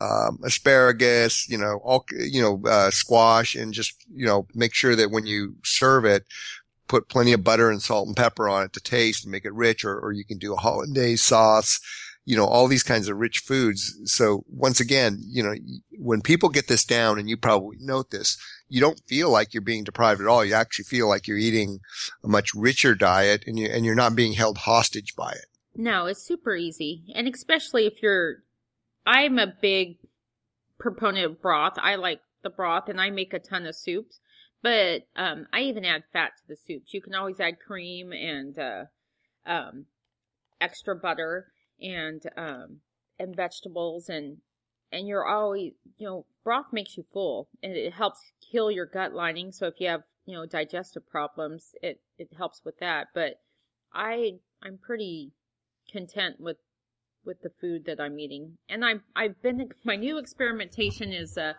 um, 0.00 0.38
asparagus, 0.44 1.48
you 1.48 1.56
know, 1.58 1.80
all, 1.84 2.04
you 2.10 2.42
know, 2.42 2.62
uh, 2.68 2.90
squash 2.90 3.54
and 3.54 3.72
just, 3.72 3.94
you 4.12 4.26
know, 4.26 4.46
make 4.54 4.74
sure 4.74 4.96
that 4.96 5.10
when 5.10 5.24
you 5.24 5.56
serve 5.64 6.04
it, 6.04 6.24
put 6.88 7.08
plenty 7.08 7.32
of 7.32 7.44
butter 7.44 7.70
and 7.70 7.82
salt 7.82 8.08
and 8.08 8.16
pepper 8.16 8.48
on 8.48 8.64
it 8.64 8.72
to 8.72 8.80
taste 8.80 9.24
and 9.24 9.30
make 9.30 9.44
it 9.44 9.52
rich, 9.52 9.84
or, 9.84 9.98
or 9.98 10.10
you 10.12 10.24
can 10.24 10.38
do 10.38 10.54
a 10.54 10.58
hollandaise 10.58 11.22
sauce, 11.22 11.80
you 12.24 12.36
know, 12.36 12.46
all 12.46 12.66
these 12.66 12.82
kinds 12.82 13.08
of 13.08 13.18
rich 13.18 13.40
foods. 13.40 13.98
So 14.04 14.44
once 14.48 14.80
again, 14.80 15.18
you 15.26 15.42
know, 15.42 15.54
when 15.98 16.22
people 16.22 16.48
get 16.48 16.68
this 16.68 16.84
down 16.84 17.18
and 17.18 17.28
you 17.28 17.36
probably 17.36 17.76
note 17.80 18.10
this, 18.10 18.38
you 18.68 18.80
don't 18.80 19.00
feel 19.06 19.30
like 19.30 19.52
you're 19.52 19.60
being 19.60 19.84
deprived 19.84 20.20
at 20.20 20.26
all. 20.26 20.44
You 20.44 20.54
actually 20.54 20.84
feel 20.84 21.08
like 21.08 21.26
you're 21.26 21.36
eating 21.38 21.80
a 22.24 22.28
much 22.28 22.54
richer 22.54 22.94
diet 22.94 23.44
and 23.46 23.58
you, 23.58 23.66
and 23.66 23.84
you're 23.84 23.94
not 23.94 24.14
being 24.14 24.34
held 24.34 24.58
hostage 24.58 25.14
by 25.16 25.32
it. 25.32 25.47
No, 25.80 26.06
it's 26.06 26.20
super 26.20 26.56
easy. 26.56 27.04
And 27.14 27.28
especially 27.28 27.86
if 27.86 28.02
you're, 28.02 28.38
I'm 29.06 29.38
a 29.38 29.46
big 29.46 29.98
proponent 30.76 31.24
of 31.24 31.40
broth. 31.40 31.74
I 31.76 31.94
like 31.94 32.20
the 32.42 32.50
broth 32.50 32.88
and 32.88 33.00
I 33.00 33.10
make 33.10 33.32
a 33.32 33.38
ton 33.38 33.64
of 33.64 33.76
soups. 33.76 34.18
But 34.60 35.02
um, 35.14 35.46
I 35.52 35.60
even 35.60 35.84
add 35.84 36.02
fat 36.12 36.32
to 36.38 36.42
the 36.48 36.56
soups. 36.56 36.92
You 36.92 37.00
can 37.00 37.14
always 37.14 37.38
add 37.38 37.60
cream 37.64 38.12
and 38.12 38.58
uh, 38.58 38.84
um, 39.46 39.86
extra 40.60 40.96
butter 40.96 41.52
and 41.80 42.20
um, 42.36 42.80
and 43.20 43.36
vegetables 43.36 44.08
and 44.08 44.38
and 44.90 45.06
you're 45.06 45.26
always 45.26 45.74
you 45.96 46.08
know 46.08 46.26
broth 46.42 46.66
makes 46.72 46.96
you 46.96 47.04
full 47.12 47.48
and 47.62 47.72
it 47.74 47.92
helps 47.92 48.18
heal 48.40 48.68
your 48.68 48.86
gut 48.86 49.12
lining. 49.12 49.52
So 49.52 49.68
if 49.68 49.74
you 49.78 49.86
have 49.86 50.02
you 50.26 50.34
know 50.34 50.44
digestive 50.44 51.06
problems, 51.06 51.70
it 51.80 52.00
it 52.18 52.30
helps 52.36 52.62
with 52.64 52.80
that. 52.80 53.08
But 53.14 53.34
I 53.94 54.40
I'm 54.60 54.76
pretty 54.76 55.30
content 55.90 56.36
with 56.40 56.58
with 57.24 57.42
the 57.42 57.50
food 57.60 57.84
that 57.86 58.00
I'm 58.00 58.18
eating, 58.18 58.58
and 58.68 58.84
I'm 58.84 59.02
I've 59.14 59.40
been 59.42 59.70
my 59.84 59.96
new 59.96 60.18
experimentation 60.18 61.12
is 61.12 61.36
uh 61.36 61.54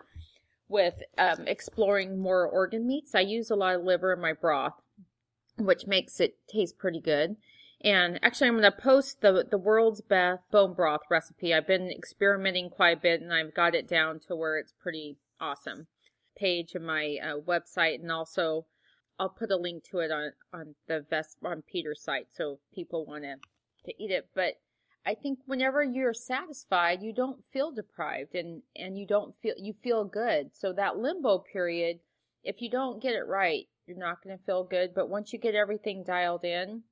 with 0.70 1.02
um, 1.18 1.46
exploring 1.48 2.18
more 2.18 2.46
organ 2.46 2.86
meats. 2.86 3.14
I 3.14 3.20
use 3.20 3.50
a 3.50 3.56
lot 3.56 3.74
of 3.74 3.82
liver 3.82 4.12
in 4.12 4.20
my 4.20 4.32
broth, 4.32 4.74
which 5.58 5.86
makes 5.86 6.20
it 6.20 6.36
taste 6.48 6.78
pretty 6.78 7.00
good. 7.00 7.36
And 7.82 8.20
actually, 8.22 8.48
I'm 8.48 8.58
going 8.58 8.70
to 8.70 8.72
post 8.72 9.20
the 9.20 9.44
the 9.50 9.58
world's 9.58 10.00
best 10.00 10.42
bone 10.50 10.74
broth 10.74 11.00
recipe. 11.10 11.52
I've 11.52 11.66
been 11.66 11.90
experimenting 11.90 12.70
quite 12.70 12.98
a 12.98 13.00
bit, 13.00 13.20
and 13.20 13.32
I've 13.32 13.54
got 13.54 13.74
it 13.74 13.88
down 13.88 14.20
to 14.28 14.36
where 14.36 14.58
it's 14.58 14.74
pretty 14.80 15.18
awesome. 15.40 15.86
Page 16.36 16.74
of 16.74 16.82
my 16.82 17.16
uh, 17.22 17.38
website, 17.38 18.00
and 18.00 18.12
also 18.12 18.66
I'll 19.18 19.30
put 19.30 19.50
a 19.50 19.56
link 19.56 19.84
to 19.90 19.98
it 19.98 20.10
on 20.10 20.32
on 20.52 20.74
the 20.88 21.04
Vest 21.08 21.38
on 21.42 21.62
Peter's 21.62 22.02
site, 22.02 22.28
so 22.30 22.60
people 22.74 23.06
want 23.06 23.24
to 23.24 23.36
to 23.84 24.02
eat 24.02 24.10
it. 24.10 24.28
But 24.34 24.54
I 25.06 25.14
think 25.14 25.38
whenever 25.46 25.82
you're 25.82 26.12
satisfied, 26.12 27.02
you 27.02 27.14
don't 27.14 27.44
feel 27.52 27.72
deprived 27.72 28.34
and, 28.34 28.62
and 28.76 28.98
you 28.98 29.06
don't 29.06 29.34
feel, 29.36 29.54
you 29.56 29.72
feel 29.72 30.04
good. 30.04 30.50
So 30.52 30.72
that 30.74 30.98
limbo 30.98 31.38
period, 31.38 32.00
if 32.44 32.60
you 32.60 32.70
don't 32.70 33.02
get 33.02 33.14
it 33.14 33.26
right, 33.26 33.66
you're 33.86 33.98
not 33.98 34.22
going 34.22 34.36
to 34.36 34.44
feel 34.44 34.64
good. 34.64 34.94
But 34.94 35.08
once 35.08 35.32
you 35.32 35.38
get 35.38 35.54
everything 35.54 36.04
dialed 36.06 36.44
in, 36.44 36.82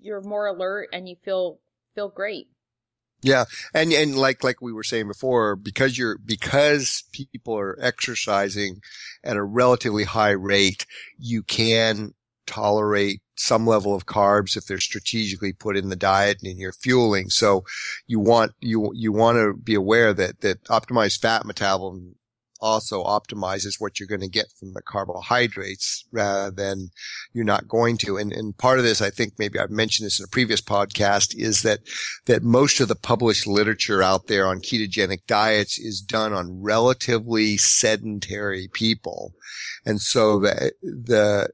you're 0.00 0.22
more 0.22 0.46
alert 0.46 0.88
and 0.92 1.08
you 1.08 1.16
feel, 1.24 1.60
feel 1.94 2.08
great. 2.08 2.48
Yeah. 3.22 3.44
And, 3.74 3.92
and 3.92 4.16
like, 4.16 4.44
like 4.44 4.60
we 4.60 4.72
were 4.72 4.82
saying 4.82 5.08
before, 5.08 5.56
because 5.56 5.96
you're, 5.96 6.18
because 6.18 7.04
people 7.12 7.58
are 7.58 7.78
exercising 7.80 8.80
at 9.24 9.36
a 9.36 9.42
relatively 9.42 10.04
high 10.04 10.32
rate, 10.32 10.86
you 11.18 11.42
can 11.42 12.14
tolerate 12.46 13.20
some 13.38 13.66
level 13.66 13.94
of 13.94 14.06
carbs 14.06 14.56
if 14.56 14.66
they're 14.66 14.78
strategically 14.78 15.52
put 15.52 15.76
in 15.76 15.88
the 15.88 15.96
diet 15.96 16.38
and 16.42 16.50
in 16.50 16.58
your 16.58 16.72
fueling. 16.72 17.28
So 17.28 17.64
you 18.06 18.18
want, 18.18 18.52
you, 18.60 18.90
you 18.94 19.12
want 19.12 19.36
to 19.36 19.54
be 19.54 19.74
aware 19.74 20.12
that, 20.14 20.40
that 20.40 20.64
optimized 20.64 21.20
fat 21.20 21.44
metabolism 21.44 22.16
also 22.60 23.04
optimizes 23.04 23.76
what 23.78 23.98
you're 23.98 24.08
going 24.08 24.20
to 24.20 24.28
get 24.28 24.46
from 24.58 24.72
the 24.72 24.82
carbohydrates 24.82 26.04
rather 26.12 26.50
than 26.50 26.90
you're 27.32 27.44
not 27.44 27.68
going 27.68 27.96
to. 27.98 28.16
And, 28.16 28.32
and 28.32 28.56
part 28.56 28.78
of 28.78 28.84
this, 28.84 29.00
I 29.00 29.10
think 29.10 29.34
maybe 29.38 29.58
I've 29.58 29.70
mentioned 29.70 30.06
this 30.06 30.18
in 30.18 30.24
a 30.24 30.28
previous 30.28 30.60
podcast 30.60 31.34
is 31.36 31.62
that, 31.62 31.80
that 32.26 32.42
most 32.42 32.80
of 32.80 32.88
the 32.88 32.96
published 32.96 33.46
literature 33.46 34.02
out 34.02 34.26
there 34.26 34.46
on 34.46 34.60
ketogenic 34.60 35.26
diets 35.26 35.78
is 35.78 36.00
done 36.00 36.32
on 36.32 36.62
relatively 36.62 37.56
sedentary 37.56 38.68
people. 38.72 39.32
And 39.84 40.00
so 40.00 40.40
the, 40.40 40.72
the, 40.82 41.48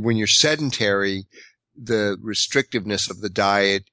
when 0.00 0.16
you're 0.16 0.26
sedentary, 0.26 1.26
the 1.74 2.18
restrictiveness 2.22 3.10
of 3.10 3.20
the 3.20 3.30
diet 3.30 3.84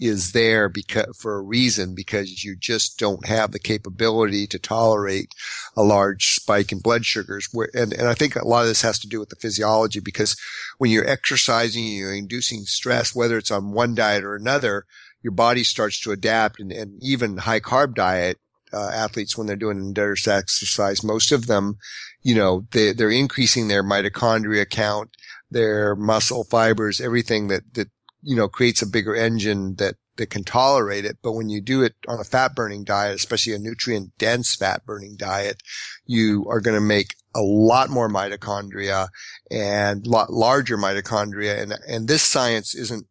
is 0.00 0.32
there 0.32 0.68
because 0.68 1.16
for 1.16 1.36
a 1.36 1.42
reason 1.42 1.94
because 1.94 2.42
you 2.42 2.56
just 2.56 2.98
don't 2.98 3.26
have 3.26 3.52
the 3.52 3.58
capability 3.58 4.46
to 4.46 4.58
tolerate 4.58 5.32
a 5.76 5.82
large 5.82 6.34
spike 6.34 6.72
in 6.72 6.80
blood 6.80 7.06
sugars 7.06 7.48
where, 7.52 7.68
and, 7.74 7.92
and 7.92 8.08
I 8.08 8.14
think 8.14 8.34
a 8.34 8.46
lot 8.46 8.62
of 8.62 8.68
this 8.68 8.82
has 8.82 8.98
to 9.00 9.08
do 9.08 9.20
with 9.20 9.28
the 9.28 9.36
physiology 9.36 10.00
because 10.00 10.36
when 10.78 10.90
you're 10.90 11.08
exercising 11.08 11.84
you're 11.84 12.14
inducing 12.14 12.62
stress 12.62 13.14
whether 13.14 13.38
it's 13.38 13.52
on 13.52 13.72
one 13.72 13.94
diet 13.94 14.24
or 14.24 14.34
another 14.34 14.84
your 15.22 15.32
body 15.32 15.62
starts 15.62 16.00
to 16.00 16.10
adapt 16.10 16.58
and, 16.58 16.72
and 16.72 17.00
even 17.02 17.38
high 17.38 17.60
carb 17.60 17.94
diet 17.94 18.38
uh, 18.72 18.90
athletes 18.92 19.38
when 19.38 19.46
they're 19.46 19.54
doing 19.54 19.78
endurance 19.78 20.26
exercise 20.26 21.04
most 21.04 21.30
of 21.30 21.46
them 21.46 21.78
you 22.22 22.34
know 22.34 22.66
they, 22.72 22.92
they're 22.92 23.10
increasing 23.10 23.68
their 23.68 23.84
mitochondria 23.84 24.68
count 24.68 25.10
their 25.52 25.94
muscle 25.94 26.42
fibers 26.42 27.00
everything 27.00 27.46
that 27.46 27.62
that 27.74 27.88
you 28.24 28.34
know, 28.34 28.48
creates 28.48 28.82
a 28.82 28.86
bigger 28.86 29.14
engine 29.14 29.76
that, 29.76 29.96
that 30.16 30.30
can 30.30 30.44
tolerate 30.44 31.04
it. 31.04 31.18
But 31.22 31.32
when 31.32 31.48
you 31.48 31.60
do 31.60 31.82
it 31.82 31.94
on 32.08 32.20
a 32.20 32.24
fat 32.24 32.54
burning 32.54 32.84
diet, 32.84 33.14
especially 33.14 33.52
a 33.52 33.58
nutrient 33.58 34.16
dense 34.18 34.54
fat 34.54 34.84
burning 34.86 35.16
diet, 35.16 35.62
you 36.06 36.46
are 36.48 36.60
going 36.60 36.76
to 36.76 36.80
make 36.80 37.14
a 37.34 37.42
lot 37.42 37.90
more 37.90 38.08
mitochondria 38.08 39.08
and 39.50 40.06
lot 40.06 40.32
larger 40.32 40.78
mitochondria. 40.78 41.60
And, 41.60 41.74
and 41.88 42.08
this 42.08 42.22
science 42.22 42.74
isn't 42.74 43.06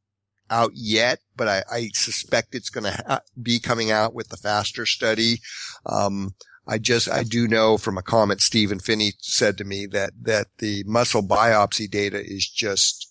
out 0.49 0.71
yet, 0.73 1.19
but 1.35 1.47
I, 1.47 1.63
I 1.71 1.89
suspect 1.93 2.55
it's 2.55 2.69
going 2.69 2.85
to 2.85 3.03
ha- 3.07 3.21
be 3.41 3.59
coming 3.59 3.91
out 3.91 4.13
with 4.13 4.29
the 4.29 4.37
faster 4.37 4.85
study. 4.85 5.39
Um, 5.85 6.35
I 6.65 6.77
just, 6.77 7.09
I 7.09 7.23
do 7.23 7.47
know 7.47 7.77
from 7.77 7.97
a 7.97 8.01
comment 8.01 8.39
Stephen 8.39 8.79
Phinney 8.79 9.13
said 9.19 9.57
to 9.57 9.65
me 9.65 9.85
that, 9.87 10.13
that 10.21 10.47
the 10.59 10.83
muscle 10.85 11.21
biopsy 11.23 11.89
data 11.89 12.23
is 12.23 12.47
just 12.47 13.02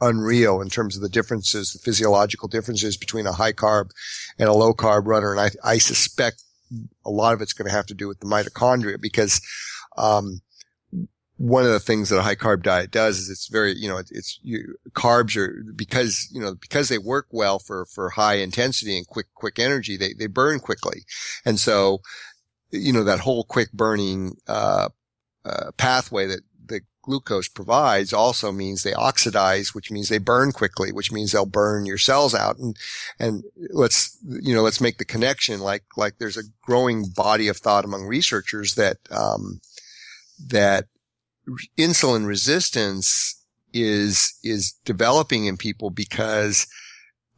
unreal 0.00 0.60
in 0.60 0.68
terms 0.68 0.96
of 0.96 1.02
the 1.02 1.08
differences, 1.08 1.72
the 1.72 1.78
physiological 1.78 2.48
differences 2.48 2.96
between 2.96 3.26
a 3.26 3.32
high 3.32 3.52
carb 3.52 3.90
and 4.38 4.48
a 4.48 4.52
low 4.52 4.72
carb 4.72 5.06
runner. 5.06 5.32
And 5.32 5.40
I, 5.40 5.50
I 5.64 5.78
suspect 5.78 6.42
a 7.04 7.10
lot 7.10 7.34
of 7.34 7.40
it's 7.40 7.52
going 7.52 7.68
to 7.68 7.74
have 7.74 7.86
to 7.86 7.94
do 7.94 8.08
with 8.08 8.20
the 8.20 8.26
mitochondria 8.26 9.00
because, 9.00 9.40
um, 9.96 10.40
one 11.38 11.64
of 11.64 11.70
the 11.70 11.78
things 11.78 12.08
that 12.08 12.18
a 12.18 12.22
high 12.22 12.34
carb 12.34 12.64
diet 12.64 12.90
does 12.90 13.18
is 13.18 13.30
it's 13.30 13.46
very, 13.46 13.72
you 13.72 13.88
know, 13.88 13.98
it's, 13.98 14.40
you, 14.42 14.74
carbs 14.90 15.36
are 15.36 15.62
because, 15.76 16.28
you 16.32 16.40
know, 16.40 16.56
because 16.56 16.88
they 16.88 16.98
work 16.98 17.28
well 17.30 17.60
for, 17.60 17.86
for 17.86 18.10
high 18.10 18.34
intensity 18.34 18.96
and 18.96 19.06
quick, 19.06 19.26
quick 19.34 19.60
energy, 19.60 19.96
they, 19.96 20.14
they 20.14 20.26
burn 20.26 20.58
quickly. 20.58 21.04
And 21.44 21.60
so, 21.60 22.00
you 22.72 22.92
know, 22.92 23.04
that 23.04 23.20
whole 23.20 23.44
quick 23.44 23.70
burning, 23.72 24.36
uh, 24.48 24.88
uh, 25.44 25.70
pathway 25.76 26.26
that 26.26 26.40
glucose 27.08 27.48
provides 27.48 28.12
also 28.12 28.52
means 28.52 28.82
they 28.82 28.92
oxidize, 28.92 29.74
which 29.74 29.90
means 29.90 30.08
they 30.10 30.18
burn 30.18 30.52
quickly, 30.52 30.92
which 30.92 31.10
means 31.10 31.32
they'll 31.32 31.46
burn 31.46 31.86
your 31.86 31.96
cells 31.96 32.34
out. 32.34 32.58
And, 32.58 32.76
and 33.18 33.44
let's, 33.70 34.18
you 34.42 34.54
know, 34.54 34.62
let's 34.62 34.80
make 34.80 34.98
the 34.98 35.06
connection 35.06 35.60
like, 35.60 35.84
like 35.96 36.18
there's 36.18 36.36
a 36.36 36.50
growing 36.62 37.06
body 37.16 37.48
of 37.48 37.56
thought 37.56 37.86
among 37.86 38.04
researchers 38.04 38.74
that, 38.74 38.98
um, 39.10 39.60
that 40.46 40.84
insulin 41.78 42.26
resistance 42.26 43.42
is, 43.72 44.34
is 44.44 44.72
developing 44.84 45.46
in 45.46 45.56
people 45.56 45.88
because, 45.88 46.66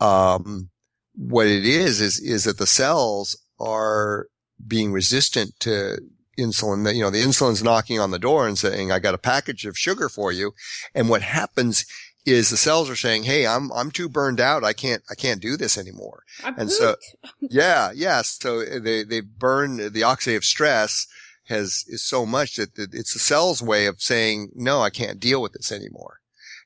um, 0.00 0.70
what 1.14 1.46
it 1.46 1.64
is, 1.64 2.00
is, 2.00 2.18
is 2.18 2.44
that 2.44 2.58
the 2.58 2.66
cells 2.66 3.36
are 3.60 4.26
being 4.66 4.92
resistant 4.92 5.58
to 5.60 5.98
insulin 6.40 6.84
that, 6.84 6.94
you 6.94 7.02
know, 7.02 7.10
the 7.10 7.22
insulin's 7.22 7.62
knocking 7.62 7.98
on 7.98 8.10
the 8.10 8.18
door 8.18 8.46
and 8.46 8.58
saying, 8.58 8.90
I 8.90 8.98
got 8.98 9.14
a 9.14 9.18
package 9.18 9.66
of 9.66 9.78
sugar 9.78 10.08
for 10.08 10.32
you. 10.32 10.52
And 10.94 11.08
what 11.08 11.22
happens 11.22 11.86
is 12.26 12.50
the 12.50 12.56
cells 12.56 12.90
are 12.90 12.96
saying, 12.96 13.24
Hey, 13.24 13.46
I'm, 13.46 13.72
I'm 13.72 13.90
too 13.90 14.08
burned 14.08 14.40
out. 14.40 14.64
I 14.64 14.72
can't, 14.72 15.02
I 15.10 15.14
can't 15.14 15.40
do 15.40 15.56
this 15.56 15.78
anymore. 15.78 16.22
I'm 16.44 16.58
and 16.58 16.68
pooped. 16.68 16.72
so, 16.72 16.96
yeah, 17.40 17.92
yes. 17.94 18.38
So 18.40 18.60
eh, 18.60 18.78
they, 18.78 19.04
they 19.04 19.20
burn 19.20 19.76
the 19.76 20.02
oxidative 20.02 20.44
stress 20.44 21.06
has, 21.48 21.84
is 21.88 22.02
so 22.02 22.26
much 22.26 22.56
that 22.56 22.70
it's 22.76 23.12
the 23.12 23.18
cell's 23.18 23.62
way 23.62 23.86
of 23.86 24.00
saying, 24.00 24.50
no, 24.54 24.80
I 24.80 24.90
can't 24.90 25.20
deal 25.20 25.42
with 25.42 25.52
this 25.52 25.72
anymore. 25.72 26.18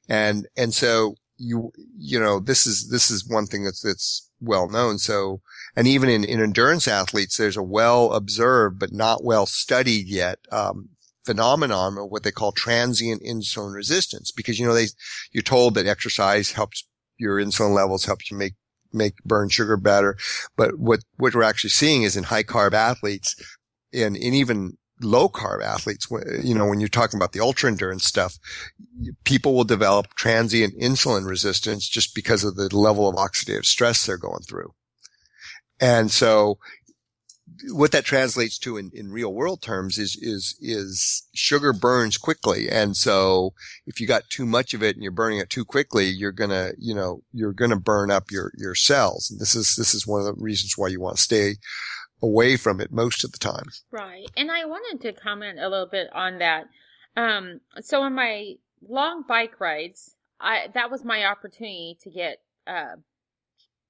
And, 0.08 0.46
and 0.56 0.74
so 0.74 1.14
you, 1.38 1.72
you 1.96 2.20
know, 2.20 2.38
this 2.38 2.66
is, 2.66 2.90
this 2.90 3.10
is 3.10 3.26
one 3.26 3.46
thing 3.46 3.64
that's, 3.64 3.80
that's 3.80 4.30
well 4.44 4.68
known. 4.68 4.98
So, 4.98 5.40
and 5.76 5.86
even 5.86 6.08
in, 6.08 6.24
in 6.24 6.40
endurance 6.40 6.86
athletes, 6.88 7.36
there's 7.36 7.56
a 7.56 7.62
well 7.62 8.12
observed 8.12 8.78
but 8.78 8.92
not 8.92 9.24
well 9.24 9.46
studied 9.46 10.06
yet 10.08 10.38
um, 10.52 10.90
phenomenon 11.24 11.98
of 11.98 12.10
what 12.10 12.22
they 12.22 12.30
call 12.30 12.52
transient 12.52 13.22
insulin 13.22 13.74
resistance. 13.74 14.30
Because 14.30 14.58
you 14.58 14.66
know 14.66 14.74
they, 14.74 14.88
you're 15.32 15.42
told 15.42 15.74
that 15.74 15.86
exercise 15.86 16.52
helps 16.52 16.86
your 17.18 17.40
insulin 17.40 17.74
levels, 17.74 18.04
helps 18.04 18.30
you 18.30 18.36
make 18.36 18.54
make 18.92 19.14
burn 19.24 19.48
sugar 19.48 19.76
better. 19.76 20.16
But 20.56 20.78
what, 20.78 21.00
what 21.16 21.34
we're 21.34 21.42
actually 21.42 21.70
seeing 21.70 22.04
is 22.04 22.16
in 22.16 22.24
high 22.24 22.44
carb 22.44 22.72
athletes 22.72 23.34
and, 23.92 24.16
and 24.16 24.34
even 24.34 24.76
low 25.00 25.28
carb 25.28 25.62
athletes, 25.62 26.08
you 26.42 26.54
know, 26.54 26.66
when 26.66 26.80
you're 26.80 26.88
talking 26.88 27.18
about 27.18 27.32
the 27.32 27.40
ultra 27.40 27.70
endurance 27.70 28.04
stuff, 28.04 28.38
people 29.24 29.54
will 29.54 29.64
develop 29.64 30.14
transient 30.14 30.78
insulin 30.78 31.26
resistance 31.26 31.88
just 31.88 32.14
because 32.14 32.44
of 32.44 32.56
the 32.56 32.74
level 32.76 33.08
of 33.08 33.16
oxidative 33.16 33.64
stress 33.64 34.04
they're 34.04 34.16
going 34.16 34.42
through. 34.42 34.72
And 35.80 36.10
so 36.10 36.58
what 37.70 37.92
that 37.92 38.04
translates 38.04 38.58
to 38.58 38.76
in, 38.76 38.90
in 38.94 39.10
real 39.10 39.32
world 39.32 39.62
terms 39.62 39.98
is, 39.98 40.16
is, 40.20 40.56
is 40.60 41.26
sugar 41.34 41.72
burns 41.72 42.16
quickly. 42.16 42.68
And 42.68 42.96
so 42.96 43.52
if 43.86 44.00
you 44.00 44.06
got 44.06 44.30
too 44.30 44.46
much 44.46 44.74
of 44.74 44.82
it 44.82 44.96
and 44.96 45.02
you're 45.02 45.12
burning 45.12 45.38
it 45.38 45.50
too 45.50 45.64
quickly, 45.64 46.06
you're 46.06 46.32
going 46.32 46.50
to, 46.50 46.74
you 46.78 46.94
know, 46.94 47.22
you're 47.32 47.52
going 47.52 47.70
to 47.70 47.76
burn 47.76 48.10
up 48.10 48.30
your, 48.30 48.52
your 48.56 48.74
cells. 48.74 49.30
And 49.30 49.40
this 49.40 49.54
is, 49.54 49.74
this 49.76 49.94
is 49.94 50.06
one 50.06 50.20
of 50.20 50.26
the 50.26 50.42
reasons 50.42 50.74
why 50.76 50.88
you 50.88 51.00
want 51.00 51.16
to 51.16 51.22
stay 51.22 51.56
away 52.24 52.56
from 52.56 52.80
it 52.80 52.90
most 52.90 53.24
of 53.24 53.32
the 53.32 53.38
time. 53.38 53.70
Right. 53.90 54.26
And 54.36 54.50
I 54.50 54.64
wanted 54.64 55.00
to 55.02 55.12
comment 55.12 55.58
a 55.60 55.68
little 55.68 55.88
bit 55.88 56.08
on 56.12 56.38
that. 56.38 56.64
Um, 57.16 57.60
so 57.80 58.02
on 58.02 58.14
my 58.14 58.54
long 58.86 59.24
bike 59.28 59.60
rides, 59.60 60.16
I, 60.40 60.68
that 60.74 60.90
was 60.90 61.04
my 61.04 61.24
opportunity 61.24 61.96
to 62.02 62.10
get, 62.10 62.38
uh, 62.66 62.96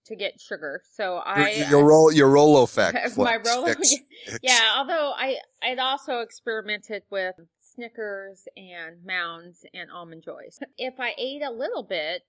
to 0.06 0.16
get 0.16 0.40
sugar. 0.40 0.82
So 0.92 1.16
I 1.16 1.50
your, 1.50 1.68
your 1.68 1.84
roll 1.84 2.12
your 2.12 2.28
Rolo 2.28 2.62
effect. 2.62 2.98
my 3.16 3.36
Rolo, 3.36 3.74
yeah. 4.42 4.74
Although 4.76 5.12
I 5.16 5.36
I'd 5.62 5.78
also 5.78 6.18
experimented 6.18 7.04
with 7.10 7.36
Snickers 7.60 8.46
and 8.56 9.04
Mounds 9.04 9.64
and 9.72 9.90
almond 9.90 10.22
joys. 10.22 10.58
If 10.76 11.00
I 11.00 11.12
ate 11.16 11.42
a 11.42 11.50
little 11.50 11.82
bit, 11.82 12.22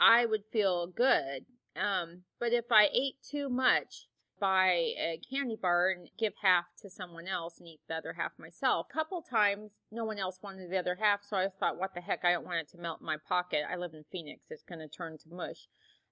I 0.00 0.24
would 0.24 0.44
feel 0.50 0.86
good. 0.86 1.44
Um, 1.76 2.22
but 2.38 2.52
if 2.52 2.66
I 2.70 2.88
ate 2.92 3.16
too 3.22 3.48
much, 3.48 4.06
buy 4.40 4.94
a 4.98 5.20
candy 5.30 5.56
bar 5.60 5.90
and 5.90 6.08
give 6.18 6.32
half 6.42 6.64
to 6.80 6.90
someone 6.90 7.28
else 7.28 7.58
and 7.58 7.68
eat 7.68 7.80
the 7.88 7.94
other 7.94 8.14
half 8.14 8.32
myself. 8.38 8.86
A 8.90 8.94
couple 8.94 9.22
times, 9.22 9.72
no 9.92 10.04
one 10.04 10.18
else 10.18 10.40
wanted 10.42 10.70
the 10.70 10.78
other 10.78 10.96
half, 11.00 11.20
so 11.22 11.36
I 11.36 11.48
thought, 11.60 11.78
what 11.78 11.94
the 11.94 12.00
heck, 12.00 12.24
I 12.24 12.32
don't 12.32 12.46
want 12.46 12.58
it 12.58 12.68
to 12.70 12.78
melt 12.78 13.00
in 13.00 13.06
my 13.06 13.16
pocket. 13.28 13.62
I 13.70 13.76
live 13.76 13.94
in 13.94 14.04
Phoenix, 14.10 14.46
it's 14.50 14.64
going 14.64 14.80
to 14.80 14.88
turn 14.88 15.18
to 15.18 15.34
mush. 15.34 15.68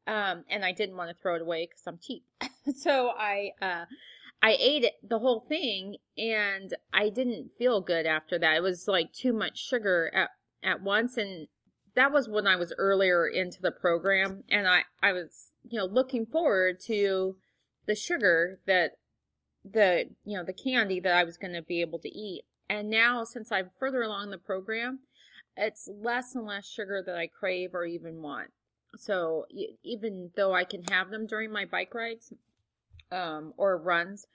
Um, 0.07 0.45
and 0.49 0.65
I 0.65 0.73
didn't 0.73 0.97
want 0.97 1.11
to 1.11 1.21
throw 1.21 1.35
it 1.35 1.43
away 1.43 1.67
because 1.67 1.83
I'm 1.87 1.99
cheap. 2.01 2.25
so 2.77 3.11
I, 3.11 3.51
uh, 3.61 3.85
I 4.43 4.57
ate 4.59 4.85
it, 4.85 4.95
the 5.03 5.19
whole 5.19 5.45
thing, 5.49 5.97
and 6.17 6.75
I 6.93 7.09
didn't 7.09 7.51
feel 7.59 7.81
good 7.81 8.07
after 8.07 8.39
that. 8.39 8.57
It 8.57 8.63
was 8.63 8.87
like 8.87 9.13
too 9.13 9.33
much 9.33 9.59
sugar 9.59 10.11
at, 10.15 10.31
at 10.63 10.83
once. 10.83 11.17
And 11.17 11.49
that 11.95 12.13
was 12.13 12.29
when 12.29 12.47
I 12.47 12.57
was 12.57 12.73
earlier 12.79 13.27
into 13.27 13.61
the 13.61 13.73
program. 13.73 14.45
And 14.49 14.69
I, 14.69 14.83
I 15.03 15.13
was, 15.13 15.51
you 15.65 15.79
know, 15.79 15.87
looking 15.87 16.25
forward 16.25 16.81
to 16.87 17.37
the 17.89 17.97
sugar 17.97 18.61
that 18.67 18.93
the, 19.65 20.05
you 20.25 20.39
know, 20.39 20.45
the 20.45 20.53
candy 20.53 21.01
that 21.01 21.13
I 21.13 21.25
was 21.25 21.37
going 21.37 21.55
to 21.55 21.63
be 21.63 21.81
able 21.81 21.99
to 22.01 22.09
eat. 22.09 22.45
And 22.71 22.91
now, 22.91 23.25
since 23.25 23.51
I'm 23.51 23.71
further 23.81 24.03
along 24.03 24.31
the 24.31 24.39
program, 24.39 25.01
it's 25.57 25.89
less 25.93 26.35
and 26.37 26.47
less 26.47 26.69
sugar 26.69 27.03
that 27.05 27.17
I 27.17 27.27
crave 27.27 27.75
or 27.75 27.85
even 27.85 28.23
want. 28.23 28.51
So 28.97 29.47
even 29.83 30.31
though 30.37 30.55
I 30.55 30.65
can 30.65 30.85
have 30.91 31.11
them 31.11 31.27
during 31.27 31.51
my 31.51 31.65
bike 31.65 31.95
rides 31.95 32.33
um, 33.11 33.55
or 33.57 33.77
runs, 33.79 34.27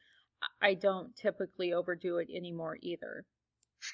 I 0.62 0.74
don't 0.74 1.16
typically 1.16 1.72
overdo 1.72 2.18
it 2.18 2.28
anymore 2.36 2.78
either. 2.82 3.26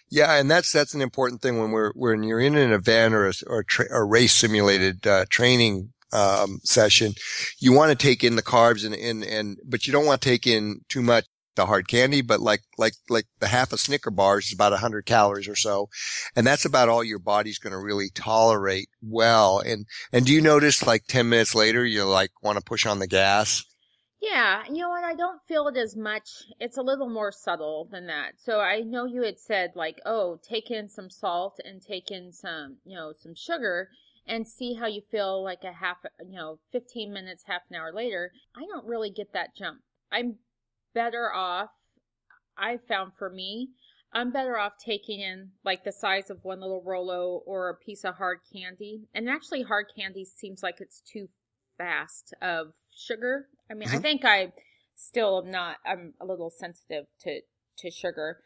Yeah, 0.09 0.35
and 0.35 0.49
that's 0.49 0.71
that's 0.71 0.93
an 0.93 1.01
important 1.01 1.41
thing 1.41 1.59
when 1.59 1.71
we're 1.71 1.91
when 1.93 2.23
you're 2.23 2.39
in 2.39 2.55
an 2.55 2.71
event 2.71 3.13
or 3.13 3.27
a, 3.27 3.33
or 3.47 3.59
a, 3.59 3.65
tra- 3.65 3.91
a 3.91 4.03
race 4.03 4.33
simulated 4.33 5.05
uh, 5.07 5.25
training 5.29 5.93
um, 6.11 6.59
session. 6.63 7.13
You 7.59 7.73
want 7.73 7.91
to 7.91 8.07
take 8.07 8.23
in 8.23 8.35
the 8.35 8.43
carbs 8.43 8.85
and, 8.85 8.95
and 8.95 9.23
and 9.23 9.57
but 9.65 9.87
you 9.87 9.93
don't 9.93 10.05
want 10.05 10.21
to 10.21 10.29
take 10.29 10.47
in 10.47 10.81
too 10.89 11.01
much 11.01 11.25
the 11.59 11.65
hard 11.65 11.87
candy, 11.87 12.21
but 12.21 12.39
like, 12.39 12.61
like, 12.77 12.93
like 13.09 13.25
the 13.39 13.47
half 13.47 13.73
a 13.73 13.77
Snicker 13.77 14.11
bars 14.11 14.47
is 14.47 14.53
about 14.53 14.77
hundred 14.79 15.05
calories 15.05 15.47
or 15.47 15.55
so. 15.55 15.89
And 16.35 16.47
that's 16.47 16.65
about 16.65 16.89
all 16.89 17.03
your 17.03 17.19
body's 17.19 17.59
going 17.59 17.73
to 17.73 17.79
really 17.79 18.09
tolerate 18.13 18.89
well. 19.01 19.59
And, 19.59 19.85
and 20.13 20.25
do 20.25 20.33
you 20.33 20.41
notice 20.41 20.87
like 20.87 21.03
10 21.07 21.27
minutes 21.27 21.53
later, 21.53 21.85
you 21.85 22.05
like 22.05 22.31
want 22.41 22.57
to 22.57 22.63
push 22.63 22.85
on 22.85 22.99
the 22.99 23.07
gas? 23.07 23.63
Yeah, 24.21 24.63
you 24.69 24.81
know 24.81 24.89
what? 24.89 25.03
I 25.03 25.15
don't 25.15 25.41
feel 25.47 25.67
it 25.67 25.77
as 25.77 25.95
much. 25.95 26.29
It's 26.59 26.77
a 26.77 26.81
little 26.81 27.09
more 27.09 27.31
subtle 27.31 27.87
than 27.91 28.07
that. 28.07 28.33
So 28.37 28.59
I 28.59 28.81
know 28.81 29.05
you 29.05 29.23
had 29.23 29.39
said 29.39 29.71
like, 29.75 29.99
oh, 30.05 30.39
take 30.41 30.71
in 30.71 30.89
some 30.89 31.09
salt 31.09 31.59
and 31.63 31.81
take 31.81 32.11
in 32.11 32.31
some, 32.31 32.77
you 32.85 32.95
know, 32.95 33.13
some 33.17 33.33
sugar 33.35 33.89
and 34.29 34.47
see 34.47 34.75
how 34.75 34.85
you 34.85 35.01
feel 35.11 35.43
like 35.43 35.63
a 35.63 35.73
half, 35.73 35.97
you 36.25 36.37
know, 36.37 36.59
15 36.71 37.11
minutes, 37.11 37.43
half 37.47 37.63
an 37.69 37.75
hour 37.75 37.91
later. 37.91 38.31
I 38.55 38.61
don't 38.61 38.85
really 38.85 39.09
get 39.09 39.33
that 39.33 39.55
jump. 39.57 39.79
I'm 40.11 40.35
better 40.93 41.33
off, 41.33 41.69
I 42.57 42.77
found 42.87 43.13
for 43.17 43.29
me, 43.29 43.69
I'm 44.13 44.31
better 44.31 44.57
off 44.57 44.73
taking 44.83 45.19
in 45.19 45.49
like 45.65 45.83
the 45.83 45.91
size 45.91 46.29
of 46.29 46.39
one 46.43 46.61
little 46.61 46.83
Rolo 46.85 47.41
or 47.45 47.69
a 47.69 47.75
piece 47.75 48.03
of 48.03 48.15
hard 48.15 48.39
candy. 48.53 49.07
And 49.13 49.29
actually, 49.29 49.63
hard 49.63 49.87
candy 49.95 50.25
seems 50.25 50.63
like 50.63 50.75
it's 50.79 51.01
too 51.01 51.27
fast 51.77 52.33
of 52.41 52.67
sugar. 52.95 53.47
I 53.69 53.73
mean, 53.73 53.89
mm-hmm. 53.89 53.97
I 53.97 54.01
think 54.01 54.25
I 54.25 54.51
still 54.95 55.43
am 55.43 55.51
not, 55.51 55.77
I'm 55.85 56.13
a 56.21 56.25
little 56.25 56.51
sensitive 56.51 57.05
to, 57.21 57.41
to 57.79 57.91
sugar. 57.91 58.37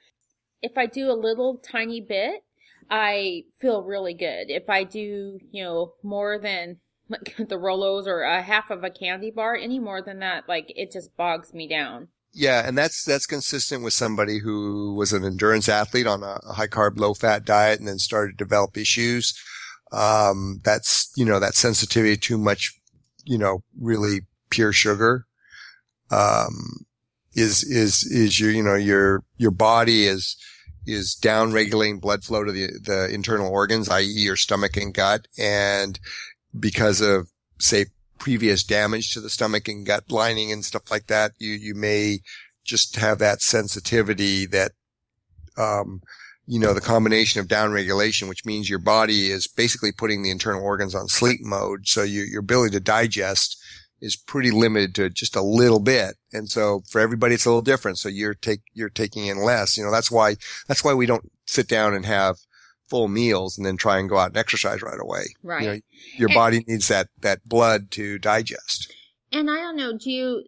If 0.61 0.77
I 0.77 0.85
do 0.85 1.09
a 1.09 1.13
little 1.13 1.57
tiny 1.57 2.01
bit, 2.01 2.43
I 2.89 3.43
feel 3.59 3.83
really 3.83 4.13
good. 4.13 4.49
If 4.49 4.69
I 4.69 4.83
do, 4.83 5.39
you 5.51 5.63
know, 5.63 5.93
more 6.03 6.39
than 6.39 6.77
like 7.09 7.35
the 7.37 7.57
Rolos 7.57 8.07
or 8.07 8.23
a 8.23 8.41
half 8.41 8.69
of 8.69 8.83
a 8.83 8.89
candy 8.89 9.31
bar, 9.31 9.55
any 9.55 9.79
more 9.79 10.01
than 10.01 10.19
that, 10.19 10.47
like 10.47 10.71
it 10.75 10.91
just 10.91 11.15
bogs 11.17 11.53
me 11.53 11.67
down. 11.67 12.09
Yeah, 12.35 12.67
and 12.67 12.75
that's 12.75 13.03
that's 13.03 13.27
consistent 13.27 13.83
with 13.83 13.93
somebody 13.93 14.39
who 14.39 14.95
was 14.95 15.13
an 15.13 15.23
endurance 15.23 15.69
athlete 15.69 16.07
on 16.07 16.23
a, 16.23 16.39
high 16.53 16.67
carb, 16.67 16.97
low 16.97 17.13
fat 17.13 17.45
diet, 17.45 17.79
and 17.79 17.87
then 17.87 17.99
started 17.99 18.37
to 18.37 18.43
develop 18.43 18.75
issues. 18.75 19.39
Um, 19.91 20.59
that's 20.63 21.11
you 21.15 21.25
know 21.25 21.39
that 21.39 21.53
sensitivity 21.53 22.17
to 22.17 22.37
much, 22.39 22.73
you 23.23 23.37
know, 23.37 23.59
really 23.79 24.21
pure 24.49 24.73
sugar. 24.73 25.27
Um, 26.09 26.85
is 27.35 27.63
is 27.63 28.03
is 28.05 28.39
your 28.39 28.49
you 28.49 28.63
know 28.63 28.75
your 28.75 29.23
your 29.37 29.51
body 29.51 30.05
is 30.05 30.35
is 30.85 31.15
down 31.15 31.51
regulating 31.53 31.99
blood 31.99 32.23
flow 32.23 32.43
to 32.43 32.51
the 32.51 32.67
the 32.83 33.09
internal 33.13 33.47
organs, 33.47 33.89
i.e., 33.89 34.03
your 34.03 34.35
stomach 34.35 34.77
and 34.77 34.93
gut, 34.93 35.27
and 35.37 35.99
because 36.59 37.01
of 37.01 37.29
say 37.59 37.85
previous 38.23 38.63
damage 38.63 39.13
to 39.13 39.19
the 39.19 39.29
stomach 39.29 39.67
and 39.67 39.85
gut 39.85 40.09
lining 40.09 40.49
and 40.49 40.63
stuff 40.63 40.89
like 40.89 41.07
that, 41.07 41.33
you, 41.39 41.51
you 41.51 41.75
may 41.75 42.19
just 42.63 42.95
have 42.95 43.19
that 43.19 43.41
sensitivity 43.41 44.45
that, 44.45 44.71
um, 45.57 46.01
you 46.47 46.57
know, 46.57 46.73
the 46.73 46.79
combination 46.79 47.41
of 47.41 47.47
downregulation, 47.47 48.29
which 48.29 48.45
means 48.45 48.69
your 48.69 48.79
body 48.79 49.29
is 49.29 49.47
basically 49.47 49.91
putting 49.91 50.23
the 50.23 50.31
internal 50.31 50.63
organs 50.63 50.95
on 50.95 51.09
sleep 51.09 51.41
mode. 51.43 51.85
So 51.85 52.03
you, 52.03 52.21
your 52.21 52.39
ability 52.39 52.71
to 52.71 52.79
digest 52.79 53.61
is 54.03 54.17
pretty 54.17 54.51
limited 54.51 54.93
to 54.93 55.09
just 55.09 55.35
a 55.35 55.41
little 55.41 55.79
bit. 55.79 56.17
And 56.33 56.49
so 56.49 56.81
for 56.89 56.99
everybody, 56.99 57.35
it's 57.35 57.45
a 57.45 57.49
little 57.49 57.61
different. 57.61 57.97
So 57.97 58.09
you're 58.09 58.33
take, 58.33 58.59
you're 58.73 58.89
taking 58.89 59.27
in 59.27 59.37
less, 59.37 59.77
you 59.77 59.83
know, 59.83 59.91
that's 59.91 60.11
why, 60.11 60.35
that's 60.67 60.83
why 60.83 60.93
we 60.93 61.05
don't 61.05 61.31
sit 61.47 61.69
down 61.69 61.93
and 61.93 62.05
have 62.05 62.35
full 62.89 63.07
meals 63.07 63.57
and 63.57 63.65
then 63.65 63.77
try 63.77 63.99
and 63.99 64.09
go 64.09 64.17
out 64.17 64.27
and 64.27 64.37
exercise 64.37 64.81
right 64.81 64.99
away. 64.99 65.23
Right. 65.41 65.61
You 65.61 65.67
know, 65.67 65.79
your 66.17 66.29
and, 66.29 66.35
body 66.35 66.65
needs 66.67 66.89
that, 66.89 67.07
that 67.21 67.47
blood 67.47 67.91
to 67.91 68.19
digest. 68.19 68.93
And 69.31 69.49
I 69.49 69.55
don't 69.55 69.77
know, 69.77 69.97
do 69.97 70.11
you, 70.11 70.43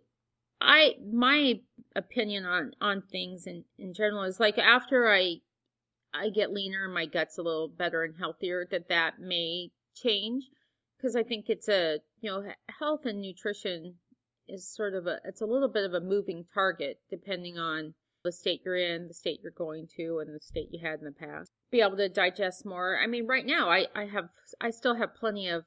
I, 0.59 0.95
my 1.09 1.61
opinion 1.95 2.45
on, 2.45 2.73
on 2.81 3.03
things 3.09 3.47
in, 3.47 3.63
in 3.79 3.93
general 3.93 4.23
is 4.23 4.37
like 4.37 4.57
after 4.57 5.09
I, 5.09 5.37
I 6.13 6.29
get 6.29 6.51
leaner 6.51 6.83
and 6.83 6.93
my 6.93 7.05
gut's 7.05 7.37
a 7.37 7.41
little 7.41 7.69
better 7.69 8.03
and 8.03 8.15
healthier 8.17 8.67
that 8.71 8.89
that 8.89 9.13
may 9.17 9.71
change 9.95 10.43
because 10.97 11.15
I 11.15 11.23
think 11.23 11.45
it's 11.47 11.69
a, 11.69 11.99
you 12.25 12.31
know, 12.31 12.43
health 12.79 13.01
and 13.05 13.21
nutrition 13.21 13.93
is 14.47 14.67
sort 14.67 14.95
of 14.95 15.05
a, 15.05 15.17
it's 15.25 15.41
a 15.41 15.45
little 15.45 15.67
bit 15.67 15.85
of 15.85 15.93
a 15.93 15.99
moving 15.99 16.43
target 16.55 16.97
depending 17.07 17.59
on 17.59 17.93
the 18.23 18.31
state 18.31 18.61
you're 18.65 18.75
in, 18.75 19.07
the 19.07 19.13
state 19.13 19.41
you're 19.43 19.51
going 19.51 19.87
to, 19.95 20.17
and 20.25 20.33
the 20.33 20.39
state 20.39 20.69
you 20.71 20.79
had 20.83 20.97
in 20.97 21.05
the 21.05 21.11
past. 21.11 21.51
Be 21.71 21.81
able 21.81 21.97
to 21.97 22.09
digest 22.09 22.65
more. 22.65 22.97
I 22.97 23.05
mean, 23.05 23.27
right 23.27 23.45
now, 23.45 23.69
I, 23.69 23.85
I 23.95 24.05
have, 24.05 24.29
I 24.59 24.71
still 24.71 24.95
have 24.95 25.13
plenty 25.13 25.49
of 25.49 25.65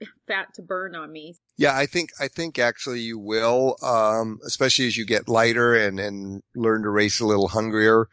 fat 0.26 0.54
to 0.54 0.62
burn 0.62 0.94
on 0.94 1.12
me. 1.12 1.34
Yeah, 1.58 1.76
I 1.76 1.84
think, 1.84 2.08
I 2.18 2.28
think 2.28 2.58
actually 2.58 3.00
you 3.00 3.18
will, 3.18 3.76
um, 3.82 4.38
especially 4.46 4.86
as 4.86 4.96
you 4.96 5.04
get 5.04 5.28
lighter 5.28 5.74
and, 5.74 6.00
and 6.00 6.40
learn 6.56 6.84
to 6.84 6.88
race 6.88 7.20
a 7.20 7.26
little 7.26 7.48
hungrier. 7.48 8.08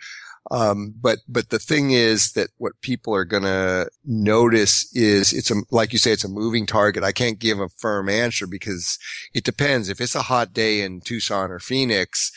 Um, 0.51 0.93
but, 1.01 1.19
but 1.27 1.49
the 1.49 1.59
thing 1.59 1.91
is 1.91 2.33
that 2.33 2.49
what 2.57 2.79
people 2.81 3.15
are 3.15 3.25
going 3.25 3.43
to 3.43 3.89
notice 4.05 4.95
is 4.95 5.33
it's 5.33 5.49
a, 5.49 5.55
like 5.71 5.91
you 5.91 5.99
say, 5.99 6.11
it's 6.11 6.23
a 6.23 6.29
moving 6.29 6.65
target. 6.65 7.03
I 7.03 7.11
can't 7.11 7.39
give 7.39 7.59
a 7.59 7.69
firm 7.69 8.09
answer 8.09 8.45
because 8.45 8.99
it 9.33 9.43
depends. 9.43 9.89
If 9.89 9.99
it's 9.99 10.15
a 10.15 10.23
hot 10.23 10.53
day 10.53 10.81
in 10.81 11.01
Tucson 11.01 11.51
or 11.51 11.59
Phoenix, 11.59 12.31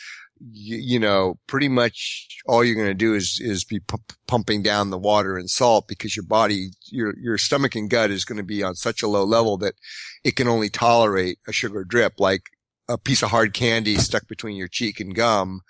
you, 0.51 0.77
you 0.77 0.99
know, 0.99 1.37
pretty 1.45 1.67
much 1.67 2.27
all 2.47 2.63
you're 2.63 2.75
going 2.75 2.87
to 2.87 2.93
do 2.93 3.13
is, 3.13 3.39
is 3.43 3.63
be 3.63 3.79
pu- 3.79 3.97
pumping 4.25 4.63
down 4.63 4.89
the 4.89 4.97
water 4.97 5.37
and 5.37 5.49
salt 5.49 5.87
because 5.87 6.15
your 6.15 6.25
body, 6.25 6.69
your, 6.87 7.13
your 7.19 7.37
stomach 7.37 7.75
and 7.75 7.89
gut 7.91 8.09
is 8.09 8.25
going 8.25 8.37
to 8.37 8.43
be 8.43 8.63
on 8.63 8.73
such 8.73 9.03
a 9.03 9.07
low 9.07 9.23
level 9.23 9.57
that 9.57 9.75
it 10.23 10.35
can 10.35 10.47
only 10.47 10.69
tolerate 10.69 11.37
a 11.47 11.51
sugar 11.51 11.83
drip, 11.83 12.19
like 12.19 12.43
a 12.87 12.97
piece 12.97 13.21
of 13.21 13.29
hard 13.29 13.53
candy 13.53 13.95
stuck 13.97 14.27
between 14.27 14.55
your 14.55 14.67
cheek 14.67 14.99
and 14.99 15.13
gum 15.13 15.61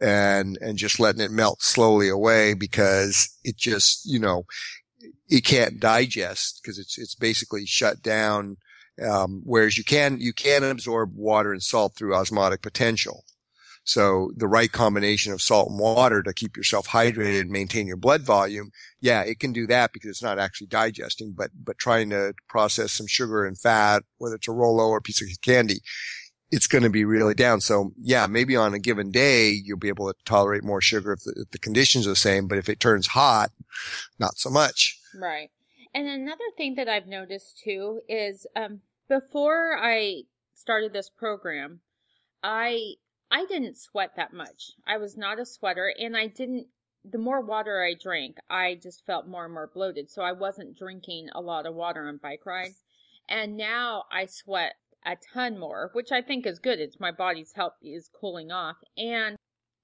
and, 0.00 0.58
and 0.60 0.78
just 0.78 1.00
letting 1.00 1.20
it 1.20 1.30
melt 1.30 1.62
slowly 1.62 2.08
away 2.08 2.54
because 2.54 3.28
it 3.44 3.56
just, 3.56 4.02
you 4.04 4.18
know, 4.18 4.44
it 5.28 5.44
can't 5.44 5.80
digest 5.80 6.60
because 6.62 6.78
it's, 6.78 6.98
it's 6.98 7.14
basically 7.14 7.66
shut 7.66 8.02
down. 8.02 8.56
Um, 9.02 9.42
whereas 9.44 9.78
you 9.78 9.84
can, 9.84 10.20
you 10.20 10.32
can 10.32 10.64
absorb 10.64 11.14
water 11.14 11.52
and 11.52 11.62
salt 11.62 11.94
through 11.94 12.14
osmotic 12.14 12.62
potential. 12.62 13.24
So 13.84 14.32
the 14.36 14.48
right 14.48 14.70
combination 14.70 15.32
of 15.32 15.40
salt 15.40 15.70
and 15.70 15.78
water 15.78 16.22
to 16.22 16.34
keep 16.34 16.58
yourself 16.58 16.88
hydrated 16.88 17.40
and 17.40 17.50
maintain 17.50 17.86
your 17.86 17.96
blood 17.96 18.20
volume. 18.20 18.70
Yeah, 19.00 19.22
it 19.22 19.40
can 19.40 19.52
do 19.52 19.66
that 19.68 19.94
because 19.94 20.10
it's 20.10 20.22
not 20.22 20.38
actually 20.38 20.66
digesting, 20.66 21.32
but, 21.34 21.52
but 21.64 21.78
trying 21.78 22.10
to 22.10 22.34
process 22.50 22.92
some 22.92 23.06
sugar 23.06 23.46
and 23.46 23.58
fat, 23.58 24.02
whether 24.18 24.34
it's 24.34 24.46
a 24.46 24.52
Rolo 24.52 24.88
or 24.88 24.98
a 24.98 25.02
piece 25.02 25.22
of 25.22 25.28
candy, 25.40 25.80
it's 26.50 26.66
going 26.66 26.84
to 26.84 26.90
be 26.90 27.04
really 27.04 27.34
down. 27.34 27.60
So 27.60 27.92
yeah, 28.00 28.26
maybe 28.26 28.56
on 28.56 28.74
a 28.74 28.78
given 28.78 29.10
day, 29.10 29.50
you'll 29.50 29.78
be 29.78 29.88
able 29.88 30.12
to 30.12 30.14
tolerate 30.24 30.64
more 30.64 30.80
sugar 30.80 31.12
if 31.12 31.24
the, 31.24 31.34
if 31.36 31.50
the 31.50 31.58
conditions 31.58 32.06
are 32.06 32.10
the 32.10 32.16
same. 32.16 32.48
But 32.48 32.58
if 32.58 32.68
it 32.68 32.80
turns 32.80 33.08
hot, 33.08 33.50
not 34.18 34.38
so 34.38 34.50
much. 34.50 34.98
Right. 35.14 35.50
And 35.94 36.06
another 36.06 36.44
thing 36.56 36.74
that 36.76 36.88
I've 36.88 37.06
noticed 37.06 37.60
too 37.64 38.00
is, 38.08 38.46
um, 38.54 38.80
before 39.08 39.76
I 39.78 40.22
started 40.54 40.92
this 40.92 41.10
program, 41.10 41.80
I 42.42 42.94
I 43.30 43.44
didn't 43.46 43.78
sweat 43.78 44.12
that 44.16 44.32
much. 44.32 44.72
I 44.86 44.98
was 44.98 45.16
not 45.16 45.40
a 45.40 45.46
sweater 45.46 45.92
and 45.98 46.16
I 46.16 46.26
didn't 46.26 46.66
the 47.04 47.18
more 47.18 47.40
water 47.40 47.82
I 47.82 47.94
drank, 47.94 48.36
I 48.50 48.74
just 48.74 49.06
felt 49.06 49.26
more 49.26 49.44
and 49.44 49.54
more 49.54 49.70
bloated. 49.72 50.10
So 50.10 50.22
I 50.22 50.32
wasn't 50.32 50.76
drinking 50.76 51.28
a 51.34 51.40
lot 51.40 51.66
of 51.66 51.74
water 51.74 52.06
on 52.06 52.18
bike 52.18 52.44
rides. 52.44 52.82
And 53.28 53.56
now 53.56 54.04
I 54.10 54.26
sweat 54.26 54.74
a 55.04 55.16
ton 55.34 55.58
more, 55.58 55.90
which 55.92 56.12
I 56.12 56.22
think 56.22 56.46
is 56.46 56.58
good. 56.58 56.80
It's 56.80 57.00
my 57.00 57.12
body's 57.12 57.52
help 57.54 57.74
is 57.82 58.10
cooling 58.20 58.50
off 58.50 58.76
and 58.96 59.36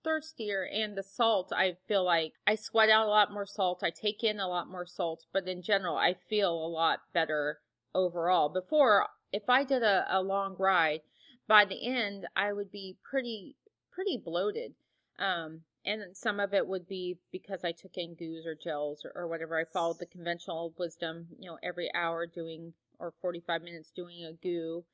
thirstier 0.03 0.69
and 0.71 0.97
the 0.97 1.03
salt 1.03 1.51
I 1.51 1.77
feel 1.89 2.05
like 2.05 2.33
I 2.47 2.57
sweat 2.57 2.91
out 2.91 3.07
a 3.07 3.11
lot 3.11 3.33
more 3.33 3.47
salt. 3.47 3.83
I 3.83 3.91
take 3.91 4.23
in 4.23 4.39
a 4.39 4.49
lot 4.49 4.71
more 4.71 4.87
salt, 4.87 5.25
but 5.33 5.49
in 5.49 5.63
general 5.63 5.97
I 5.97 6.15
feel 6.29 6.53
a 6.53 6.69
lot 6.69 7.01
better 7.13 7.61
overall. 7.95 8.51
Before 8.51 9.07
if 9.33 9.49
I 9.49 9.65
did 9.65 9.83
a, 9.83 10.07
a 10.11 10.23
long 10.23 10.57
ride, 10.59 11.01
by 11.49 11.65
the 11.65 11.87
end 11.87 12.27
I 12.37 12.53
would 12.53 12.71
be 12.71 12.99
pretty 13.03 13.57
pretty 13.93 14.21
bloated. 14.23 14.75
Um, 15.19 15.63
and 15.87 16.17
some 16.17 16.41
of 16.41 16.55
it 16.55 16.67
would 16.67 16.89
be 16.89 17.19
because 17.31 17.65
I 17.65 17.73
took 17.73 17.93
in 17.97 18.15
goos 18.15 18.47
or 18.47 18.55
gels 18.55 19.05
or, 19.05 19.13
or, 19.15 19.29
whatever. 19.29 19.59
I 19.59 19.65
followed 19.65 19.99
the 19.99 20.07
conventional 20.07 20.75
wisdom, 20.79 21.29
you 21.39 21.49
know, 21.49 21.59
every 21.63 21.91
hour 21.95 22.27
doing 22.27 22.73
or 22.99 23.13
45 23.21 23.63
minutes 23.63 23.93
doing 23.95 24.25
a 24.25 24.33
goo. 24.33 24.85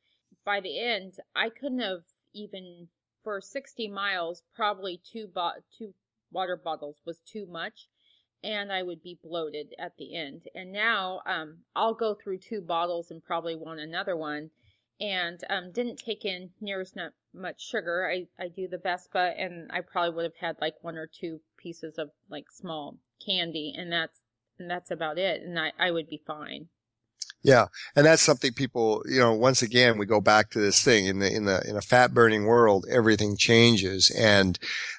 By 0.45 0.61
the 0.61 0.81
end, 0.81 1.15
I 1.35 1.51
couldn't 1.51 1.81
have 1.81 2.05
even 2.33 2.89
for 3.23 3.41
60 3.41 3.89
miles, 3.89 4.43
probably 4.55 5.01
two 5.05 5.27
bo- 5.27 5.63
two 5.77 5.95
water 6.33 6.57
bottles 6.57 7.01
was 7.05 7.21
too 7.21 7.47
much 7.47 7.89
and 8.43 8.73
I 8.73 8.83
would 8.83 9.03
be 9.03 9.19
bloated 9.23 9.75
at 9.79 9.97
the 9.99 10.17
end. 10.17 10.47
And 10.55 10.73
now 10.73 11.21
um, 11.27 11.59
I'll 11.77 11.95
go 11.95 12.15
through 12.15 12.39
two 12.39 12.61
bottles 12.61 13.11
and 13.11 13.23
probably 13.23 13.55
want 13.55 13.81
another 13.81 14.17
one 14.17 14.51
and 15.01 15.43
um, 15.49 15.73
didn't 15.73 15.99
take 15.99 16.25
in 16.25 16.51
near 16.61 16.81
as 16.81 16.95
much 17.35 17.67
sugar. 17.67 18.11
I, 18.11 18.27
I 18.43 18.49
do 18.49 18.69
the 18.69 18.79
Vespa, 18.79 19.33
and 19.37 19.71
I 19.73 19.81
probably 19.81 20.15
would 20.15 20.25
have 20.25 20.37
had 20.39 20.57
like 20.61 20.75
one 20.83 20.97
or 20.97 21.07
two 21.07 21.41
pieces 21.57 21.99
of 21.99 22.11
like 22.29 22.51
small 22.51 22.99
candy, 23.25 23.75
and 23.77 23.91
that's 23.91 24.21
and 24.59 24.71
that's 24.71 24.91
about 24.91 25.19
it. 25.19 25.43
And 25.43 25.59
I, 25.59 25.73
I 25.79 25.91
would 25.91 26.09
be 26.09 26.23
fine. 26.27 26.69
Yeah, 27.43 27.67
and 27.97 28.05
that's 28.05 28.21
something 28.21 28.53
people, 28.53 29.03
you 29.09 29.19
know, 29.19 29.33
once 29.33 29.63
again, 29.63 29.97
we 29.97 30.05
go 30.05 30.21
back 30.21 30.51
to 30.51 30.61
this 30.61 30.83
thing 30.83 31.07
in 31.07 31.21
the 31.21 31.35
in 31.35 31.47
the 31.47 31.67
in 31.67 31.75
a 31.75 31.81
fat 31.81 32.13
burning 32.13 32.45
world, 32.45 32.85
everything 32.91 33.37
changes, 33.39 34.11
and 34.11 34.59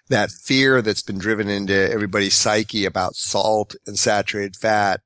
that 0.10 0.32
fear 0.32 0.82
that's 0.82 1.04
been 1.04 1.20
driven 1.20 1.50
into 1.50 1.74
everybody's 1.92 2.34
psyche 2.34 2.86
about 2.86 3.16
salt 3.16 3.76
and 3.86 4.00
saturated 4.00 4.56
fat 4.56 5.02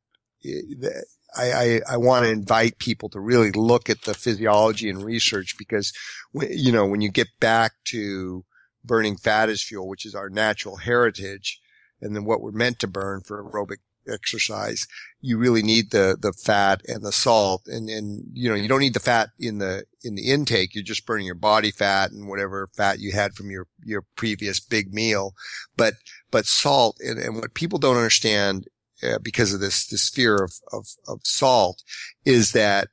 I, 1.38 1.52
I, 1.52 1.82
I 1.92 1.98
want 1.98 2.26
to 2.26 2.32
invite 2.32 2.80
people 2.80 3.10
to 3.10 3.20
really 3.20 3.52
look 3.52 3.90
at 3.90 4.04
the 4.04 4.14
physiology 4.14 4.90
and 4.90 5.04
research 5.04 5.56
because, 5.58 5.92
you 6.34 6.72
know, 6.72 6.86
when 6.86 7.02
you 7.02 7.12
get 7.12 7.28
back 7.40 7.74
to 7.86 8.46
burning 8.84 9.18
fat 9.18 9.50
as 9.50 9.62
fuel, 9.62 9.88
which 9.88 10.06
is 10.06 10.16
our 10.16 10.30
natural 10.30 10.78
heritage, 10.78 11.60
and 12.02 12.16
then 12.16 12.26
what 12.26 12.42
we're 12.42 12.52
meant 12.52 12.80
to 12.80 12.88
burn 12.88 13.22
for 13.22 13.44
aerobic 13.44 13.78
exercise, 14.12 14.88
you 15.22 15.38
really 15.38 15.64
need 15.64 15.92
the, 15.92 16.18
the 16.20 16.34
fat 16.34 16.82
and 16.88 17.04
the 17.04 17.12
salt. 17.12 17.64
And, 17.68 17.90
and, 17.90 18.24
you 18.34 18.50
know, 18.50 18.56
you 18.56 18.68
don't 18.68 18.80
need 18.80 18.94
the 18.94 19.00
fat 19.00 19.30
in 19.40 19.58
the, 19.60 19.86
in 20.04 20.16
the 20.16 20.32
intake. 20.32 20.76
You're 20.76 20.84
just 20.84 21.06
burning 21.06 21.26
your 21.26 21.36
body 21.36 21.72
fat 21.72 22.12
and 22.12 22.28
whatever 22.28 22.68
fat 22.76 23.00
you 23.00 23.12
had 23.12 23.34
from 23.34 23.50
your, 23.50 23.68
your 23.84 24.04
previous 24.16 24.60
big 24.60 24.94
meal. 24.94 25.34
But, 25.76 25.96
but 26.32 26.46
salt 26.46 26.98
and, 27.00 27.20
and 27.20 27.36
what 27.36 27.54
people 27.54 27.80
don't 27.80 27.98
understand 27.98 28.68
uh, 29.04 29.20
because 29.20 29.54
of 29.54 29.60
this 29.60 29.86
this 29.88 30.10
fear 30.10 30.44
of, 30.44 30.54
of 30.72 30.88
of 31.08 31.20
salt 31.24 31.84
is 32.24 32.54
that 32.54 32.88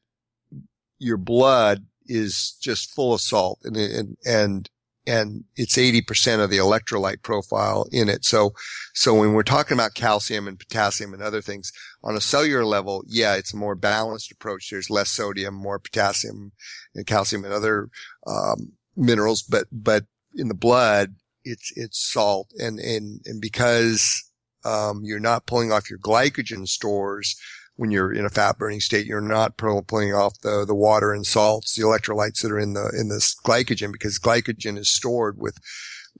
your 0.99 1.17
blood 1.17 1.87
is 2.07 2.57
just 2.61 2.93
full 2.95 3.15
of 3.15 3.21
salt 3.21 3.61
and 3.65 3.77
and 3.77 4.17
and 4.25 4.69
and 5.07 5.45
it's 5.57 5.77
80% 5.77 6.43
of 6.43 6.51
the 6.51 6.59
electrolyte 6.59 7.23
profile 7.23 7.87
in 7.91 8.09
it. 8.09 8.25
So, 8.25 8.53
so 8.95 9.15
when 9.15 9.33
we're 9.33 9.43
talking 9.43 9.77
about 9.77 9.95
calcium 9.95 10.47
and 10.47 10.59
potassium 10.59 11.13
and 11.13 11.23
other 11.23 11.43
things 11.43 11.73
on 12.05 12.17
a 12.17 12.21
cellular 12.21 12.65
level, 12.65 13.05
yeah, 13.09 13.35
it's 13.35 13.53
a 13.53 13.57
more 13.57 13.75
balanced 13.75 14.31
approach. 14.31 14.71
There's 14.71 14.91
less 14.91 15.11
sodium, 15.11 15.55
more 15.55 15.79
potassium 15.79 16.53
and 16.95 17.07
calcium 17.07 17.45
and 17.45 17.53
other, 17.53 17.89
um, 18.27 18.73
minerals, 18.97 19.43
but, 19.43 19.67
but 19.73 20.05
in 20.35 20.49
the 20.49 20.55
blood, 20.55 21.17
it's, 21.45 21.73
it's 21.77 21.99
salt. 21.99 22.49
And, 22.59 22.79
and, 22.79 23.21
and 23.25 23.41
because 23.41 24.25
um, 24.65 25.01
you're 25.03 25.21
not 25.21 25.47
pulling 25.47 25.73
off 25.73 25.91
your 25.91 25.99
glycogen 25.99 26.69
stores 26.69 27.37
when 27.83 27.91
you're 27.91 28.13
in 28.13 28.25
a 28.25 28.31
fat 28.31 28.59
burning 28.59 28.79
state. 28.79 29.07
You're 29.07 29.21
not 29.21 29.57
pulling 29.57 30.15
off 30.15 30.39
the, 30.39 30.65
the 30.65 30.75
water 30.75 31.13
and 31.13 31.27
salts, 31.27 31.75
the 31.75 31.83
electrolytes 31.83 32.41
that 32.43 32.53
are 32.53 32.59
in 32.61 32.75
the, 32.75 32.95
in 32.97 33.09
this 33.09 33.35
glycogen 33.45 33.91
because 33.91 34.21
glycogen 34.21 34.79
is 34.79 34.89
stored 34.89 35.37
with, 35.37 35.59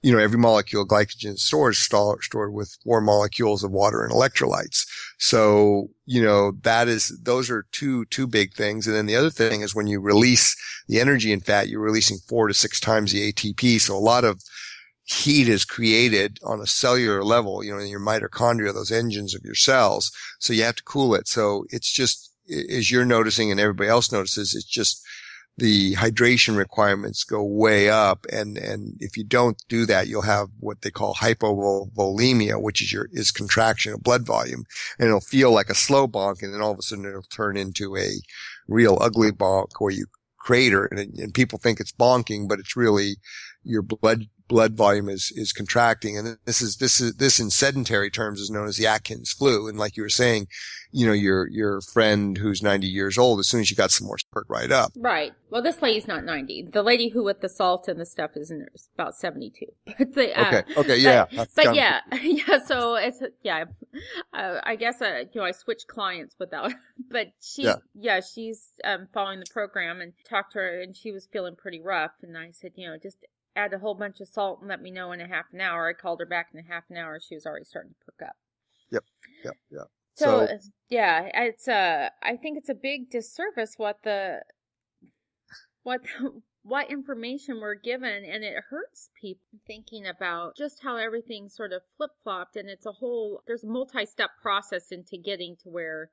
you 0.01 0.11
know, 0.11 0.19
every 0.19 0.37
molecule 0.37 0.85
glycogen 0.85 1.37
stores 1.37 1.79
stored 1.79 2.19
with 2.51 2.75
four 2.83 2.99
molecules 2.99 3.63
of 3.63 3.71
water 3.71 4.03
and 4.03 4.11
electrolytes. 4.11 4.85
So, 5.19 5.87
you 6.05 6.21
know, 6.21 6.51
that 6.63 6.89
is, 6.89 7.17
those 7.23 7.49
are 7.49 7.65
two, 7.71 8.03
two 8.07 8.27
big 8.27 8.55
things. 8.55 8.85
And 8.85 8.93
then 8.93 9.05
the 9.05 9.15
other 9.15 9.29
thing 9.29 9.61
is 9.61 9.73
when 9.73 9.87
you 9.87 10.01
release 10.01 10.57
the 10.89 10.99
energy 10.99 11.31
in 11.31 11.39
fat, 11.39 11.69
you're 11.69 11.79
releasing 11.79 12.17
four 12.27 12.49
to 12.49 12.53
six 12.53 12.81
times 12.81 13.13
the 13.13 13.31
ATP. 13.31 13.79
So 13.79 13.95
a 13.95 13.99
lot 13.99 14.25
of 14.25 14.41
heat 15.05 15.49
is 15.49 15.65
created 15.65 16.39
on 16.43 16.61
a 16.61 16.67
cellular 16.67 17.23
level, 17.23 17.63
you 17.63 17.71
know, 17.71 17.79
in 17.79 17.87
your 17.87 17.99
mitochondria, 17.99 18.73
those 18.73 18.91
engines 18.91 19.35
of 19.35 19.43
your 19.43 19.55
cells. 19.55 20.11
So 20.39 20.53
you 20.53 20.63
have 20.63 20.75
to 20.75 20.83
cool 20.83 21.13
it. 21.15 21.27
So 21.27 21.65
it's 21.69 21.91
just, 21.91 22.31
as 22.69 22.89
you're 22.89 23.05
noticing 23.05 23.51
and 23.51 23.59
everybody 23.59 23.89
else 23.89 24.11
notices, 24.11 24.53
it's 24.53 24.65
just 24.65 25.03
the 25.57 25.93
hydration 25.95 26.57
requirements 26.57 27.23
go 27.23 27.43
way 27.43 27.89
up. 27.89 28.25
And, 28.31 28.57
and 28.57 28.95
if 28.99 29.17
you 29.17 29.23
don't 29.23 29.61
do 29.67 29.85
that, 29.85 30.07
you'll 30.07 30.23
have 30.23 30.47
what 30.59 30.81
they 30.81 30.89
call 30.89 31.15
hypovolemia, 31.15 32.61
which 32.61 32.81
is 32.81 32.91
your, 32.91 33.07
is 33.11 33.31
contraction 33.31 33.93
of 33.93 34.03
blood 34.03 34.25
volume. 34.25 34.63
And 34.97 35.07
it'll 35.07 35.21
feel 35.21 35.51
like 35.51 35.69
a 35.69 35.75
slow 35.75 36.07
bonk. 36.07 36.41
And 36.41 36.53
then 36.53 36.61
all 36.61 36.71
of 36.71 36.79
a 36.79 36.81
sudden 36.81 37.05
it'll 37.05 37.23
turn 37.23 37.57
into 37.57 37.95
a 37.97 38.09
real 38.67 38.97
ugly 39.01 39.31
bonk 39.31 39.67
where 39.79 39.91
you 39.91 40.05
crater 40.37 40.85
and, 40.85 40.99
and 41.19 41.33
people 41.33 41.59
think 41.59 41.79
it's 41.79 41.91
bonking, 41.91 42.47
but 42.47 42.59
it's 42.59 42.75
really 42.75 43.17
your 43.63 43.81
blood 43.81 44.25
blood 44.53 44.75
volume 44.75 45.09
is, 45.09 45.33
is 45.35 45.51
contracting. 45.51 46.15
And 46.15 46.37
this 46.45 46.61
is, 46.61 46.77
this 46.77 47.01
is, 47.01 47.15
this 47.15 47.39
in 47.39 47.49
sedentary 47.49 48.11
terms 48.11 48.39
is 48.39 48.51
known 48.51 48.67
as 48.67 48.77
the 48.77 48.85
Atkins 48.85 49.33
flu. 49.33 49.67
And 49.67 49.79
like 49.79 49.97
you 49.97 50.03
were 50.03 50.09
saying, 50.09 50.47
you 50.91 51.07
know, 51.07 51.13
your, 51.13 51.47
your 51.47 51.81
friend 51.81 52.37
who's 52.37 52.61
90 52.61 52.85
years 52.85 53.17
old, 53.17 53.39
as 53.39 53.47
soon 53.47 53.61
as 53.61 53.71
you 53.71 53.75
got 53.75 53.89
some 53.89 54.05
more 54.05 54.17
perk 54.31 54.45
right 54.47 54.71
up. 54.71 54.91
Right. 54.95 55.31
Well, 55.49 55.63
this 55.63 55.81
lady's 55.81 56.07
not 56.07 56.23
90. 56.23 56.69
The 56.71 56.83
lady 56.83 57.09
who 57.09 57.23
with 57.23 57.41
the 57.41 57.49
salt 57.49 57.87
and 57.87 57.99
the 57.99 58.05
stuff 58.05 58.31
is 58.35 58.53
about 58.93 59.15
72. 59.15 59.65
But 59.97 60.13
the, 60.13 60.39
uh, 60.39 60.47
okay. 60.47 60.63
Okay. 60.77 60.97
Yeah. 60.97 61.25
But, 61.35 61.49
but 61.55 61.75
yeah. 61.75 62.01
Yeah. 62.21 62.59
So 62.63 62.93
it's, 62.93 63.23
yeah, 63.41 63.65
uh, 64.33 64.59
I 64.63 64.75
guess, 64.75 65.01
uh, 65.01 65.23
you 65.33 65.41
know, 65.41 65.45
I 65.45 65.51
switched 65.51 65.87
clients 65.87 66.35
without, 66.37 66.71
but 67.09 67.29
she, 67.41 67.63
yeah, 67.63 67.75
yeah 67.95 68.19
she's, 68.21 68.69
um, 68.83 69.07
following 69.15 69.39
the 69.39 69.47
program 69.51 69.99
and 69.99 70.13
talked 70.29 70.53
to 70.53 70.59
her 70.59 70.81
and 70.81 70.95
she 70.95 71.11
was 71.11 71.27
feeling 71.31 71.55
pretty 71.55 71.81
rough. 71.81 72.11
And 72.21 72.37
I 72.37 72.51
said, 72.51 72.73
you 72.75 72.87
know, 72.87 72.97
just 73.01 73.17
add 73.55 73.73
a 73.73 73.79
whole 73.79 73.95
bunch 73.95 74.19
of 74.19 74.27
salt 74.27 74.59
and 74.59 74.69
let 74.69 74.81
me 74.81 74.91
know 74.91 75.11
in 75.11 75.21
a 75.21 75.27
half 75.27 75.45
an 75.53 75.61
hour. 75.61 75.87
I 75.89 75.93
called 75.93 76.19
her 76.19 76.25
back 76.25 76.49
in 76.53 76.59
a 76.59 76.63
half 76.63 76.83
an 76.89 76.97
hour. 76.97 77.19
She 77.19 77.35
was 77.35 77.45
already 77.45 77.65
starting 77.65 77.93
to 77.93 78.05
perk 78.05 78.29
up. 78.29 78.35
Yep. 78.91 79.03
Yep. 79.43 79.57
Yep. 79.71 79.87
So, 80.15 80.45
so 80.45 80.57
yeah, 80.89 81.29
it's 81.33 81.67
uh 81.67 82.09
I 82.21 82.37
think 82.37 82.57
it's 82.57 82.69
a 82.69 82.75
big 82.75 83.09
disservice 83.09 83.75
what 83.77 83.97
the 84.03 84.41
what 85.83 86.01
the, 86.03 86.41
what 86.63 86.89
information 86.89 87.59
we're 87.59 87.75
given 87.75 88.23
and 88.23 88.43
it 88.43 88.55
hurts 88.69 89.09
people 89.19 89.45
thinking 89.67 90.07
about 90.07 90.55
just 90.55 90.81
how 90.81 90.95
everything 90.95 91.49
sort 91.49 91.73
of 91.73 91.81
flip-flopped 91.97 92.55
and 92.55 92.69
it's 92.69 92.85
a 92.85 92.91
whole 92.91 93.41
there's 93.45 93.65
a 93.65 93.67
multi-step 93.67 94.29
process 94.41 94.89
into 94.89 95.17
getting 95.17 95.57
to 95.61 95.67
where 95.67 96.09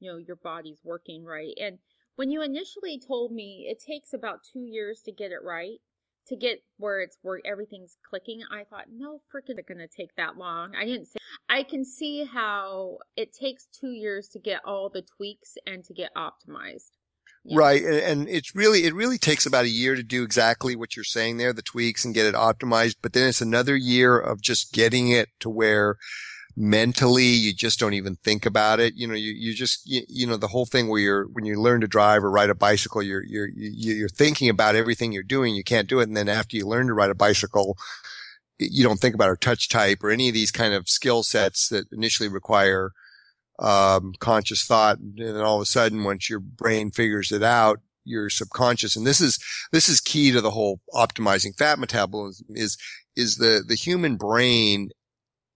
you 0.00 0.12
know 0.12 0.18
your 0.18 0.36
body's 0.36 0.80
working 0.84 1.24
right 1.24 1.54
and 1.58 1.78
when 2.16 2.30
you 2.30 2.42
initially 2.42 3.00
told 3.00 3.32
me 3.32 3.66
it 3.66 3.82
takes 3.82 4.12
about 4.12 4.40
two 4.52 4.60
years 4.60 5.00
to 5.00 5.10
get 5.10 5.32
it 5.32 5.42
right 5.42 5.80
to 6.26 6.36
get 6.36 6.62
where 6.78 7.00
it's 7.00 7.18
where 7.22 7.40
everything's 7.44 7.96
clicking 8.08 8.40
i 8.50 8.64
thought 8.64 8.86
no 8.92 9.20
freaking 9.34 9.58
it's 9.58 9.68
gonna 9.68 9.86
take 9.86 10.14
that 10.16 10.36
long 10.36 10.74
i 10.74 10.84
didn't 10.84 11.06
say 11.06 11.18
i 11.48 11.62
can 11.62 11.84
see 11.84 12.24
how 12.24 12.98
it 13.16 13.32
takes 13.32 13.66
two 13.66 13.90
years 13.90 14.28
to 14.28 14.38
get 14.38 14.60
all 14.64 14.88
the 14.88 15.02
tweaks 15.02 15.56
and 15.66 15.84
to 15.84 15.92
get 15.92 16.10
optimized 16.14 16.90
yeah. 17.46 17.58
Right. 17.58 17.82
And, 17.82 17.96
and 17.96 18.28
it's 18.28 18.54
really, 18.54 18.84
it 18.84 18.94
really 18.94 19.18
takes 19.18 19.44
about 19.44 19.66
a 19.66 19.70
year 19.70 19.94
to 19.94 20.02
do 20.02 20.22
exactly 20.22 20.74
what 20.74 20.96
you're 20.96 21.04
saying 21.04 21.36
there, 21.36 21.52
the 21.52 21.60
tweaks 21.60 22.04
and 22.04 22.14
get 22.14 22.24
it 22.26 22.34
optimized. 22.34 22.96
But 23.02 23.12
then 23.12 23.28
it's 23.28 23.42
another 23.42 23.76
year 23.76 24.18
of 24.18 24.40
just 24.40 24.72
getting 24.72 25.10
it 25.10 25.28
to 25.40 25.50
where 25.50 25.96
mentally 26.56 27.24
you 27.24 27.52
just 27.52 27.80
don't 27.80 27.94
even 27.94 28.16
think 28.16 28.46
about 28.46 28.78
it. 28.78 28.94
You 28.96 29.06
know, 29.08 29.14
you, 29.14 29.32
you 29.32 29.54
just, 29.54 29.80
you, 29.84 30.02
you 30.08 30.26
know, 30.26 30.36
the 30.36 30.48
whole 30.48 30.66
thing 30.66 30.88
where 30.88 31.00
you're, 31.00 31.24
when 31.32 31.44
you 31.44 31.60
learn 31.60 31.80
to 31.80 31.88
drive 31.88 32.22
or 32.22 32.30
ride 32.30 32.50
a 32.50 32.54
bicycle, 32.54 33.02
you're, 33.02 33.24
you're, 33.24 33.48
you're 33.56 34.08
thinking 34.08 34.48
about 34.48 34.76
everything 34.76 35.12
you're 35.12 35.22
doing. 35.22 35.54
You 35.54 35.64
can't 35.64 35.88
do 35.88 36.00
it. 36.00 36.08
And 36.08 36.16
then 36.16 36.28
after 36.28 36.56
you 36.56 36.66
learn 36.66 36.86
to 36.86 36.94
ride 36.94 37.10
a 37.10 37.14
bicycle, 37.14 37.76
you 38.58 38.84
don't 38.84 39.00
think 39.00 39.16
about 39.16 39.30
or 39.30 39.36
touch 39.36 39.68
type 39.68 40.04
or 40.04 40.10
any 40.10 40.28
of 40.28 40.34
these 40.34 40.52
kind 40.52 40.74
of 40.74 40.88
skill 40.88 41.24
sets 41.24 41.68
that 41.68 41.86
initially 41.92 42.28
require 42.28 42.92
um, 43.58 44.12
conscious 44.20 44.64
thought. 44.64 44.98
And 44.98 45.18
then 45.18 45.40
all 45.40 45.56
of 45.56 45.62
a 45.62 45.66
sudden, 45.66 46.04
once 46.04 46.30
your 46.30 46.40
brain 46.40 46.92
figures 46.92 47.32
it 47.32 47.42
out, 47.42 47.80
your 48.04 48.30
subconscious, 48.30 48.94
and 48.94 49.06
this 49.06 49.20
is, 49.20 49.40
this 49.72 49.88
is 49.88 50.00
key 50.00 50.30
to 50.30 50.40
the 50.40 50.52
whole 50.52 50.80
optimizing 50.94 51.56
fat 51.56 51.80
metabolism 51.80 52.46
is, 52.50 52.76
is 53.16 53.36
the, 53.36 53.64
the 53.66 53.74
human 53.74 54.16
brain, 54.16 54.90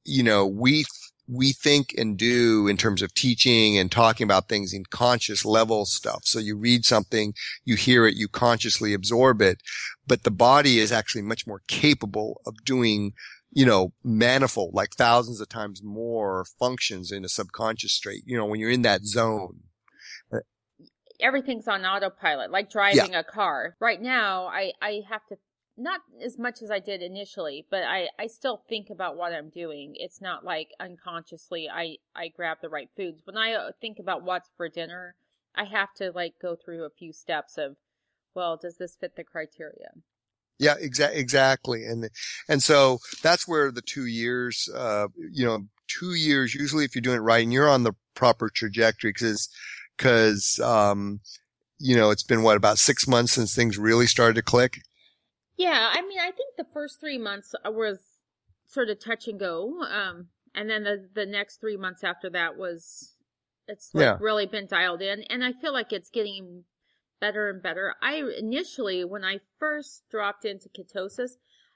you 0.09 0.23
know, 0.23 0.47
we, 0.47 0.85
we 1.29 1.53
think 1.53 1.95
and 1.99 2.17
do 2.17 2.67
in 2.67 2.77
terms 2.77 3.03
of 3.03 3.15
teaching 3.15 3.77
and 3.77 3.93
talking 3.93 4.25
about 4.25 4.49
things 4.49 4.73
in 4.73 4.85
conscious 4.85 5.45
level 5.45 5.85
stuff. 5.85 6.23
So 6.25 6.39
you 6.39 6.57
read 6.57 6.85
something, 6.85 7.35
you 7.65 7.77
hear 7.77 8.07
it, 8.07 8.17
you 8.17 8.29
consciously 8.29 8.95
absorb 8.95 9.43
it, 9.43 9.59
but 10.07 10.23
the 10.23 10.31
body 10.31 10.79
is 10.79 10.91
actually 10.91 11.23
much 11.23 11.47
more 11.47 11.61
capable 11.69 12.41
of 12.47 12.65
doing 12.65 13.13
you 13.51 13.65
know, 13.65 13.93
manifold, 14.05 14.75
like 14.75 14.93
thousands 14.95 15.41
of 15.41 15.49
times 15.49 15.83
more 15.83 16.45
functions 16.59 17.11
in 17.11 17.25
a 17.25 17.29
subconscious 17.29 17.93
state, 17.93 18.23
you 18.27 18.37
know, 18.37 18.45
when 18.45 18.61
you're 18.61 18.71
in 18.71 18.83
that 18.83 19.05
zone. 19.05 19.61
Everything's 21.21 21.67
on 21.67 21.85
autopilot, 21.85 22.53
like 22.53 22.71
driving 22.71 23.13
yeah. 23.13 23.21
a 23.21 23.25
car. 23.25 23.75
Right 23.81 24.01
now, 24.01 24.47
I, 24.47 24.73
I 24.81 25.01
have 25.09 25.23
to, 25.31 25.37
not 25.79 26.01
as 26.23 26.39
much 26.39 26.61
as 26.61 26.71
I 26.71 26.81
did 26.81 27.03
initially, 27.03 27.65
but 27.71 27.85
I, 27.85 28.09
I 28.19 28.27
still 28.27 28.63
think 28.69 28.91
about 28.91 29.17
what 29.17 29.33
I'm 29.33 29.49
doing. 29.49 29.93
It's 29.95 30.21
not 30.21 30.45
like 30.45 30.71
unconsciously 30.81 31.69
I, 31.73 31.99
I 32.17 32.29
grab 32.29 32.59
the 32.61 32.69
right 32.69 32.89
foods. 32.97 33.23
When 33.25 33.37
I 33.37 33.53
uh, 33.53 33.71
think 33.81 33.99
about 34.01 34.25
what's 34.25 34.51
for 34.57 34.69
dinner, 34.69 35.15
I 35.55 35.65
have 35.65 35.95
to 35.99 36.11
like 36.11 36.35
go 36.43 36.57
through 36.57 36.85
a 36.85 36.91
few 36.91 37.13
steps 37.13 37.57
of, 37.57 37.77
well, 38.35 38.59
does 38.61 38.77
this 38.77 38.97
fit 39.01 39.15
the 39.17 39.25
criteria? 39.25 39.91
Yeah, 40.59 40.75
exa- 40.83 41.15
exactly. 41.15 41.85
And, 41.85 42.11
and 42.49 42.61
so 42.61 42.99
that's 43.23 43.47
where 43.47 43.71
the 43.71 43.81
two 43.81 44.07
years, 44.07 44.69
uh, 44.75 45.07
you 45.17 45.47
know, 45.47 45.67
two 45.87 46.15
years, 46.15 46.55
usually 46.55 46.85
if 46.85 46.95
you're 46.97 47.03
doing 47.03 47.19
it 47.19 47.21
right 47.21 47.45
and 47.45 47.53
you're 47.53 47.69
on 47.69 47.85
the 47.85 47.93
proper 48.15 48.51
trajectory, 48.51 49.13
cause, 49.13 49.49
cause, 49.97 50.59
um, 50.59 51.21
you 51.79 51.95
know, 51.95 52.11
it's 52.11 52.25
been 52.25 52.43
what, 52.43 52.57
about 52.57 52.79
six 52.79 53.07
months 53.07 53.33
since 53.33 53.55
things 53.55 53.79
really 53.79 54.09
started 54.09 54.35
to 54.35 54.43
click? 54.43 54.81
Yeah. 55.59 55.91
I 55.93 56.01
mean, 56.03 56.19
I 56.19 56.31
think 56.31 56.57
the 56.57 56.67
first 56.73 57.01
three 57.01 57.19
months 57.19 57.55
was 57.67 57.99
sort 58.67 58.89
of 58.89 58.99
touch 58.99 59.29
and 59.29 59.39
go. 59.39 59.83
Um, 59.83 60.29
and 60.55 60.71
then 60.71 60.85
the, 60.85 61.09
the 61.15 61.27
next 61.27 61.61
three 61.61 61.77
months 61.77 62.03
after 62.03 62.31
that 62.31 62.57
was, 62.57 63.15
it's 63.67 63.91
like 63.93 64.03
yeah. 64.03 64.17
really 64.21 64.47
been 64.47 64.67
dialed 64.67 65.03
in. 65.03 65.23
And 65.25 65.45
I 65.45 65.53
feel 65.53 65.73
like 65.73 65.93
it's 65.93 66.11
getting 66.11 66.65
better 67.21 67.51
and 67.51 67.63
better. 67.63 67.95
I 68.01 68.23
initially, 68.39 69.05
when 69.05 69.25
I 69.25 69.41
first 69.59 70.05
dropped 70.11 70.45
into 70.45 70.69
ketosis, 70.71 71.33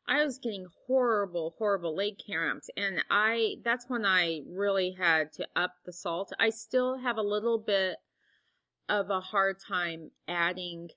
I 0.07 0.25
was 0.25 0.39
getting 0.39 0.67
horrible, 0.87 1.55
horrible 1.59 1.95
leg 1.95 2.15
cramps. 2.25 2.71
And 2.77 3.05
I, 3.11 3.57
that's 3.65 3.89
when 3.89 4.05
I 4.05 4.41
really 4.49 4.97
had 4.99 5.33
to 5.35 5.47
up 5.55 5.75
the 5.85 5.93
salt. 5.93 6.33
I 6.41 6.51
still 6.51 6.99
have 6.99 7.19
a 7.19 7.23
little 7.23 7.59
bit 7.59 7.97
of 8.89 9.11
a 9.11 9.21
hard 9.21 9.59
time 9.61 10.11
adding 10.27 10.89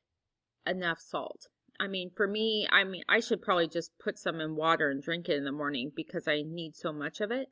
enough 0.65 0.99
salt. 0.99 1.47
I 1.80 1.88
mean, 1.88 2.11
for 2.15 2.28
me, 2.28 2.67
I 2.71 2.84
mean, 2.84 3.03
I 3.09 3.19
should 3.19 3.41
probably 3.41 3.67
just 3.67 3.91
put 3.99 4.17
some 4.17 4.39
in 4.39 4.55
water 4.55 4.89
and 4.89 5.01
drink 5.01 5.30
it 5.30 5.38
in 5.38 5.45
the 5.45 5.51
morning 5.51 5.91
because 5.95 6.28
I 6.28 6.41
need 6.41 6.76
so 6.76 6.91
much 6.91 7.21
of 7.21 7.32
it. 7.32 7.47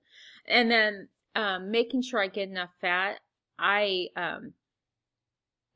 And 0.47 0.69
then, 0.69 1.09
um, 1.36 1.71
making 1.71 2.03
sure 2.03 2.21
I 2.21 2.28
get 2.28 2.49
enough 2.49 2.71
fat. 2.80 3.19
I, 3.57 4.07
um, 4.15 4.53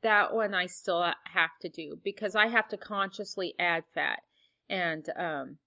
that 0.02 0.34
one 0.34 0.54
I 0.54 0.66
still 0.66 1.02
have 1.02 1.50
to 1.62 1.68
do 1.68 1.98
because 2.02 2.36
I 2.36 2.48
have 2.48 2.68
to 2.68 2.76
consciously 2.76 3.54
add 3.58 3.84
fat. 3.94 4.20
And, 4.68 5.08
um, 5.16 5.58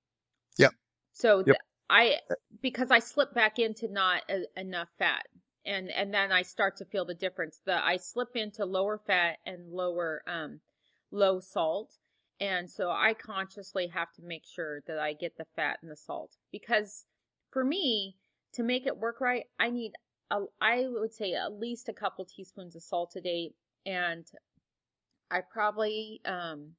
yep. 0.58 0.74
So 1.12 1.40
yep. 1.40 1.46
Th- 1.46 1.58
I, 1.90 2.16
because 2.62 2.92
I 2.92 3.00
slip 3.00 3.34
back 3.34 3.60
into 3.60 3.92
not 3.92 4.22
a, 4.30 4.44
enough 4.56 4.88
fat 4.98 5.28
and, 5.66 5.90
and 5.90 6.14
then 6.14 6.32
I 6.32 6.42
start 6.42 6.78
to 6.78 6.86
feel 6.86 7.06
the 7.06 7.14
difference. 7.14 7.60
The, 7.66 7.84
I 7.84 7.98
slip 7.98 8.36
into 8.36 8.66
lower 8.66 8.98
fat 9.06 9.38
and 9.46 9.72
lower, 9.72 10.24
um, 10.26 10.62
low 11.12 11.40
salt. 11.40 11.98
And 12.42 12.70
so 12.70 12.90
I 12.90 13.14
consciously 13.14 13.88
have 13.88 14.12
to 14.14 14.22
make 14.22 14.44
sure 14.46 14.82
that 14.88 15.00
I 15.00 15.14
get 15.14 15.38
the 15.38 15.46
fat 15.56 15.78
and 15.82 15.90
the 15.90 15.96
salt 15.96 16.36
because 16.52 17.06
for 17.52 17.64
me, 17.64 18.18
to 18.54 18.64
make 18.64 18.86
it 18.86 18.98
work 18.98 19.22
right, 19.22 19.46
I 19.60 19.70
need 19.70 19.94
a, 20.30 20.40
I 20.60 20.88
would 20.88 21.14
say 21.14 21.34
at 21.34 21.54
least 21.54 21.88
a 21.88 21.94
couple 21.94 22.26
teaspoons 22.26 22.76
of 22.76 22.84
salt 22.84 23.14
a 23.16 23.22
day 23.22 23.52
and 23.86 24.26
I 25.32 25.42
probably, 25.42 26.20
um, 26.26 26.72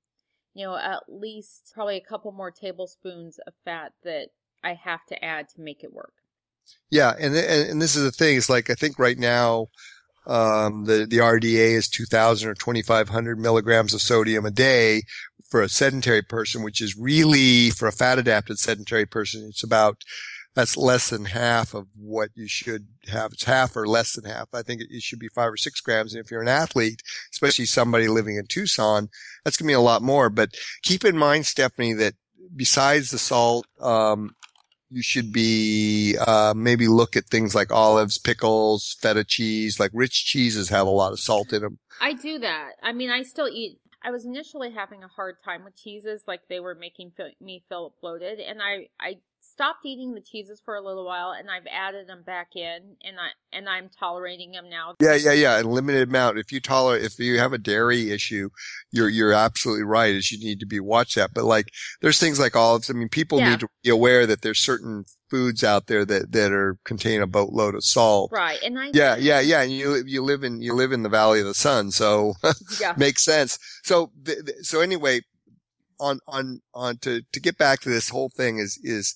you 0.54 0.66
know, 0.66 0.76
at 0.76 1.04
least 1.08 1.72
probably 1.74 1.96
a 1.96 2.04
couple 2.04 2.32
more 2.32 2.50
tablespoons 2.50 3.38
of 3.46 3.54
fat 3.64 3.92
that 4.04 4.28
I 4.62 4.74
have 4.74 5.04
to 5.06 5.24
add 5.24 5.48
to 5.50 5.60
make 5.60 5.82
it 5.82 5.92
work. 5.92 6.12
Yeah, 6.90 7.14
and 7.18 7.34
and, 7.34 7.82
this 7.82 7.96
is 7.96 8.04
the 8.04 8.12
thing. 8.12 8.36
It's 8.36 8.50
like 8.50 8.70
I 8.70 8.74
think 8.74 8.98
right 8.98 9.18
now, 9.18 9.68
um, 10.26 10.84
the 10.84 11.06
the 11.06 11.18
RDA 11.18 11.72
is 11.72 11.88
two 11.88 12.04
thousand 12.04 12.50
or 12.50 12.54
twenty 12.54 12.82
five 12.82 13.08
hundred 13.08 13.38
milligrams 13.38 13.94
of 13.94 14.02
sodium 14.02 14.46
a 14.46 14.50
day 14.50 15.02
for 15.53 15.61
a 15.61 15.68
sedentary 15.68 16.22
person, 16.22 16.62
which 16.62 16.80
is 16.80 16.96
really 16.96 17.68
for 17.68 17.86
a 17.86 17.92
fat 17.92 18.18
adapted 18.18 18.59
sedentary 18.59 19.05
person. 19.05 19.44
It's 19.50 19.62
about 19.62 20.03
that's 20.55 20.78
less 20.78 21.11
than 21.11 21.26
half 21.26 21.74
of 21.74 21.88
what 21.94 22.30
you 22.34 22.48
should 22.48 22.86
have. 23.09 23.34
It's 23.34 23.44
half 23.44 23.76
or 23.76 23.86
less 23.86 24.14
than 24.14 24.24
half. 24.24 24.48
I 24.55 24.62
think 24.62 24.80
it 24.80 25.03
should 25.03 25.18
be 25.18 25.28
five 25.28 25.53
or 25.53 25.59
six 25.59 25.82
grams. 25.82 26.14
And 26.14 26.24
if 26.24 26.30
you're 26.30 26.40
an 26.40 26.48
athlete, 26.48 27.03
especially 27.32 27.66
somebody 27.66 28.09
living 28.09 28.36
in 28.36 28.46
Tucson, 28.46 29.11
that's 29.44 29.59
going 29.59 29.66
to 29.66 29.72
be 29.72 29.74
a 29.74 29.80
lot 29.80 30.00
more. 30.00 30.30
But 30.30 30.55
keep 30.82 31.05
in 31.05 31.18
mind, 31.18 31.44
Stephanie, 31.44 31.92
that 31.94 32.14
besides 32.57 33.11
the 33.11 33.18
salt, 33.18 33.66
um, 33.78 34.34
you 34.88 35.03
should 35.03 35.32
be 35.32 36.16
uh, 36.18 36.55
maybe 36.57 36.88
look 36.88 37.14
at 37.14 37.26
things 37.26 37.55
like 37.55 37.70
olives, 37.70 38.16
pickles, 38.16 38.96
feta 39.03 39.24
cheese. 39.24 39.78
Like 39.78 39.90
rich 39.92 40.24
cheeses 40.24 40.70
have 40.70 40.86
a 40.86 40.90
lot 40.90 41.12
of 41.12 41.20
salt 41.20 41.53
in 41.53 41.61
them. 41.61 41.78
I 42.00 42.14
do 42.14 42.38
that. 42.38 42.72
I 42.82 42.92
mean, 42.92 43.11
I 43.11 43.22
still 43.22 43.48
eat. 43.48 43.78
I 44.05 44.11
was 44.11 44.24
initially 44.24 44.70
having 44.72 45.03
a 45.05 45.09
hard 45.09 45.36
time 45.44 45.64
with 45.64 45.76
cheeses, 45.76 46.24
like 46.26 46.42
they 46.48 46.61
were 46.61 46.74
making 46.74 47.12
me 47.40 47.64
feel 47.68 47.94
bloated, 48.00 48.40
and 48.40 48.61
I 48.62 48.88
I 49.00 49.18
stopped 49.53 49.84
eating 49.84 50.14
the 50.14 50.20
cheeses 50.20 50.61
for 50.64 50.74
a 50.74 50.80
little 50.80 51.05
while 51.05 51.32
and 51.32 51.50
I've 51.50 51.66
added 51.70 52.09
them 52.09 52.22
back 52.24 52.57
in 52.57 52.96
and 53.03 53.16
I 53.18 53.28
and 53.57 53.68
I'm 53.68 53.90
tolerating 53.98 54.53
them 54.53 54.70
now. 54.70 54.94
Yeah, 55.00 55.14
yeah, 55.14 55.32
yeah. 55.32 55.61
A 55.61 55.62
limited 55.62 56.09
amount. 56.09 56.38
If 56.38 56.50
you 56.53 56.61
tolerate 56.61 57.05
if 57.05 57.18
you 57.18 57.38
have 57.38 57.53
a 57.53 57.59
dairy 57.59 58.11
issue, 58.11 58.48
you're 58.90 59.09
you're 59.09 59.32
absolutely 59.32 59.84
right 59.84 60.14
is 60.14 60.32
you 60.32 60.38
need 60.38 60.61
to 60.61 60.66
be 60.66 60.80
watch 60.80 61.14
that. 61.14 61.30
But 61.34 61.44
like 61.44 61.68
there's 62.00 62.18
things 62.18 62.40
like 62.40 62.57
olives. 62.57 62.88
I 62.88 62.94
mean 62.94 63.09
people 63.09 63.38
yeah. 63.38 63.50
need 63.50 63.61
to 63.61 63.68
be 63.84 63.90
aware 63.90 64.26
that 64.26 64.42
there's 64.42 64.61
certain 64.61 65.05
foods 65.28 65.62
out 65.62 65.86
there 65.86 66.05
that 66.05 66.32
that 66.32 66.53
are 66.53 66.78
contain 66.84 67.20
a 67.20 67.26
boatload 67.26 67.74
of 67.74 67.84
salt. 67.84 68.30
Right. 68.32 68.59
And 68.62 68.78
I 68.78 68.90
Yeah, 68.94 69.16
yeah, 69.16 69.40
yeah. 69.40 69.62
And 69.62 69.72
you 69.72 70.03
you 70.07 70.22
live 70.22 70.44
in 70.44 70.62
you 70.62 70.74
live 70.74 70.92
in 70.92 71.03
the 71.03 71.09
valley 71.09 71.40
of 71.40 71.46
the 71.46 71.55
sun, 71.55 71.90
so 71.90 72.34
yeah. 72.80 72.94
makes 72.96 73.22
sense. 73.22 73.59
So 73.82 74.12
so 74.62 74.80
anyway, 74.80 75.20
on 76.00 76.18
on 76.26 76.61
on 76.74 76.98
to 76.98 77.22
to 77.32 77.40
get 77.40 77.57
back 77.59 77.80
to 77.80 77.88
this 77.88 78.09
whole 78.09 78.28
thing 78.28 78.59
is 78.59 78.78
is 78.82 79.14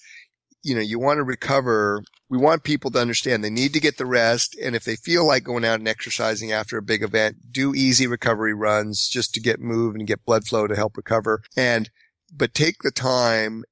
you 0.66 0.74
know, 0.74 0.80
you 0.80 0.98
want 0.98 1.18
to 1.18 1.22
recover. 1.22 2.02
We 2.28 2.38
want 2.38 2.64
people 2.64 2.90
to 2.90 2.98
understand 2.98 3.44
they 3.44 3.50
need 3.50 3.72
to 3.74 3.80
get 3.80 3.98
the 3.98 4.04
rest. 4.04 4.58
And 4.60 4.74
if 4.74 4.82
they 4.82 4.96
feel 4.96 5.24
like 5.24 5.44
going 5.44 5.64
out 5.64 5.78
and 5.78 5.86
exercising 5.86 6.50
after 6.50 6.76
a 6.76 6.82
big 6.82 7.04
event, 7.04 7.52
do 7.52 7.72
easy 7.72 8.08
recovery 8.08 8.52
runs 8.52 9.06
just 9.06 9.32
to 9.34 9.40
get 9.40 9.60
moved 9.60 9.96
and 9.96 10.08
get 10.08 10.24
blood 10.24 10.44
flow 10.44 10.66
to 10.66 10.74
help 10.74 10.96
recover. 10.96 11.42
And, 11.56 11.88
but 12.34 12.52
take 12.52 12.82
the 12.82 12.90
time 12.90 13.62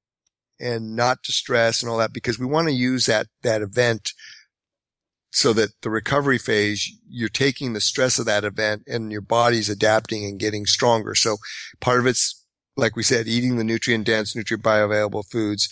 and 0.57 0.95
not 0.95 1.21
to 1.23 1.33
stress 1.33 1.83
and 1.83 1.91
all 1.91 1.97
that 1.97 2.13
because 2.13 2.39
we 2.39 2.45
want 2.45 2.69
to 2.69 2.73
use 2.73 3.07
that, 3.07 3.27
that 3.43 3.61
event 3.61 4.13
so 5.31 5.51
that 5.51 5.71
the 5.81 5.89
recovery 5.89 6.37
phase, 6.37 6.89
you're 7.09 7.27
taking 7.27 7.73
the 7.73 7.81
stress 7.81 8.19
of 8.19 8.25
that 8.25 8.45
event 8.45 8.83
and 8.87 9.11
your 9.11 9.19
body's 9.19 9.67
adapting 9.67 10.23
and 10.23 10.39
getting 10.39 10.65
stronger. 10.65 11.13
So 11.13 11.35
part 11.81 11.99
of 11.99 12.07
it's 12.07 12.41
like 12.77 12.95
we 12.95 13.03
said, 13.03 13.27
eating 13.27 13.57
the 13.57 13.63
nutrient 13.63 14.05
dense, 14.05 14.35
nutrient 14.35 14.63
bioavailable 14.63 15.25
foods 15.29 15.69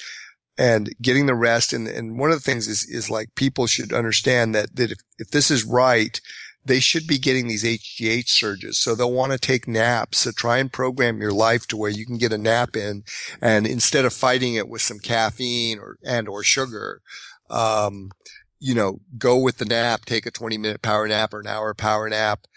and 0.57 0.93
getting 1.01 1.25
the 1.25 1.35
rest. 1.35 1.73
And, 1.73 1.87
and 1.87 2.17
one 2.17 2.31
of 2.31 2.37
the 2.37 2.43
things 2.43 2.67
is, 2.67 2.85
is 2.89 3.09
like 3.09 3.35
people 3.35 3.67
should 3.67 3.93
understand 3.93 4.53
that, 4.55 4.75
that 4.75 4.91
if, 4.91 4.99
if 5.17 5.31
this 5.31 5.49
is 5.49 5.63
right, 5.63 6.19
they 6.65 6.79
should 6.79 7.07
be 7.07 7.17
getting 7.17 7.47
these 7.47 7.63
HGH 7.63 8.29
surges. 8.29 8.77
So 8.77 8.95
they'll 8.95 9.11
want 9.11 9.33
to 9.33 9.37
take 9.37 9.67
naps. 9.67 10.19
So 10.19 10.31
try 10.31 10.59
and 10.59 10.71
program 10.71 11.19
your 11.19 11.31
life 11.31 11.67
to 11.67 11.77
where 11.77 11.89
you 11.89 12.05
can 12.05 12.17
get 12.17 12.31
a 12.31 12.37
nap 12.37 12.75
in. 12.77 13.03
And 13.41 13.67
instead 13.67 14.05
of 14.05 14.13
fighting 14.13 14.55
it 14.55 14.69
with 14.69 14.81
some 14.81 14.99
caffeine 14.99 15.79
or, 15.79 15.97
and 16.05 16.29
or 16.29 16.43
sugar, 16.43 17.01
um, 17.49 18.11
you 18.59 18.73
know, 18.73 18.99
go 19.17 19.37
with 19.37 19.57
the 19.57 19.65
nap, 19.65 20.05
take 20.05 20.25
a 20.25 20.31
20 20.31 20.57
minute 20.57 20.81
power 20.81 21.07
nap 21.07 21.33
or 21.33 21.41
an 21.41 21.47
hour 21.47 21.73
power 21.73 22.09
nap. 22.09 22.47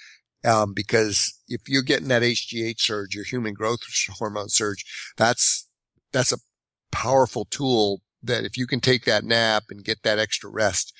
Um, 0.44 0.72
because 0.74 1.40
if 1.48 1.62
you're 1.68 1.82
getting 1.82 2.08
that 2.08 2.22
HGH 2.22 2.78
surge, 2.78 3.16
your 3.16 3.24
human 3.24 3.54
growth 3.54 3.80
hormone 4.10 4.48
surge, 4.48 4.84
that's, 5.16 5.68
that's 6.12 6.32
a 6.32 6.38
powerful 6.96 7.44
tool 7.44 8.00
that 8.22 8.44
if 8.44 8.56
you 8.56 8.66
can 8.66 8.80
take 8.80 9.04
that 9.04 9.22
nap 9.22 9.64
and 9.68 9.84
get 9.84 10.02
that 10.02 10.18
extra 10.18 10.48
rest, 10.48 10.94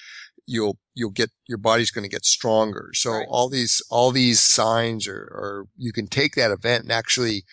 you'll, 0.46 0.78
you'll 0.94 1.10
get, 1.10 1.30
your 1.48 1.58
body's 1.58 1.90
going 1.90 2.04
to 2.04 2.14
get 2.16 2.26
stronger. 2.26 2.90
So 2.92 3.12
right. 3.12 3.26
all 3.30 3.48
these, 3.48 3.82
all 3.90 4.10
these 4.10 4.38
signs 4.38 5.08
are, 5.08 5.14
are, 5.14 5.64
you 5.76 5.92
can 5.92 6.06
take 6.06 6.34
that 6.34 6.50
event 6.50 6.82
and 6.82 6.92
actually 6.92 7.44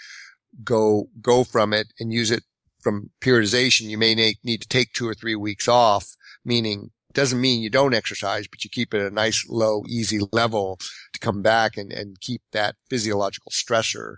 go, 0.62 1.06
go 1.22 1.46
from 1.46 1.72
it 1.72 1.88
and 2.00 2.12
use 2.12 2.32
it 2.32 2.44
from 2.82 3.12
periodization. 3.22 3.90
You 3.90 3.98
may 3.98 4.14
need 4.44 4.62
to 4.62 4.68
take 4.68 4.92
two 4.92 5.08
or 5.08 5.14
three 5.14 5.36
weeks 5.36 5.70
off, 5.70 6.16
meaning 6.44 6.92
doesn't 7.14 7.40
mean 7.40 7.62
you 7.62 7.70
don't 7.70 7.96
exercise, 7.96 8.48
but 8.48 8.64
you 8.66 8.70
keep 8.70 8.94
it 8.94 9.00
at 9.00 9.12
a 9.12 9.16
nice, 9.16 9.46
low, 9.48 9.84
easy 9.88 10.20
level 10.34 10.80
to 11.14 11.20
come 11.20 11.42
back 11.42 11.78
and, 11.78 11.94
and 11.94 12.20
keep 12.20 12.42
that 12.52 12.76
physiological 12.90 13.52
stressor 13.52 14.16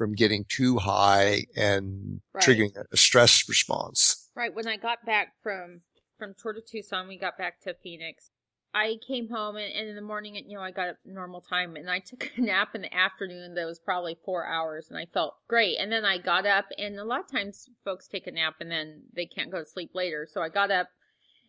from 0.00 0.14
getting 0.14 0.46
too 0.48 0.78
high 0.78 1.44
and 1.54 2.22
right. 2.32 2.42
triggering 2.42 2.72
a 2.90 2.96
stress 2.96 3.46
response. 3.50 4.30
Right. 4.34 4.54
When 4.54 4.66
I 4.66 4.78
got 4.78 5.04
back 5.04 5.34
from 5.42 5.82
from 6.18 6.32
Tour 6.40 6.54
de 6.54 6.62
Tucson, 6.62 7.06
we 7.06 7.18
got 7.18 7.36
back 7.36 7.60
to 7.64 7.74
Phoenix. 7.82 8.30
I 8.72 8.96
came 9.06 9.28
home 9.28 9.56
and, 9.56 9.70
and 9.70 9.90
in 9.90 9.96
the 9.96 10.00
morning, 10.00 10.36
you 10.36 10.56
know, 10.56 10.62
I 10.62 10.70
got 10.70 10.88
up 10.88 10.96
normal 11.04 11.42
time 11.42 11.76
and 11.76 11.90
I 11.90 11.98
took 11.98 12.30
a 12.38 12.40
nap 12.40 12.68
in 12.74 12.80
the 12.80 12.94
afternoon 12.94 13.52
that 13.56 13.66
was 13.66 13.78
probably 13.78 14.16
four 14.24 14.46
hours 14.46 14.86
and 14.88 14.98
I 14.98 15.04
felt 15.12 15.34
great. 15.50 15.76
And 15.78 15.92
then 15.92 16.06
I 16.06 16.16
got 16.16 16.46
up 16.46 16.64
and 16.78 16.98
a 16.98 17.04
lot 17.04 17.20
of 17.20 17.30
times 17.30 17.68
folks 17.84 18.08
take 18.08 18.26
a 18.26 18.30
nap 18.30 18.54
and 18.60 18.70
then 18.70 19.02
they 19.14 19.26
can't 19.26 19.52
go 19.52 19.58
to 19.58 19.66
sleep 19.66 19.90
later. 19.92 20.26
So 20.26 20.40
I 20.40 20.48
got 20.48 20.70
up 20.70 20.88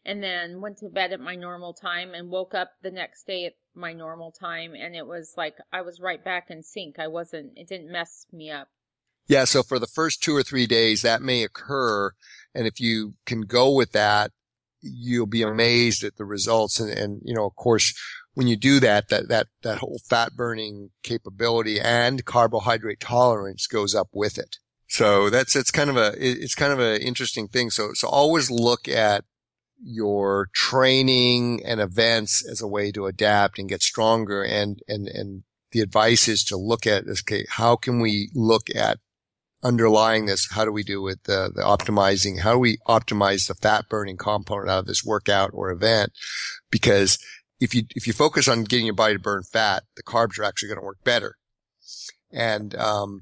and 0.05 0.23
then 0.23 0.61
went 0.61 0.77
to 0.77 0.89
bed 0.89 1.13
at 1.13 1.19
my 1.19 1.35
normal 1.35 1.73
time 1.73 2.13
and 2.13 2.29
woke 2.29 2.53
up 2.53 2.71
the 2.81 2.91
next 2.91 3.25
day 3.25 3.45
at 3.45 3.53
my 3.75 3.93
normal 3.93 4.31
time 4.31 4.73
and 4.73 4.95
it 4.95 5.05
was 5.05 5.33
like 5.37 5.55
I 5.71 5.81
was 5.81 5.99
right 5.99 6.23
back 6.23 6.47
in 6.49 6.63
sync. 6.63 6.99
I 6.99 7.07
wasn't 7.07 7.53
it 7.55 7.67
didn't 7.67 7.91
mess 7.91 8.25
me 8.31 8.51
up. 8.51 8.67
Yeah, 9.27 9.45
so 9.45 9.63
for 9.63 9.79
the 9.79 9.87
first 9.87 10.23
2 10.23 10.35
or 10.35 10.43
3 10.43 10.65
days 10.65 11.03
that 11.03 11.21
may 11.21 11.43
occur 11.43 12.11
and 12.53 12.67
if 12.67 12.79
you 12.79 13.13
can 13.25 13.41
go 13.41 13.71
with 13.71 13.91
that 13.91 14.31
you'll 14.81 15.27
be 15.27 15.43
amazed 15.43 16.03
at 16.03 16.17
the 16.17 16.25
results 16.25 16.79
and 16.79 16.91
and 16.91 17.21
you 17.23 17.33
know 17.33 17.45
of 17.45 17.55
course 17.55 17.93
when 18.33 18.47
you 18.47 18.55
do 18.55 18.79
that 18.79 19.09
that 19.09 19.27
that 19.29 19.47
that 19.61 19.79
whole 19.79 19.99
fat 20.09 20.33
burning 20.35 20.91
capability 21.03 21.79
and 21.79 22.25
carbohydrate 22.25 22.99
tolerance 22.99 23.67
goes 23.67 23.93
up 23.93 24.09
with 24.13 24.37
it. 24.37 24.57
So 24.87 25.29
that's 25.29 25.55
it's 25.55 25.71
kind 25.71 25.89
of 25.89 25.97
a 25.97 26.13
it's 26.17 26.55
kind 26.55 26.73
of 26.73 26.79
an 26.79 27.01
interesting 27.01 27.47
thing. 27.47 27.69
So 27.69 27.91
so 27.93 28.07
always 28.07 28.49
look 28.51 28.87
at 28.87 29.23
your 29.83 30.49
training 30.53 31.61
and 31.65 31.79
events 31.79 32.47
as 32.47 32.61
a 32.61 32.67
way 32.67 32.91
to 32.91 33.07
adapt 33.07 33.57
and 33.57 33.69
get 33.69 33.81
stronger. 33.81 34.43
And, 34.43 34.79
and, 34.87 35.07
and 35.07 35.43
the 35.71 35.81
advice 35.81 36.27
is 36.27 36.43
to 36.45 36.57
look 36.57 36.85
at, 36.85 37.05
okay, 37.07 37.45
how 37.49 37.75
can 37.75 37.99
we 37.99 38.29
look 38.33 38.67
at 38.75 38.99
underlying 39.63 40.25
this? 40.25 40.51
How 40.51 40.65
do 40.65 40.71
we 40.71 40.83
do 40.83 41.01
with 41.01 41.23
the, 41.23 41.51
the 41.53 41.61
optimizing? 41.61 42.39
How 42.39 42.53
do 42.53 42.59
we 42.59 42.77
optimize 42.87 43.47
the 43.47 43.55
fat 43.55 43.89
burning 43.89 44.17
component 44.17 44.69
out 44.69 44.79
of 44.79 44.85
this 44.85 45.03
workout 45.03 45.51
or 45.53 45.71
event? 45.71 46.11
Because 46.69 47.17
if 47.59 47.75
you, 47.75 47.83
if 47.95 48.07
you 48.07 48.13
focus 48.13 48.47
on 48.47 48.63
getting 48.63 48.85
your 48.85 48.95
body 48.95 49.15
to 49.15 49.19
burn 49.19 49.43
fat, 49.43 49.83
the 49.95 50.03
carbs 50.03 50.39
are 50.39 50.43
actually 50.43 50.69
going 50.69 50.79
to 50.79 50.85
work 50.85 51.03
better. 51.03 51.37
And, 52.31 52.75
um, 52.75 53.21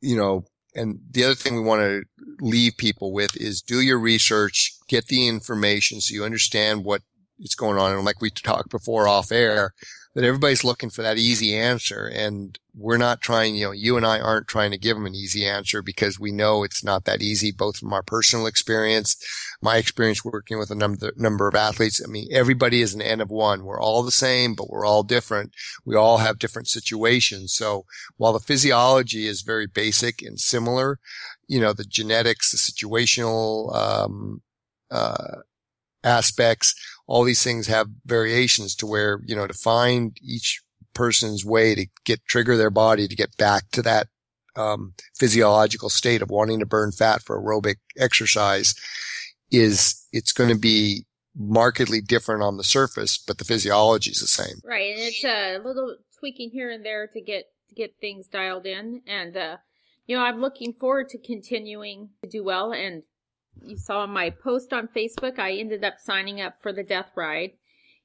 you 0.00 0.16
know, 0.16 0.44
and 0.74 1.00
the 1.10 1.24
other 1.24 1.34
thing 1.34 1.54
we 1.54 1.62
want 1.62 1.82
to 1.82 2.02
leave 2.40 2.76
people 2.76 3.12
with 3.12 3.36
is 3.36 3.62
do 3.62 3.80
your 3.80 3.98
research, 3.98 4.74
get 4.88 5.06
the 5.06 5.28
information 5.28 6.00
so 6.00 6.14
you 6.14 6.24
understand 6.24 6.84
what 6.84 7.02
is 7.38 7.54
going 7.54 7.78
on. 7.78 7.92
And 7.92 8.04
like 8.04 8.20
we 8.20 8.30
talked 8.30 8.70
before 8.70 9.08
off 9.08 9.32
air, 9.32 9.74
that 10.14 10.24
everybody's 10.24 10.64
looking 10.64 10.90
for 10.90 11.02
that 11.02 11.18
easy 11.18 11.56
answer. 11.56 12.06
And 12.06 12.58
we're 12.74 12.96
not 12.96 13.20
trying, 13.20 13.54
you 13.54 13.66
know, 13.66 13.72
you 13.72 13.96
and 13.96 14.04
I 14.04 14.18
aren't 14.18 14.48
trying 14.48 14.72
to 14.72 14.78
give 14.78 14.96
them 14.96 15.06
an 15.06 15.14
easy 15.14 15.46
answer 15.46 15.82
because 15.82 16.18
we 16.18 16.32
know 16.32 16.64
it's 16.64 16.82
not 16.82 17.04
that 17.04 17.22
easy, 17.22 17.52
both 17.52 17.76
from 17.76 17.92
our 17.92 18.02
personal 18.02 18.46
experience, 18.46 19.16
my 19.62 19.76
experience 19.76 20.24
working 20.24 20.58
with 20.58 20.70
a 20.70 20.74
number, 20.74 21.12
number 21.16 21.46
of 21.46 21.54
athletes. 21.54 22.02
I 22.04 22.10
mean, 22.10 22.28
everybody 22.32 22.82
is 22.82 22.92
an 22.92 23.02
N 23.02 23.20
of 23.20 23.30
one. 23.30 23.64
We're 23.64 23.80
all 23.80 24.02
the 24.02 24.10
same, 24.10 24.54
but 24.54 24.68
we're 24.68 24.86
all 24.86 25.04
different. 25.04 25.52
We 25.84 25.94
all 25.94 26.18
have 26.18 26.40
different 26.40 26.68
situations. 26.68 27.52
So 27.54 27.84
while 28.16 28.32
the 28.32 28.40
physiology 28.40 29.28
is 29.28 29.42
very 29.42 29.68
basic 29.68 30.22
and 30.22 30.40
similar, 30.40 30.98
you 31.46 31.60
know, 31.60 31.72
the 31.72 31.84
genetics, 31.84 32.50
the 32.50 32.58
situational, 32.58 33.74
um, 33.74 34.42
uh, 34.90 35.42
aspects, 36.04 36.74
all 37.06 37.24
these 37.24 37.42
things 37.42 37.66
have 37.66 37.88
variations 38.04 38.74
to 38.76 38.86
where, 38.86 39.20
you 39.24 39.34
know, 39.34 39.46
to 39.46 39.54
find 39.54 40.16
each 40.22 40.62
person's 40.94 41.44
way 41.44 41.74
to 41.74 41.86
get 42.04 42.24
trigger 42.26 42.56
their 42.56 42.70
body 42.70 43.06
to 43.06 43.16
get 43.16 43.36
back 43.36 43.64
to 43.72 43.82
that 43.82 44.08
um, 44.56 44.94
physiological 45.16 45.88
state 45.88 46.22
of 46.22 46.30
wanting 46.30 46.58
to 46.58 46.66
burn 46.66 46.92
fat 46.92 47.22
for 47.22 47.40
aerobic 47.40 47.76
exercise 47.96 48.74
is 49.50 50.06
it's 50.12 50.32
going 50.32 50.50
to 50.50 50.58
be 50.58 51.06
markedly 51.36 52.00
different 52.00 52.42
on 52.42 52.56
the 52.56 52.64
surface, 52.64 53.18
but 53.18 53.38
the 53.38 53.44
physiology 53.44 54.10
is 54.10 54.20
the 54.20 54.26
same. 54.26 54.60
Right, 54.64 54.92
and 54.92 55.00
it's 55.00 55.24
a 55.24 55.58
little 55.58 55.96
tweaking 56.18 56.50
here 56.50 56.70
and 56.70 56.84
there 56.84 57.06
to 57.06 57.20
get 57.20 57.46
to 57.68 57.74
get 57.74 57.94
things 58.00 58.26
dialed 58.26 58.66
in, 58.66 59.02
and 59.06 59.36
uh, 59.36 59.56
you 60.06 60.16
know 60.16 60.22
I'm 60.22 60.40
looking 60.40 60.72
forward 60.72 61.08
to 61.10 61.18
continuing 61.18 62.10
to 62.22 62.28
do 62.28 62.44
well 62.44 62.72
and 62.72 63.04
you 63.62 63.76
saw 63.76 64.06
my 64.06 64.30
post 64.30 64.72
on 64.72 64.88
Facebook, 64.88 65.38
I 65.38 65.52
ended 65.52 65.84
up 65.84 65.94
signing 65.98 66.40
up 66.40 66.54
for 66.60 66.72
the 66.72 66.82
Death 66.82 67.10
Ride. 67.16 67.52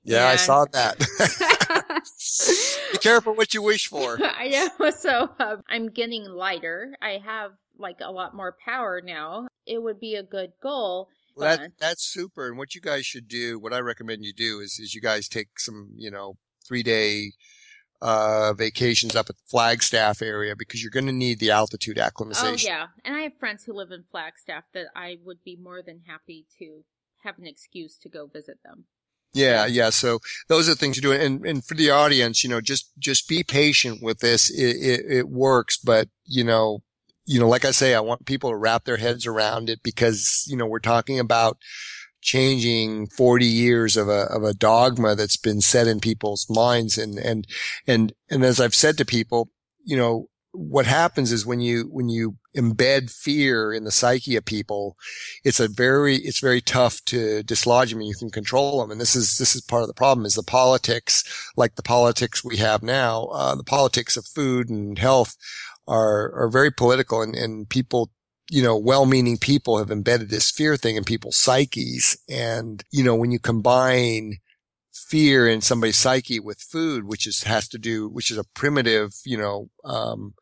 Yeah, 0.04 0.20
and... 0.20 0.28
I 0.28 0.36
saw 0.36 0.66
that. 0.66 1.00
Be 2.92 2.98
careful 3.00 3.36
what 3.36 3.54
you 3.54 3.62
wish 3.62 3.88
for. 3.88 4.20
I 4.24 4.48
know. 4.50 4.90
So 4.92 5.30
uh, 5.40 5.58
I'm 5.68 5.90
getting 5.90 6.26
lighter. 6.26 6.96
I 7.02 7.20
have 7.26 7.52
like 7.78 7.98
a 8.02 8.12
lot 8.12 8.36
more 8.36 8.56
power 8.64 9.02
now. 9.04 9.48
It 9.66 9.82
would 9.82 10.00
be 10.00 10.16
a 10.16 10.24
good 10.24 10.52
goal. 10.62 11.10
Well, 11.36 11.58
that, 11.58 11.72
that's 11.80 12.04
super. 12.04 12.48
And 12.48 12.58
what 12.58 12.76
you 12.76 12.82
guys 12.82 13.06
should 13.06 13.28
do, 13.28 13.60
what 13.60 13.74
I 13.74 13.80
recommend 13.80 14.24
you 14.24 14.32
do 14.32 14.60
is, 14.60 14.80
is 14.80 14.94
you 14.94 15.02
guys 15.02 15.28
take 15.28 15.60
some, 15.60 15.90
you 15.96 16.12
know, 16.12 16.36
three 16.66 16.84
day 16.84 17.32
uh, 18.02 18.54
vacations 18.54 19.16
up 19.16 19.30
at 19.30 19.38
the 19.38 19.44
Flagstaff 19.48 20.22
area 20.22 20.56
because 20.56 20.82
you're 20.82 20.92
going 20.92 21.06
to 21.06 21.12
need 21.12 21.40
the 21.40 21.52
altitude 21.52 21.98
acclimatization. 21.98 22.72
Oh 22.72 22.76
yeah, 22.76 22.88
and 23.04 23.16
I 23.16 23.22
have 23.22 23.38
friends 23.40 23.64
who 23.64 23.74
live 23.74 23.92
in 23.92 24.04
Flagstaff 24.12 24.64
that 24.74 24.88
I 24.96 25.18
would 25.24 25.44
be 25.44 25.56
more 25.56 25.82
than 25.82 26.02
happy 26.08 26.46
to 26.60 26.84
have 27.24 27.38
an 27.38 27.48
excuse 27.48 27.98
to 28.00 28.10
go 28.10 28.28
visit 28.28 28.60
them. 28.64 28.86
Yeah, 29.34 29.66
yeah. 29.66 29.90
So 29.90 30.20
those 30.48 30.70
are 30.70 30.74
the 30.74 30.78
things 30.78 30.96
you 30.96 31.02
do, 31.02 31.12
and 31.12 31.46
and 31.46 31.64
for 31.64 31.76
the 31.76 31.90
audience, 31.90 32.44
you 32.44 32.50
know, 32.50 32.62
just 32.62 32.92
just 32.98 33.28
be 33.28 33.44
patient 33.44 34.02
with 34.02 34.20
this. 34.20 34.50
It, 34.50 34.78
it, 34.78 35.06
it 35.10 35.30
works, 35.30 35.78
but 35.78 36.08
you 36.26 36.44
know, 36.44 36.84
you 37.26 37.40
know, 37.40 37.50
like 37.50 37.66
I 37.66 37.72
say, 37.72 37.94
I 37.94 38.00
want 38.00 38.26
people 38.26 38.50
to 38.50 38.56
wrap 38.56 38.86
their 38.86 38.98
heads 38.98 39.26
around 39.26 39.70
it 39.70 39.84
because 39.84 40.46
you 40.48 40.56
know 40.56 40.66
we're 40.66 40.80
talking 40.80 41.20
about 41.20 41.58
changing 42.26 43.06
40 43.08 43.46
years 43.46 43.96
of 43.96 44.10
a, 44.10 44.24
of 44.32 44.44
a 44.44 44.54
dogma 44.54 45.16
that's 45.16 45.38
been 45.38 45.62
set 45.62 45.88
in 45.88 46.00
people's 46.00 46.48
minds. 46.50 46.98
And, 46.98 47.20
and, 47.20 47.48
and, 47.86 48.14
and 48.32 48.44
as 48.44 48.60
I've 48.60 48.74
said 48.74 48.98
to 48.98 49.06
people, 49.06 49.52
you 49.84 49.96
know, 49.96 50.28
what 50.52 50.88
happens 50.88 51.32
is 51.32 51.46
when 51.46 51.60
you, 51.60 51.84
when 51.92 52.10
you 52.10 52.38
embed 52.58 53.12
fear 53.12 53.72
in 53.72 53.84
the 53.84 53.92
psyche 53.92 54.36
of 54.36 54.46
people, 54.46 54.98
it's 55.44 55.60
a 55.60 55.68
very, 55.68 56.16
it's 56.16 56.40
very 56.40 56.62
tough 56.62 57.04
to 57.06 57.44
dislodge 57.44 57.92
them 57.92 58.00
and 58.00 58.08
you 58.08 58.16
can 58.16 58.32
control 58.32 58.80
them. 58.80 58.90
And 58.90 59.00
this 59.00 59.16
is, 59.16 59.38
this 59.38 59.56
is 59.56 59.62
part 59.62 59.84
of 59.84 59.88
the 59.88 59.94
problem 59.94 60.26
is 60.26 60.34
the 60.34 60.44
politics, 60.44 61.24
like 61.56 61.76
the 61.76 61.84
politics 61.84 62.44
we 62.44 62.58
have 62.58 62.82
now, 62.82 63.26
uh, 63.26 63.54
the 63.54 63.64
politics 63.64 64.18
of 64.18 64.26
food 64.26 64.70
and 64.70 64.98
health 64.98 65.36
are, 65.88 66.34
are 66.34 66.50
very 66.50 66.72
political 66.72 67.22
and, 67.22 67.36
and 67.36 67.70
people 67.70 68.10
you 68.50 68.62
know, 68.62 68.78
well-meaning 68.78 69.38
people 69.38 69.78
have 69.78 69.92
embedded 69.92 70.30
this 70.30 70.52
fear 70.52 70.78
thing 70.78 70.96
in 70.96 71.04
people's 71.04 71.38
psyches. 71.38 72.18
And, 72.30 72.84
you 72.92 73.04
know, 73.04 73.16
when 73.16 73.32
you 73.32 73.40
combine 73.40 74.38
fear 74.94 75.48
in 75.48 75.62
somebody's 75.62 75.98
psyche 75.98 76.40
with 76.40 76.60
food, 76.60 77.06
which 77.06 77.28
is, 77.28 77.44
has 77.44 77.68
to 77.70 77.78
do, 77.78 78.08
which 78.08 78.32
is 78.32 78.38
a 78.38 78.44
primitive, 78.54 79.14
you 79.26 79.38
know, 79.38 79.70
um, 79.84 80.34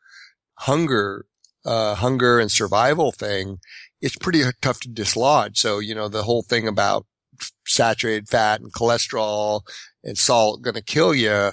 hunger, 0.60 1.26
uh, 1.66 1.96
hunger 1.96 2.40
and 2.40 2.52
survival 2.52 3.12
thing, 3.12 3.60
it's 4.02 4.18
pretty 4.18 4.44
tough 4.62 4.82
to 4.82 4.90
dislodge. 4.90 5.58
So, 5.60 5.80
you 5.80 5.96
know, 5.96 6.10
the 6.10 6.24
whole 6.24 6.44
thing 6.44 6.68
about 6.68 7.06
saturated 7.66 8.28
fat 8.28 8.62
and 8.62 8.74
cholesterol 8.74 9.62
and 10.04 10.18
salt 10.18 10.62
going 10.62 10.76
to 10.76 10.84
kill 10.84 11.16
you. 11.16 11.52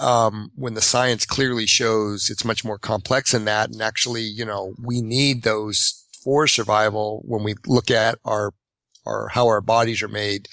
Um, 0.00 0.50
when 0.56 0.74
the 0.74 0.80
science 0.80 1.26
clearly 1.26 1.66
shows 1.66 2.30
it's 2.30 2.44
much 2.44 2.64
more 2.64 2.78
complex 2.78 3.32
than 3.32 3.44
that. 3.44 3.70
And 3.70 3.82
actually, 3.82 4.22
you 4.22 4.44
know, 4.44 4.74
we 4.82 5.00
need 5.00 5.42
those 5.42 6.04
for 6.24 6.46
survival 6.46 7.22
when 7.24 7.44
we 7.44 7.54
look 7.66 7.90
at 7.90 8.18
our 8.24 8.52
our 9.06 9.28
how 9.28 9.46
our 9.46 9.60
bodies 9.60 10.02
are 10.02 10.08
made 10.08 10.48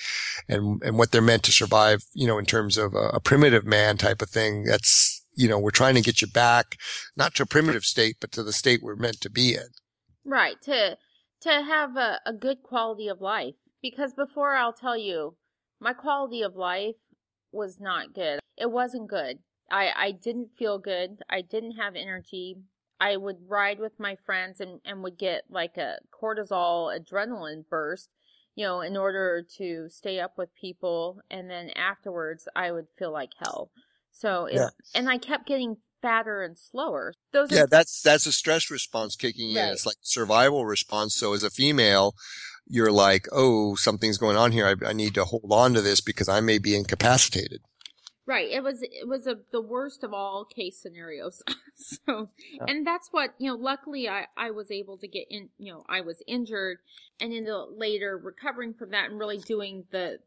and 0.47 0.81
and 0.83 0.97
what 0.97 1.11
they're 1.11 1.21
meant 1.21 1.43
to 1.43 1.51
survive, 1.51 2.03
you 2.13 2.27
know, 2.27 2.37
in 2.37 2.45
terms 2.45 2.77
of 2.77 2.93
a, 2.93 3.09
a 3.13 3.19
primitive 3.19 3.65
man 3.65 3.97
type 3.97 4.21
of 4.21 4.29
thing. 4.29 4.63
That's 4.63 5.23
you 5.35 5.47
know, 5.47 5.59
we're 5.59 5.71
trying 5.71 5.95
to 5.95 6.01
get 6.01 6.21
you 6.21 6.27
back 6.27 6.77
not 7.15 7.35
to 7.35 7.43
a 7.43 7.47
primitive 7.47 7.83
state, 7.83 8.17
but 8.19 8.31
to 8.33 8.43
the 8.43 8.53
state 8.53 8.81
we're 8.81 8.95
meant 8.95 9.21
to 9.21 9.29
be 9.29 9.53
in. 9.53 9.67
Right. 10.25 10.61
To 10.63 10.97
to 11.41 11.49
have 11.49 11.95
a, 11.95 12.19
a 12.25 12.33
good 12.33 12.63
quality 12.63 13.07
of 13.07 13.21
life. 13.21 13.55
Because 13.81 14.13
before 14.13 14.55
I'll 14.55 14.73
tell 14.73 14.97
you, 14.97 15.35
my 15.79 15.93
quality 15.93 16.41
of 16.41 16.55
life 16.55 16.95
was 17.51 17.79
not 17.79 18.13
good. 18.13 18.39
It 18.57 18.71
wasn't 18.71 19.09
good. 19.09 19.39
I, 19.69 19.91
I 19.95 20.11
didn't 20.11 20.55
feel 20.57 20.77
good. 20.79 21.21
I 21.29 21.41
didn't 21.41 21.73
have 21.73 21.95
energy. 21.95 22.57
I 22.99 23.17
would 23.17 23.37
ride 23.47 23.79
with 23.79 23.99
my 23.99 24.15
friends 24.25 24.59
and, 24.59 24.79
and 24.85 25.03
would 25.03 25.17
get 25.17 25.43
like 25.49 25.77
a 25.77 25.97
cortisol 26.11 26.97
adrenaline 26.97 27.63
burst, 27.69 28.09
you 28.55 28.65
know, 28.65 28.81
in 28.81 28.97
order 28.97 29.45
to 29.57 29.87
stay 29.89 30.19
up 30.19 30.37
with 30.37 30.55
people. 30.55 31.19
And 31.29 31.49
then 31.49 31.69
afterwards, 31.71 32.47
I 32.55 32.71
would 32.71 32.87
feel 32.97 33.11
like 33.11 33.31
hell. 33.39 33.71
So, 34.11 34.45
it, 34.45 34.55
yeah. 34.55 34.69
and 34.95 35.09
I 35.09 35.19
kept 35.19 35.45
getting 35.45 35.77
fatter 36.01 36.41
and 36.41 36.57
slower. 36.57 37.13
Those 37.33 37.51
yeah, 37.51 37.63
are- 37.63 37.67
that's 37.67 38.01
that's 38.01 38.25
a 38.25 38.31
stress 38.31 38.71
response 38.71 39.15
kicking 39.15 39.55
right. 39.55 39.65
in. 39.65 39.69
It's 39.73 39.85
like 39.85 39.97
survival 40.01 40.65
response. 40.65 41.15
So 41.15 41.33
as 41.33 41.43
a 41.43 41.49
female, 41.49 42.15
you're 42.70 42.91
like, 42.91 43.28
oh, 43.32 43.76
something's 43.76 44.18
going 44.18 44.38
on 44.38 44.51
here. 44.51 44.68
I, 44.68 44.89
I 44.89 44.93
need 44.93 45.13
to 45.15 45.26
hold 45.26 45.51
on 45.51 45.74
to 45.74 45.82
this 45.82 46.01
because 46.01 46.28
I 46.28 46.41
may 46.41 46.57
be 46.57 46.76
incapacitated. 46.76 47.61
Right. 48.26 48.51
It 48.51 48.61
was 48.61 48.82
it 48.82 49.07
was 49.07 49.26
a, 49.26 49.38
the 49.53 49.61
worst 49.61 50.03
of 50.03 50.13
all 50.13 50.43
case 50.43 50.82
scenarios. 50.82 51.41
so, 51.76 52.30
yeah. 52.51 52.65
and 52.68 52.86
that's 52.86 53.07
what 53.11 53.34
you 53.38 53.49
know. 53.49 53.55
Luckily, 53.55 54.09
I 54.09 54.26
I 54.36 54.51
was 54.51 54.70
able 54.70 54.97
to 54.97 55.07
get 55.07 55.28
in. 55.30 55.47
You 55.57 55.74
know, 55.74 55.84
I 55.88 56.01
was 56.01 56.22
injured, 56.28 56.80
and 57.22 57.32
in 57.32 57.45
the 57.45 57.57
later 57.57 58.18
recovering 58.22 58.74
from 58.74 58.91
that 58.91 59.09
and 59.09 59.18
really 59.18 59.38
doing 59.38 59.86
the 59.91 60.20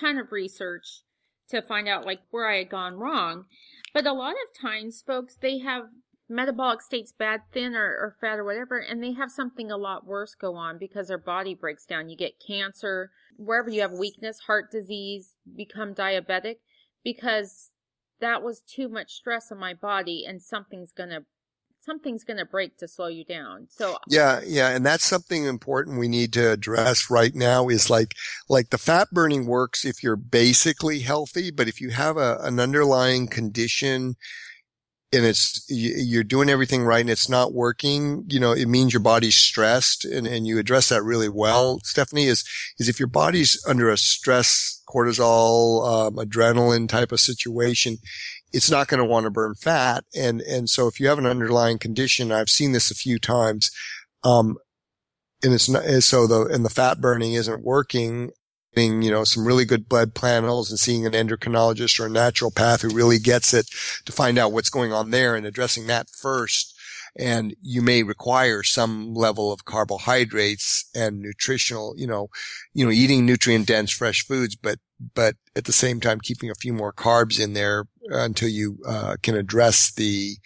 ton 0.00 0.16
of 0.18 0.30
research 0.30 1.02
to 1.48 1.60
find 1.60 1.88
out 1.88 2.06
like 2.06 2.20
where 2.30 2.48
I 2.48 2.58
had 2.58 2.70
gone 2.70 2.94
wrong. 2.94 3.46
But 3.92 4.06
a 4.06 4.12
lot 4.12 4.34
of 4.34 4.60
times, 4.60 5.02
folks, 5.04 5.34
they 5.34 5.58
have 5.58 5.88
metabolic 6.30 6.80
states 6.80 7.12
bad, 7.12 7.42
thin, 7.52 7.74
or, 7.74 7.86
or 7.86 8.16
fat, 8.20 8.38
or 8.38 8.44
whatever, 8.44 8.78
and 8.78 9.02
they 9.02 9.12
have 9.12 9.30
something 9.30 9.70
a 9.70 9.76
lot 9.76 10.06
worse 10.06 10.34
go 10.34 10.54
on 10.54 10.78
because 10.78 11.08
their 11.08 11.18
body 11.18 11.54
breaks 11.54 11.84
down. 11.84 12.08
You 12.08 12.16
get 12.16 12.42
cancer, 12.44 13.10
wherever 13.36 13.68
you 13.68 13.80
have 13.80 13.92
weakness, 13.92 14.40
heart 14.46 14.70
disease, 14.70 15.34
become 15.56 15.94
diabetic 15.94 16.56
because 17.02 17.70
that 18.20 18.42
was 18.42 18.60
too 18.60 18.88
much 18.88 19.12
stress 19.12 19.50
on 19.50 19.58
my 19.58 19.74
body 19.74 20.24
and 20.26 20.40
something's 20.40 20.92
going 20.92 21.08
to 21.08 21.24
something's 21.82 22.24
going 22.24 22.36
to 22.36 22.44
break 22.44 22.76
to 22.76 22.86
slow 22.86 23.06
you 23.06 23.24
down. 23.24 23.66
So 23.70 23.96
yeah, 24.06 24.40
yeah, 24.46 24.68
and 24.68 24.84
that's 24.84 25.04
something 25.04 25.46
important 25.46 25.98
we 25.98 26.08
need 26.08 26.32
to 26.34 26.52
address 26.52 27.10
right 27.10 27.34
now 27.34 27.68
is 27.68 27.88
like 27.88 28.14
like 28.48 28.70
the 28.70 28.78
fat 28.78 29.08
burning 29.10 29.46
works 29.46 29.84
if 29.84 30.02
you're 30.02 30.16
basically 30.16 31.00
healthy, 31.00 31.50
but 31.50 31.68
if 31.68 31.80
you 31.80 31.90
have 31.90 32.16
a, 32.16 32.38
an 32.42 32.60
underlying 32.60 33.26
condition 33.26 34.16
and 35.12 35.24
it's 35.24 35.64
you're 35.68 36.22
doing 36.22 36.48
everything 36.48 36.84
right 36.84 37.00
and 37.00 37.10
it's 37.10 37.28
not 37.28 37.52
working, 37.52 38.24
you 38.28 38.38
know, 38.38 38.52
it 38.52 38.68
means 38.68 38.92
your 38.92 39.02
body's 39.02 39.34
stressed 39.34 40.04
and, 40.04 40.26
and 40.26 40.46
you 40.46 40.58
address 40.58 40.88
that 40.88 41.02
really 41.02 41.28
well. 41.28 41.80
Stephanie 41.82 42.26
is, 42.26 42.44
is 42.78 42.88
if 42.88 43.00
your 43.00 43.08
body's 43.08 43.60
under 43.66 43.90
a 43.90 43.96
stress, 43.96 44.82
cortisol, 44.88 45.86
um, 45.86 46.14
adrenaline 46.14 46.88
type 46.88 47.10
of 47.10 47.20
situation, 47.20 47.96
it's 48.52 48.70
not 48.70 48.86
going 48.86 48.98
to 48.98 49.04
want 49.04 49.24
to 49.24 49.30
burn 49.30 49.54
fat. 49.54 50.04
And, 50.16 50.40
and 50.42 50.70
so 50.70 50.86
if 50.86 51.00
you 51.00 51.08
have 51.08 51.18
an 51.18 51.26
underlying 51.26 51.78
condition, 51.78 52.30
I've 52.30 52.48
seen 52.48 52.72
this 52.72 52.90
a 52.90 52.96
few 52.96 53.18
times, 53.18 53.70
um, 54.22 54.58
and 55.42 55.54
it's 55.54 55.68
not, 55.68 55.84
so 56.02 56.26
the, 56.26 56.44
and 56.46 56.64
the 56.64 56.70
fat 56.70 57.00
burning 57.00 57.32
isn't 57.32 57.64
working, 57.64 58.30
getting, 58.74 59.02
you 59.02 59.10
know, 59.10 59.24
some 59.24 59.46
really 59.46 59.64
good 59.64 59.88
blood 59.88 60.14
panels 60.14 60.70
and 60.70 60.78
seeing 60.78 61.06
an 61.06 61.12
endocrinologist 61.12 61.98
or 61.98 62.06
a 62.06 62.10
naturopath 62.10 62.82
who 62.82 62.94
really 62.94 63.18
gets 63.18 63.52
it 63.52 63.66
to 64.04 64.12
find 64.12 64.38
out 64.38 64.52
what's 64.52 64.70
going 64.70 64.92
on 64.92 65.10
there 65.10 65.34
and 65.34 65.46
addressing 65.46 65.86
that 65.86 66.08
first. 66.10 66.76
And 67.16 67.56
you 67.60 67.82
may 67.82 68.04
require 68.04 68.62
some 68.62 69.14
level 69.14 69.52
of 69.52 69.64
carbohydrates 69.64 70.88
and 70.94 71.18
nutritional, 71.18 71.94
you 71.96 72.06
know, 72.06 72.28
you 72.72 72.84
know, 72.84 72.92
eating 72.92 73.26
nutrient 73.26 73.66
dense 73.66 73.90
fresh 73.90 74.24
foods, 74.24 74.54
but, 74.54 74.78
but 75.14 75.34
at 75.56 75.64
the 75.64 75.72
same 75.72 75.98
time, 76.00 76.20
keeping 76.20 76.50
a 76.50 76.54
few 76.54 76.72
more 76.72 76.92
carbs 76.92 77.40
in 77.40 77.54
there 77.54 77.86
until 78.10 78.48
you, 78.48 78.78
uh, 78.86 79.16
can 79.22 79.34
address 79.34 79.92
the 79.92 80.36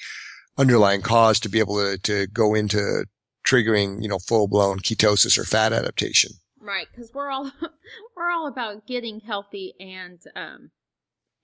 underlying 0.56 1.02
cause 1.02 1.38
to 1.40 1.50
be 1.50 1.58
able 1.58 1.76
to, 1.76 1.98
to 1.98 2.26
go 2.28 2.54
into 2.54 3.04
triggering, 3.46 4.02
you 4.02 4.08
know, 4.08 4.18
full 4.18 4.48
blown 4.48 4.78
ketosis 4.78 5.36
or 5.36 5.44
fat 5.44 5.72
adaptation. 5.72 6.30
Right, 6.64 6.86
because 6.90 7.12
we're 7.12 7.30
all 7.30 7.50
we're 8.16 8.30
all 8.30 8.48
about 8.48 8.86
getting 8.86 9.20
healthy 9.20 9.74
and 9.78 10.18
um 10.34 10.70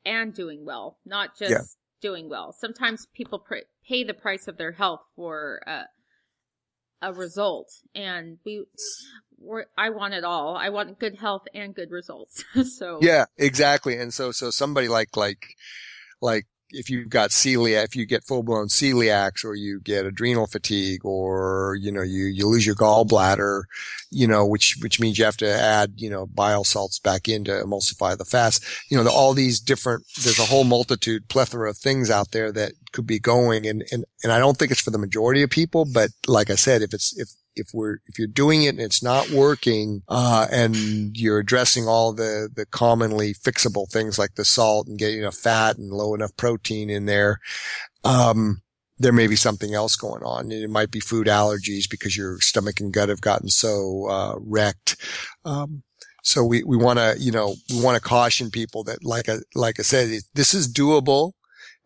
and 0.04 0.32
doing 0.32 0.64
well, 0.64 0.98
not 1.04 1.36
just 1.38 1.50
yeah. 1.50 1.60
doing 2.00 2.30
well. 2.30 2.54
Sometimes 2.58 3.06
people 3.14 3.38
pr- 3.38 3.66
pay 3.86 4.02
the 4.02 4.14
price 4.14 4.48
of 4.48 4.56
their 4.56 4.72
health 4.72 5.02
for 5.14 5.60
uh, 5.66 5.82
a 7.02 7.12
result, 7.12 7.70
and 7.94 8.38
we 8.46 8.64
we're, 9.38 9.66
I 9.76 9.90
want 9.90 10.14
it 10.14 10.24
all. 10.24 10.56
I 10.56 10.70
want 10.70 10.98
good 10.98 11.16
health 11.16 11.42
and 11.54 11.74
good 11.74 11.90
results. 11.90 12.44
so 12.78 12.98
yeah, 13.02 13.26
exactly. 13.36 13.96
And 13.96 14.14
so 14.14 14.32
so 14.32 14.50
somebody 14.50 14.88
like 14.88 15.16
like 15.16 15.44
like 16.20 16.46
if 16.72 16.90
you've 16.90 17.08
got 17.08 17.30
celiac, 17.30 17.84
if 17.84 17.96
you 17.96 18.06
get 18.06 18.24
full 18.24 18.42
blown 18.42 18.68
celiacs 18.68 19.44
or 19.44 19.54
you 19.54 19.80
get 19.80 20.06
adrenal 20.06 20.46
fatigue 20.46 21.04
or, 21.04 21.76
you 21.80 21.90
know, 21.92 22.02
you, 22.02 22.24
you 22.24 22.46
lose 22.46 22.66
your 22.66 22.74
gallbladder, 22.74 23.62
you 24.10 24.26
know, 24.26 24.46
which, 24.46 24.76
which 24.80 25.00
means 25.00 25.18
you 25.18 25.24
have 25.24 25.36
to 25.36 25.50
add, 25.50 25.94
you 25.96 26.10
know, 26.10 26.26
bile 26.26 26.64
salts 26.64 26.98
back 26.98 27.28
in 27.28 27.44
to 27.44 27.50
emulsify 27.50 28.16
the 28.16 28.24
fast. 28.24 28.64
You 28.88 28.96
know, 28.96 29.04
the, 29.04 29.10
all 29.10 29.34
these 29.34 29.60
different, 29.60 30.04
there's 30.22 30.38
a 30.38 30.44
whole 30.44 30.64
multitude, 30.64 31.28
plethora 31.28 31.70
of 31.70 31.78
things 31.78 32.10
out 32.10 32.30
there 32.32 32.52
that 32.52 32.72
could 32.92 33.06
be 33.06 33.18
going. 33.18 33.66
And, 33.66 33.84
and, 33.90 34.04
and 34.22 34.32
I 34.32 34.38
don't 34.38 34.56
think 34.56 34.70
it's 34.70 34.80
for 34.80 34.90
the 34.90 34.98
majority 34.98 35.42
of 35.42 35.50
people, 35.50 35.86
but 35.92 36.10
like 36.26 36.50
I 36.50 36.56
said, 36.56 36.82
if 36.82 36.94
it's, 36.94 37.18
if, 37.18 37.28
if 37.56 37.68
we're 37.72 37.98
if 38.06 38.18
you're 38.18 38.28
doing 38.28 38.62
it 38.62 38.70
and 38.70 38.80
it's 38.80 39.02
not 39.02 39.30
working 39.30 40.02
uh, 40.08 40.46
and 40.50 41.16
you're 41.16 41.38
addressing 41.38 41.86
all 41.86 42.12
the 42.12 42.48
the 42.54 42.66
commonly 42.66 43.34
fixable 43.34 43.90
things 43.90 44.18
like 44.18 44.34
the 44.34 44.44
salt 44.44 44.86
and 44.86 44.98
getting 44.98 45.20
enough 45.20 45.36
fat 45.36 45.76
and 45.76 45.90
low 45.90 46.14
enough 46.14 46.36
protein 46.36 46.88
in 46.90 47.06
there 47.06 47.38
um, 48.04 48.62
there 49.00 49.12
may 49.12 49.26
be 49.26 49.34
something 49.34 49.74
else 49.74 49.96
going 49.96 50.22
on. 50.22 50.52
It 50.52 50.68
might 50.68 50.90
be 50.90 51.00
food 51.00 51.26
allergies 51.26 51.88
because 51.90 52.16
your 52.16 52.38
stomach 52.40 52.80
and 52.80 52.92
gut 52.92 53.08
have 53.08 53.22
gotten 53.22 53.48
so 53.48 54.06
uh, 54.08 54.34
wrecked. 54.38 54.96
Um, 55.42 55.82
so 56.22 56.44
we, 56.44 56.62
we 56.62 56.76
want 56.76 56.98
to, 56.98 57.16
you 57.18 57.32
know, 57.32 57.54
we 57.70 57.82
want 57.82 57.96
to 57.96 58.06
caution 58.06 58.50
people 58.50 58.84
that, 58.84 59.02
like 59.02 59.30
I, 59.30 59.36
like 59.54 59.80
I 59.80 59.82
said, 59.82 60.20
this 60.34 60.52
is 60.52 60.72
doable. 60.72 61.32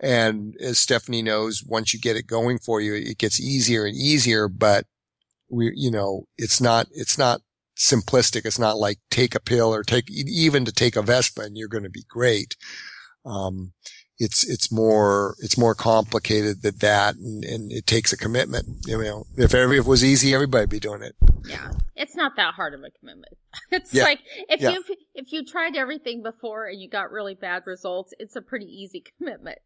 And 0.00 0.56
as 0.60 0.80
Stephanie 0.80 1.22
knows, 1.22 1.62
once 1.64 1.94
you 1.94 2.00
get 2.00 2.16
it 2.16 2.26
going 2.26 2.58
for 2.58 2.80
you, 2.80 2.94
it 2.94 3.18
gets 3.18 3.40
easier 3.40 3.84
and 3.86 3.94
easier, 3.94 4.48
but 4.48 4.86
we, 5.54 5.72
you 5.74 5.90
know, 5.90 6.26
it's 6.36 6.60
not, 6.60 6.86
it's 6.92 7.18
not 7.18 7.40
simplistic. 7.76 8.44
It's 8.44 8.58
not 8.58 8.78
like 8.78 8.98
take 9.10 9.34
a 9.34 9.40
pill 9.40 9.74
or 9.74 9.82
take, 9.82 10.10
even 10.10 10.64
to 10.64 10.72
take 10.72 10.96
a 10.96 11.02
Vespa 11.02 11.42
and 11.42 11.56
you're 11.56 11.68
going 11.68 11.84
to 11.84 11.90
be 11.90 12.04
great. 12.08 12.56
Um, 13.24 13.72
it's, 14.18 14.48
it's 14.48 14.70
more, 14.70 15.34
it's 15.40 15.58
more 15.58 15.74
complicated 15.74 16.62
than 16.62 16.76
that. 16.78 17.16
And, 17.16 17.44
and 17.44 17.72
it 17.72 17.86
takes 17.86 18.12
a 18.12 18.16
commitment. 18.16 18.86
You 18.86 19.02
know, 19.02 19.24
if 19.36 19.54
every, 19.54 19.78
if 19.78 19.86
it 19.86 19.88
was 19.88 20.04
easy, 20.04 20.34
everybody'd 20.34 20.68
be 20.68 20.80
doing 20.80 21.02
it. 21.02 21.16
Yeah. 21.46 21.72
It's 21.96 22.14
not 22.14 22.36
that 22.36 22.54
hard 22.54 22.74
of 22.74 22.80
a 22.80 22.90
commitment. 22.98 23.34
It's 23.70 23.94
yeah. 23.94 24.02
like 24.02 24.20
if 24.48 24.60
yeah. 24.60 24.70
you, 24.70 24.84
if 25.14 25.32
you 25.32 25.44
tried 25.44 25.76
everything 25.76 26.22
before 26.22 26.66
and 26.66 26.80
you 26.80 26.88
got 26.88 27.12
really 27.12 27.34
bad 27.34 27.62
results, 27.66 28.12
it's 28.18 28.34
a 28.34 28.42
pretty 28.42 28.66
easy 28.66 29.04
commitment. 29.18 29.58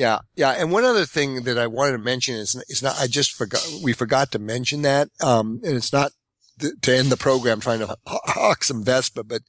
Yeah, 0.00 0.20
yeah. 0.34 0.52
And 0.52 0.72
one 0.72 0.84
other 0.84 1.04
thing 1.04 1.42
that 1.42 1.58
I 1.58 1.66
wanted 1.66 1.92
to 1.92 1.98
mention 1.98 2.34
is, 2.34 2.54
is 2.70 2.82
not, 2.82 2.98
I 2.98 3.06
just 3.06 3.34
forgot, 3.34 3.62
we 3.82 3.92
forgot 3.92 4.32
to 4.32 4.38
mention 4.38 4.80
that. 4.80 5.10
Um, 5.22 5.60
and 5.62 5.76
it's 5.76 5.92
not 5.92 6.12
th- 6.58 6.72
to 6.80 6.96
end 6.96 7.12
the 7.12 7.18
program 7.18 7.60
trying 7.60 7.80
to 7.80 7.98
hawk 8.06 8.64
some 8.64 8.82
Vespa, 8.82 9.24
but 9.24 9.42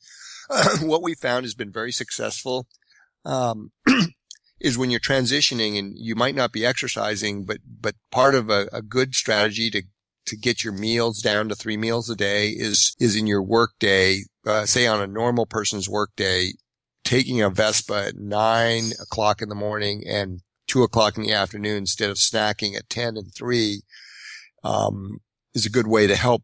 uh, 0.50 0.80
what 0.82 1.02
we 1.02 1.16
found 1.16 1.46
has 1.46 1.54
been 1.54 1.72
very 1.72 1.94
successful. 1.94 2.68
Um, 3.24 3.72
is 4.60 4.78
when 4.78 4.92
you're 4.92 5.00
transitioning 5.00 5.80
and 5.80 5.94
you 5.96 6.16
might 6.16 6.36
not 6.36 6.52
be 6.52 6.66
exercising, 6.66 7.46
but, 7.46 7.60
but 7.66 7.96
part 8.12 8.36
of 8.36 8.50
a, 8.50 8.68
a 8.74 8.82
good 8.82 9.16
strategy 9.16 9.72
to, 9.72 9.84
to 10.26 10.36
get 10.36 10.66
your 10.66 10.74
meals 10.74 11.22
down 11.22 11.48
to 11.48 11.56
three 11.56 11.78
meals 11.78 12.10
a 12.10 12.16
day 12.18 12.50
is, 12.50 12.94
is 13.00 13.16
in 13.16 13.26
your 13.26 13.42
work 13.42 13.72
day, 13.80 14.26
uh, 14.46 14.66
say 14.66 14.86
on 14.86 15.02
a 15.02 15.08
normal 15.08 15.46
person's 15.46 15.88
work 15.88 16.10
day, 16.18 16.56
taking 17.12 17.42
a 17.42 17.50
Vespa 17.50 18.06
at 18.08 18.16
nine 18.16 18.94
o'clock 19.02 19.42
in 19.42 19.50
the 19.50 19.56
morning 19.56 20.02
and 20.08 20.40
two 20.66 20.82
o'clock 20.82 21.18
in 21.18 21.24
the 21.24 21.34
afternoon 21.34 21.80
instead 21.80 22.10
of 22.10 22.16
snacking 22.16 22.74
at 22.78 22.90
10 22.90 23.18
and 23.18 23.36
three, 23.36 23.82
um, 24.64 25.20
is 25.54 25.66
a 25.66 25.70
good 25.70 25.88
way 25.88 26.08
to 26.08 26.16
help 26.16 26.44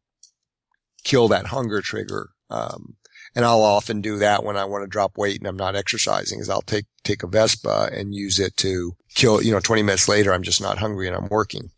kill 1.05 1.29
that 1.29 1.47
hunger 1.47 1.79
trigger. 1.79 2.31
Um, 2.49 2.97
And 3.33 3.45
I'll 3.45 3.61
often 3.61 4.01
do 4.01 4.17
that 4.17 4.43
when 4.43 4.57
I 4.57 4.65
want 4.65 4.83
to 4.83 4.89
drop 4.89 5.17
weight 5.17 5.39
and 5.39 5.47
I'm 5.47 5.55
not 5.55 5.77
exercising 5.77 6.39
is 6.39 6.49
I'll 6.49 6.61
take, 6.61 6.87
take 7.03 7.23
a 7.23 7.27
Vespa 7.27 7.89
and 7.93 8.13
use 8.13 8.37
it 8.37 8.57
to 8.57 8.97
kill, 9.15 9.41
you 9.41 9.53
know, 9.53 9.61
20 9.61 9.83
minutes 9.83 10.09
later, 10.09 10.33
I'm 10.33 10.43
just 10.43 10.61
not 10.61 10.79
hungry 10.79 11.07
and 11.07 11.15
I'm 11.15 11.29
working. 11.29 11.69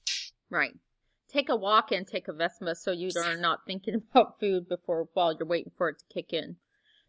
Right. 0.50 0.74
Take 1.32 1.50
a 1.50 1.56
walk 1.56 1.92
and 1.92 2.08
take 2.08 2.28
a 2.28 2.34
Vespa 2.34 2.74
so 2.76 2.92
you 2.92 3.12
are 3.24 3.38
not 3.38 3.60
thinking 3.68 4.02
about 4.12 4.40
food 4.40 4.68
before 4.68 5.10
while 5.14 5.36
you're 5.38 5.46
waiting 5.48 5.74
for 5.78 5.90
it 5.90 6.00
to 6.00 6.06
kick 6.12 6.34
in. 6.34 6.56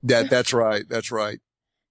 That, 0.03 0.29
that's 0.29 0.53
right. 0.53 0.85
That's 0.87 1.11
right. 1.11 1.41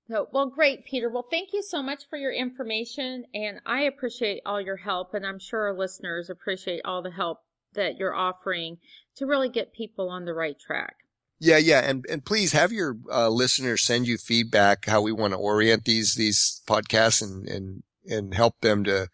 So, 0.10 0.28
well, 0.32 0.47
great, 0.47 0.86
Peter. 0.86 1.07
Well, 1.07 1.28
thank 1.30 1.53
you 1.53 1.62
so 1.62 1.84
much 1.84 2.10
for 2.10 2.18
your 2.18 2.32
information, 2.32 3.26
and 3.36 3.60
I 3.66 3.82
appreciate 3.82 4.41
all 4.43 4.60
your 4.60 4.78
help, 4.78 5.14
and 5.14 5.24
I'm 5.24 5.38
sure 5.38 5.68
our 5.68 5.78
listeners 5.78 6.32
appreciate 6.32 6.82
all 6.84 7.03
the 7.03 7.12
help 7.12 7.41
that 7.74 7.97
you're 7.97 8.16
offering 8.16 8.78
to 9.18 9.28
really 9.28 9.49
get 9.49 9.72
people 9.72 10.10
on 10.10 10.26
the 10.26 10.34
right 10.34 10.60
track. 10.60 10.95
Yeah, 11.39 11.57
yeah, 11.57 11.82
and 11.82 12.05
and 12.10 12.26
please 12.26 12.53
have 12.53 12.72
your 12.72 12.97
uh, 13.12 13.30
listeners 13.30 13.84
send 13.84 14.07
you 14.07 14.18
feedback 14.18 14.86
how 14.86 15.01
we 15.01 15.12
want 15.12 15.34
to 15.34 15.38
orient 15.38 15.86
these 15.86 16.16
these 16.16 16.62
podcasts 16.68 17.22
and 17.22 17.47
and 17.47 17.84
and 18.07 18.34
help 18.34 18.60
them 18.62 18.84
to 18.86 19.10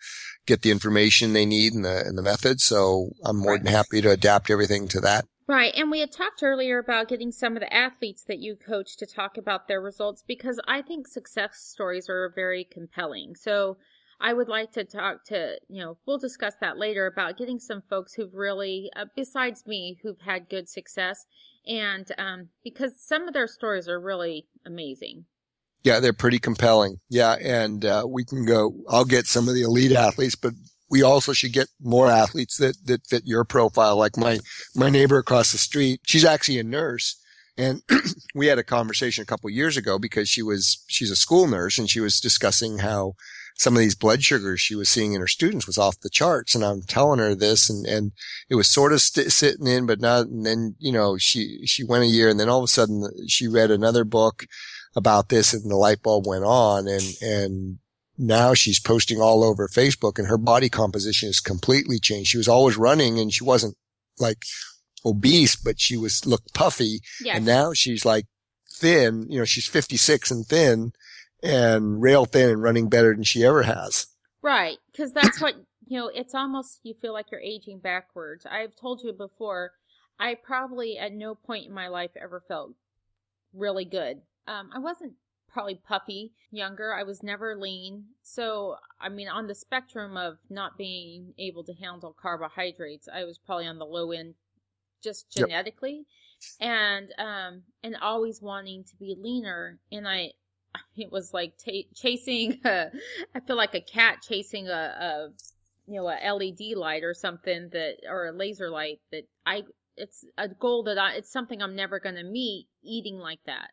get 0.46 0.62
the 0.62 0.72
information 0.72 1.34
they 1.34 1.46
need 1.46 1.74
and 1.74 1.84
the 1.84 2.06
and 2.06 2.18
the 2.18 2.24
methods. 2.24 2.64
So 2.64 3.12
I'm 3.24 3.38
more 3.38 3.54
right. 3.54 3.64
than 3.64 3.74
happy 3.74 4.02
to 4.02 4.12
adapt 4.12 4.50
everything 4.50 4.88
to 4.90 5.02
that. 5.02 5.26
Right. 5.48 5.74
And 5.76 5.92
we 5.92 6.00
had 6.00 6.12
talked 6.12 6.42
earlier 6.42 6.80
about 6.80 7.08
getting 7.08 7.32
some 7.32 7.56
of 7.56 7.60
the 7.60 7.72
athletes 7.72 8.24
that 8.28 8.40
you 8.40 8.56
coach 8.56 8.98
to 8.98 9.06
talk 9.06 9.38
about 9.38 9.68
their 9.68 9.80
results 9.80 10.24
because 10.26 10.60
I 10.68 10.82
think 10.82 11.08
success 11.08 11.58
stories 11.58 12.10
are 12.10 12.34
very 12.34 12.68
compelling. 12.70 13.36
So 13.36 13.78
I 14.20 14.34
would 14.34 14.48
like 14.48 14.72
to 14.72 14.84
talk 14.84 15.24
to, 15.26 15.60
you 15.68 15.84
know, 15.84 15.98
we'll 16.08 16.18
discuss 16.18 16.56
that 16.62 16.80
later 16.80 17.06
about 17.06 17.38
getting 17.38 17.60
some 17.60 17.84
folks 17.88 18.14
who've 18.14 18.34
really, 18.34 18.90
uh, 18.96 19.06
besides 19.16 19.68
me, 19.68 20.00
who've 20.02 20.22
had 20.22 20.50
good 20.50 20.68
success. 20.68 21.26
And 21.68 22.12
um, 22.18 22.50
because 22.64 22.94
some 23.00 23.28
of 23.28 23.34
their 23.36 23.48
stories 23.48 23.88
are 23.88 24.00
really 24.00 24.48
amazing. 24.66 25.26
Yeah, 25.84 26.00
they're 26.00 26.14
pretty 26.14 26.40
compelling. 26.40 26.98
Yeah. 27.10 27.36
And 27.40 27.86
uh, 27.86 28.06
we 28.10 28.26
can 28.26 28.46
go, 28.46 28.74
I'll 28.90 29.06
get 29.06 29.28
some 29.28 29.48
of 29.48 29.54
the 29.54 29.62
elite 29.62 29.92
athletes, 29.92 30.36
but 30.36 30.54
we 30.90 31.02
also 31.02 31.34
should 31.34 31.54
get 31.54 31.68
more 31.82 32.10
athletes 32.10 32.58
that, 32.58 32.76
that 32.86 33.08
fit 33.08 33.24
your 33.26 33.44
profile. 33.44 33.98
Like 33.98 34.18
my, 34.18 34.40
my 34.76 34.90
neighbor 34.90 35.18
across 35.18 35.52
the 35.52 35.58
street, 35.58 36.02
she's 36.06 36.26
actually 36.26 36.60
a 36.60 36.64
nurse. 36.64 37.20
And 37.58 37.82
we 38.36 38.48
had 38.48 38.60
a 38.60 38.64
conversation 38.64 39.22
a 39.22 39.26
couple 39.26 39.50
years 39.50 39.78
ago 39.78 39.98
because 39.98 40.30
she 40.30 40.42
was, 40.42 40.84
she's 40.88 41.12
a 41.12 41.16
school 41.16 41.48
nurse 41.48 41.78
and 41.78 41.90
she 41.90 42.00
was 42.00 42.20
discussing 42.20 42.80
how 42.80 43.14
some 43.58 43.74
of 43.74 43.80
these 43.80 43.96
blood 43.96 44.22
sugars 44.22 44.60
she 44.60 44.76
was 44.76 44.90
seeing 44.90 45.14
in 45.14 45.22
her 45.22 45.28
students 45.28 45.66
was 45.66 45.78
off 45.78 46.02
the 46.02 46.10
charts. 46.10 46.54
And 46.54 46.64
I'm 46.64 46.82
telling 46.82 47.20
her 47.20 47.34
this 47.34 47.70
and, 47.70 47.86
and 47.86 48.12
it 48.50 48.56
was 48.56 48.70
sort 48.70 48.92
of 48.92 49.02
st- 49.02 49.32
sitting 49.32 49.68
in, 49.68 49.86
but 49.86 50.02
not, 50.02 50.28
and 50.28 50.46
then, 50.46 50.76
you 50.78 50.92
know, 50.92 51.18
she, 51.18 51.66
she 51.66 51.84
went 51.84 52.04
a 52.04 52.08
year 52.08 52.30
and 52.30 52.40
then 52.40 52.50
all 52.50 52.60
of 52.60 52.66
a 52.66 52.68
sudden 52.68 53.10
she 53.28 53.48
read 53.48 53.72
another 53.72 54.04
book 54.04 54.46
about 54.96 55.30
this 55.30 55.54
and 55.54 55.72
the 55.72 55.78
light 55.78 56.04
bulb 56.04 56.28
went 56.28 56.44
on 56.44 56.88
and, 56.88 57.04
and 57.22 57.80
now 58.18 58.54
she's 58.54 58.80
posting 58.80 59.20
all 59.20 59.44
over 59.44 59.68
Facebook 59.68 60.18
and 60.18 60.28
her 60.28 60.38
body 60.38 60.70
composition 60.70 61.28
has 61.28 61.40
completely 61.40 62.00
changed. 62.00 62.30
She 62.30 62.38
was 62.38 62.48
always 62.48 62.78
running 62.78 63.20
and 63.20 63.34
she 63.34 63.44
wasn't 63.44 63.76
like 64.20 64.44
obese, 65.06 65.56
but 65.56 65.80
she 65.80 65.98
was 65.98 66.26
looked 66.26 66.54
puffy. 66.54 67.02
Yes. 67.22 67.38
And 67.38 67.46
now 67.46 67.74
she's 67.74 68.06
like 68.06 68.26
thin, 68.72 69.28
you 69.30 69.40
know, 69.40 69.46
she's 69.46 69.68
56 69.68 70.32
and 70.32 70.46
thin 70.46 70.94
and 71.44 72.02
rail 72.02 72.26
thin 72.26 72.50
and 72.50 72.64
running 72.64 72.90
better 72.90 73.14
than 73.14 73.24
she 73.24 73.46
ever 73.46 73.64
has. 73.64 74.08
Right. 74.42 74.78
Cause 74.96 75.12
that's 75.12 75.42
what, 75.42 75.56
you 75.88 76.00
know, 76.00 76.10
it's 76.14 76.34
almost, 76.34 76.80
you 76.84 76.94
feel 77.02 77.14
like 77.14 77.32
you're 77.32 77.42
aging 77.42 77.80
backwards. 77.80 78.46
I've 78.46 78.76
told 78.76 79.02
you 79.04 79.14
before, 79.14 79.72
I 80.20 80.36
probably 80.36 80.98
at 80.98 81.14
no 81.14 81.36
point 81.36 81.68
in 81.68 81.74
my 81.74 81.90
life 81.90 82.12
ever 82.20 82.42
felt 82.48 82.72
really 83.54 83.86
good. 83.86 84.22
Um, 84.48 84.70
I 84.74 84.80
wasn't 84.80 85.14
probably 85.56 85.80
puppy 85.88 86.34
younger. 86.52 86.94
I 86.94 87.04
was 87.04 87.24
never 87.24 87.56
lean. 87.56 88.04
So, 88.24 88.76
I 89.00 89.08
mean, 89.08 89.30
on 89.30 89.48
the 89.48 89.56
spectrum 89.56 90.18
of 90.18 90.38
not 90.50 90.78
being 90.78 91.34
able 91.38 91.64
to 91.64 91.74
handle 91.74 92.14
carbohydrates, 92.22 93.08
I 93.08 93.24
was 93.24 93.38
probably 93.38 93.66
on 93.66 93.80
the 93.80 93.86
low 93.86 94.12
end 94.12 94.34
just 95.02 95.32
genetically. 95.32 96.06
Yep. 96.60 96.70
And, 96.70 97.08
um, 97.18 97.62
and 97.84 97.96
always 98.02 98.42
wanting 98.42 98.84
to 98.84 98.98
be 98.98 99.16
leaner. 99.18 99.80
And 99.94 100.06
I, 100.06 100.32
it 100.98 101.10
was 101.10 101.34
like 101.34 101.58
t- 101.58 101.88
chasing, 101.96 102.60
a, 102.66 102.88
I 103.34 103.40
feel 103.40 103.56
like 103.56 103.76
a 103.76 103.82
cat 103.82 104.18
chasing 104.28 104.68
a, 104.68 104.72
a, 105.00 105.30
you 105.88 106.02
know, 106.02 106.10
a 106.10 106.34
LED 106.34 106.76
light 106.76 107.06
or 107.06 107.14
something 107.14 107.70
that, 107.72 108.00
or 108.10 108.26
a 108.26 108.34
laser 108.34 108.70
light 108.70 109.00
that 109.14 109.24
I, 109.46 109.64
it's 109.96 110.26
a 110.38 110.50
goal 110.50 110.84
that 110.84 110.98
I, 110.98 111.14
it's 111.14 111.32
something 111.32 111.62
I'm 111.62 111.78
never 111.78 112.02
going 112.02 112.16
to 112.16 112.24
meet 112.24 112.68
eating 112.84 113.20
like 113.20 113.40
that 113.46 113.70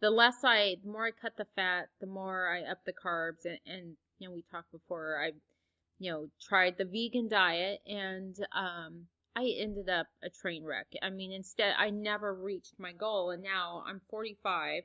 the 0.00 0.10
less 0.10 0.36
I, 0.44 0.76
the 0.82 0.90
more 0.90 1.06
I 1.06 1.10
cut 1.10 1.36
the 1.36 1.46
fat, 1.56 1.88
the 2.00 2.06
more 2.06 2.48
I 2.48 2.70
up 2.70 2.78
the 2.84 2.92
carbs. 2.92 3.44
And, 3.44 3.58
and 3.66 3.96
you 4.18 4.28
know, 4.28 4.34
we 4.34 4.44
talked 4.50 4.72
before, 4.72 5.18
I, 5.22 5.32
you 5.98 6.10
know, 6.10 6.28
tried 6.40 6.76
the 6.78 6.84
vegan 6.84 7.28
diet 7.28 7.80
and, 7.86 8.36
um, 8.54 9.06
I 9.36 9.52
ended 9.58 9.90
up 9.90 10.06
a 10.22 10.30
train 10.30 10.64
wreck. 10.64 10.86
I 11.02 11.10
mean, 11.10 11.30
instead, 11.30 11.74
I 11.78 11.90
never 11.90 12.34
reached 12.34 12.74
my 12.78 12.92
goal. 12.92 13.30
And 13.30 13.42
now 13.42 13.82
I'm 13.86 14.00
45. 14.08 14.82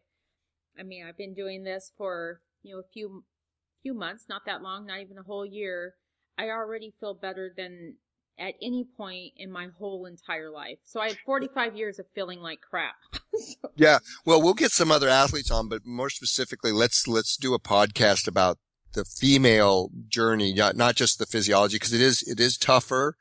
I 0.78 0.84
mean, 0.84 1.06
I've 1.06 1.18
been 1.18 1.34
doing 1.34 1.64
this 1.64 1.94
for, 1.98 2.42
you 2.62 2.74
know, 2.74 2.80
a 2.80 2.92
few, 2.92 3.24
few 3.82 3.94
months, 3.94 4.26
not 4.28 4.42
that 4.46 4.62
long, 4.62 4.88
not 4.88 5.00
even 5.00 5.18
a 5.18 5.24
whole 5.24 5.46
year. 5.46 5.94
I 6.38 6.50
already 6.50 6.94
feel 7.00 7.14
better 7.14 7.54
than 7.56 7.96
at 8.40 8.56
any 8.62 8.86
point 8.98 9.34
in 9.38 9.52
my 9.52 9.68
whole 9.78 10.06
entire 10.06 10.50
life. 10.50 10.78
So 10.84 11.00
I 11.00 11.10
had 11.10 11.18
45 11.26 11.76
years 11.76 12.00
of 12.00 12.06
feeling 12.14 12.40
like 12.40 12.60
crap. 12.62 12.96
so. 13.36 13.70
Yeah. 13.76 14.00
Well, 14.26 14.42
we'll 14.42 14.54
get 14.54 14.72
some 14.72 14.92
other 14.92 15.10
athletes 15.10 15.52
on, 15.52 15.70
but 15.70 15.86
more 15.86 16.10
specifically, 16.10 16.72
let's, 16.72 17.08
let's 17.08 17.38
do 17.38 17.54
a 17.54 17.60
podcast 17.60 18.28
about 18.28 18.58
the 18.94 19.06
female 19.06 19.90
journey, 20.10 20.54
not, 20.54 20.76
not 20.76 20.96
just 20.96 21.18
the 21.18 21.26
physiology, 21.26 21.76
because 21.76 21.94
it 21.94 22.02
is, 22.02 22.24
it 22.24 22.40
is 22.40 22.58
tougher. 22.58 23.16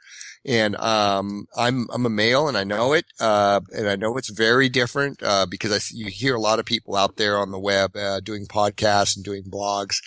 And, 0.44 0.74
um, 0.76 1.46
I'm, 1.56 1.86
I'm 1.92 2.06
a 2.06 2.10
male 2.10 2.48
and 2.48 2.56
I 2.56 2.64
know 2.64 2.92
it. 2.92 3.04
Uh, 3.20 3.60
and 3.76 3.88
I 3.88 3.94
know 3.94 4.16
it's 4.16 4.30
very 4.30 4.68
different, 4.68 5.22
uh, 5.22 5.46
because 5.48 5.70
I, 5.70 5.78
you 5.94 6.06
hear 6.06 6.34
a 6.34 6.40
lot 6.40 6.58
of 6.58 6.64
people 6.64 6.96
out 6.96 7.16
there 7.16 7.38
on 7.38 7.50
the 7.50 7.58
web, 7.58 7.94
uh, 7.96 8.20
doing 8.20 8.46
podcasts 8.46 9.14
and 9.14 9.24
doing 9.24 9.44
blogs, 9.44 9.98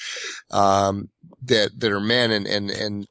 um, 0.51 1.09
that, 1.43 1.79
that 1.79 1.91
are 1.91 1.99
men 2.01 2.31
and, 2.31 2.47
and, 2.47 2.69
and 2.69 3.07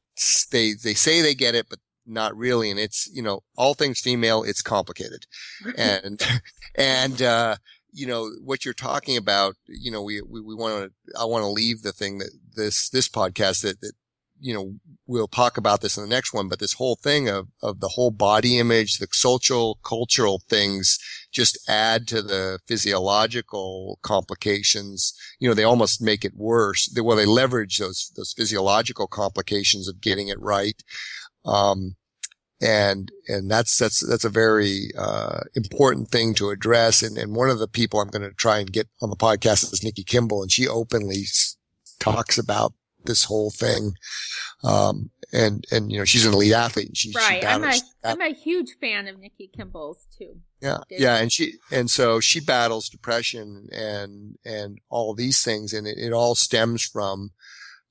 they, 0.51 0.75
they 0.75 0.95
say 0.95 1.23
they 1.23 1.35
get 1.35 1.55
it, 1.55 1.67
but 1.71 1.79
not 2.07 2.37
really. 2.37 2.71
And 2.71 2.79
it's, 2.79 3.09
you 3.13 3.23
know, 3.23 3.41
all 3.57 3.75
things 3.75 4.01
female, 4.01 4.43
it's 4.43 4.63
complicated. 4.63 5.27
and, 5.77 6.21
and, 6.75 7.23
uh, 7.23 7.57
you 7.93 8.07
know, 8.07 8.31
what 8.43 8.65
you're 8.65 8.75
talking 8.75 9.17
about, 9.17 9.55
you 9.67 9.91
know, 9.91 10.03
we, 10.03 10.23
we, 10.23 10.41
we 10.41 10.55
want 10.55 10.91
to, 10.91 11.21
I 11.21 11.25
want 11.25 11.43
to 11.43 11.49
leave 11.49 11.83
the 11.83 11.93
thing 11.93 12.19
that 12.19 12.31
this, 12.55 12.89
this 12.89 13.09
podcast 13.09 13.63
that, 13.63 13.81
that, 13.83 13.93
you 14.41 14.53
know, 14.53 14.75
we'll 15.07 15.29
talk 15.29 15.57
about 15.57 15.83
this 15.83 15.97
in 15.97 16.03
the 16.03 16.09
next 16.09 16.35
one, 16.35 16.49
but 16.49 16.59
this 16.59 16.73
whole 16.73 16.97
thing 16.97 17.29
of, 17.29 17.47
of 17.63 17.79
the 17.79 17.91
whole 17.91 18.11
body 18.11 18.59
image, 18.59 18.99
the 18.99 19.07
social, 19.13 19.79
cultural 19.85 20.43
things 20.49 20.99
just 21.31 21.59
add 21.69 22.09
to 22.09 22.23
the 22.23 22.59
physiological 22.67 24.01
complications. 24.03 25.15
You 25.39 25.49
know, 25.49 25.55
they 25.55 25.63
almost 25.63 26.03
make 26.03 26.25
it 26.25 26.35
worse. 26.35 26.87
They, 26.87 27.01
well, 27.01 27.17
they 27.17 27.25
leverage 27.25 27.79
those, 27.79 28.11
those 28.17 28.33
physiological 28.33 29.07
complications 29.07 29.87
of 29.89 30.01
getting 30.01 30.27
it 30.27 30.41
right. 30.41 30.83
Um, 31.45 31.97
and, 32.61 33.11
and 33.27 33.51
that's, 33.51 33.77
that's, 33.77 34.07
that's 34.07 34.25
a 34.25 34.31
very, 34.31 34.91
uh, 34.97 35.41
important 35.55 36.09
thing 36.11 36.33
to 36.35 36.51
address. 36.51 37.03
And, 37.03 37.19
and 37.19 37.35
one 37.35 37.51
of 37.51 37.59
the 37.59 37.67
people 37.67 38.01
I'm 38.01 38.09
going 38.09 38.23
to 38.23 38.35
try 38.35 38.59
and 38.59 38.73
get 38.73 38.89
on 39.01 39.11
the 39.11 39.17
podcast 39.17 39.73
is 39.73 39.83
Nikki 39.83 40.05
Kimball 40.05 40.43
and 40.43 40.53
she 40.53 40.69
openly 40.69 41.25
talks 41.99 42.39
about 42.39 42.73
this 43.05 43.25
whole 43.25 43.51
thing. 43.51 43.95
Um, 44.63 45.11
and, 45.33 45.65
and, 45.73 45.91
you 45.91 45.99
know, 45.99 46.05
she's 46.05 46.25
an 46.25 46.35
elite 46.35 46.53
athlete. 46.53 46.89
And 46.89 46.97
she, 46.97 47.13
right. 47.17 47.41
She 47.41 47.47
I'm 47.49 47.65
a, 47.65 47.75
I'm 48.05 48.21
a 48.21 48.33
huge 48.33 48.77
fan 48.81 49.09
of 49.09 49.19
Nikki 49.19 49.51
Kimball's 49.57 50.07
too. 50.17 50.37
Yeah. 50.61 50.79
Yeah. 50.89 51.17
And 51.17 51.33
she, 51.33 51.55
and 51.73 51.91
so 51.91 52.21
she 52.21 52.39
battles 52.39 52.89
depression 52.89 53.67
and, 53.73 54.37
and 54.45 54.79
all 54.89 55.15
these 55.15 55.43
things. 55.43 55.73
And 55.73 55.89
it, 55.89 55.99
it 55.99 56.13
all 56.13 56.37
stems 56.37 56.85
from, 56.85 57.31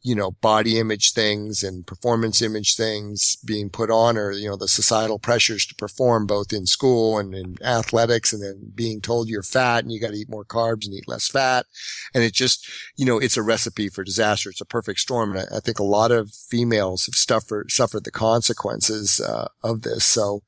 you 0.04 0.16
know, 0.16 0.32
body 0.32 0.80
image 0.80 1.14
things 1.14 1.62
and 1.62 1.86
performance 1.86 2.42
image 2.42 2.76
things 2.76 3.38
being 3.46 3.70
put 3.70 3.92
on 3.92 4.18
or, 4.18 4.32
you 4.32 4.50
know, 4.50 4.58
the 4.58 4.68
societal 4.68 5.20
pressures 5.20 5.66
to 5.66 5.76
perform 5.76 6.26
both 6.26 6.52
in 6.52 6.66
school 6.66 7.20
and 7.20 7.36
in 7.36 7.56
athletics 7.64 8.34
and 8.34 8.42
then 8.42 8.72
being 8.74 9.00
told 9.00 9.30
you're 9.30 9.44
fat 9.44 9.84
and 9.84 9.92
you 9.92 10.00
got 10.00 10.10
to 10.10 10.18
eat 10.18 10.30
more 10.30 10.44
carbs 10.44 10.86
and 10.86 10.94
eat 10.96 11.08
less 11.08 11.28
fat. 11.28 11.68
And 12.16 12.24
it 12.24 12.34
just, 12.34 12.68
you 12.98 13.06
know, 13.06 13.20
it's 13.20 13.38
a 13.38 13.44
recipe 13.44 13.90
for 13.90 14.04
disaster. 14.04 14.50
It's 14.50 14.62
a 14.62 14.66
perfect 14.66 15.00
storm. 15.00 15.36
And 15.36 15.42
I, 15.42 15.58
I 15.58 15.60
think 15.60 15.78
a 15.78 15.84
lot 15.84 16.12
of 16.12 16.32
females 16.32 17.06
have 17.06 17.16
suffered, 17.16 17.72
suffered 17.72 18.04
the 18.04 18.12
consequences, 18.12 19.22
uh, 19.22 19.50
of 19.64 19.84
this. 19.84 20.04
So, 20.04 20.42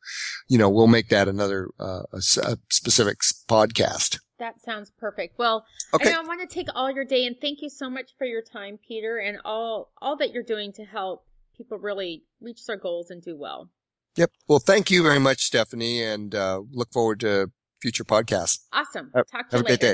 you 0.47 0.57
know, 0.57 0.69
we'll 0.69 0.87
make 0.87 1.09
that 1.09 1.27
another, 1.27 1.69
uh, 1.79 2.03
a, 2.11 2.17
a 2.41 2.57
specific 2.71 3.19
podcast. 3.47 4.19
That 4.43 4.59
sounds 4.59 4.91
perfect. 4.99 5.39
Well, 5.39 5.65
okay. 5.93 6.11
I, 6.11 6.19
I 6.19 6.21
want 6.23 6.41
to 6.41 6.53
take 6.53 6.67
all 6.75 6.91
your 6.91 7.05
day 7.05 7.25
and 7.25 7.37
thank 7.39 7.61
you 7.61 7.69
so 7.69 7.89
much 7.89 8.11
for 8.17 8.27
your 8.27 8.41
time, 8.41 8.77
Peter, 8.85 9.17
and 9.17 9.37
all 9.45 9.93
all 10.01 10.17
that 10.17 10.33
you're 10.33 10.43
doing 10.43 10.73
to 10.73 10.83
help 10.83 11.25
people 11.55 11.77
really 11.77 12.25
reach 12.41 12.65
their 12.65 12.75
goals 12.75 13.09
and 13.09 13.21
do 13.21 13.37
well. 13.37 13.69
Yep. 14.17 14.31
Well, 14.49 14.59
thank 14.59 14.91
you 14.91 15.01
very 15.01 15.19
much, 15.19 15.43
Stephanie, 15.43 16.03
and 16.03 16.35
uh, 16.35 16.61
look 16.73 16.91
forward 16.91 17.21
to 17.21 17.51
future 17.81 18.03
podcasts. 18.03 18.59
Awesome. 18.73 19.11
Have, 19.15 19.27
Talk 19.27 19.49
to 19.49 19.55
have 19.55 19.59
you 19.59 19.59
a 19.59 19.63
great 19.63 19.69
later. 19.69 19.77
day. 19.77 19.91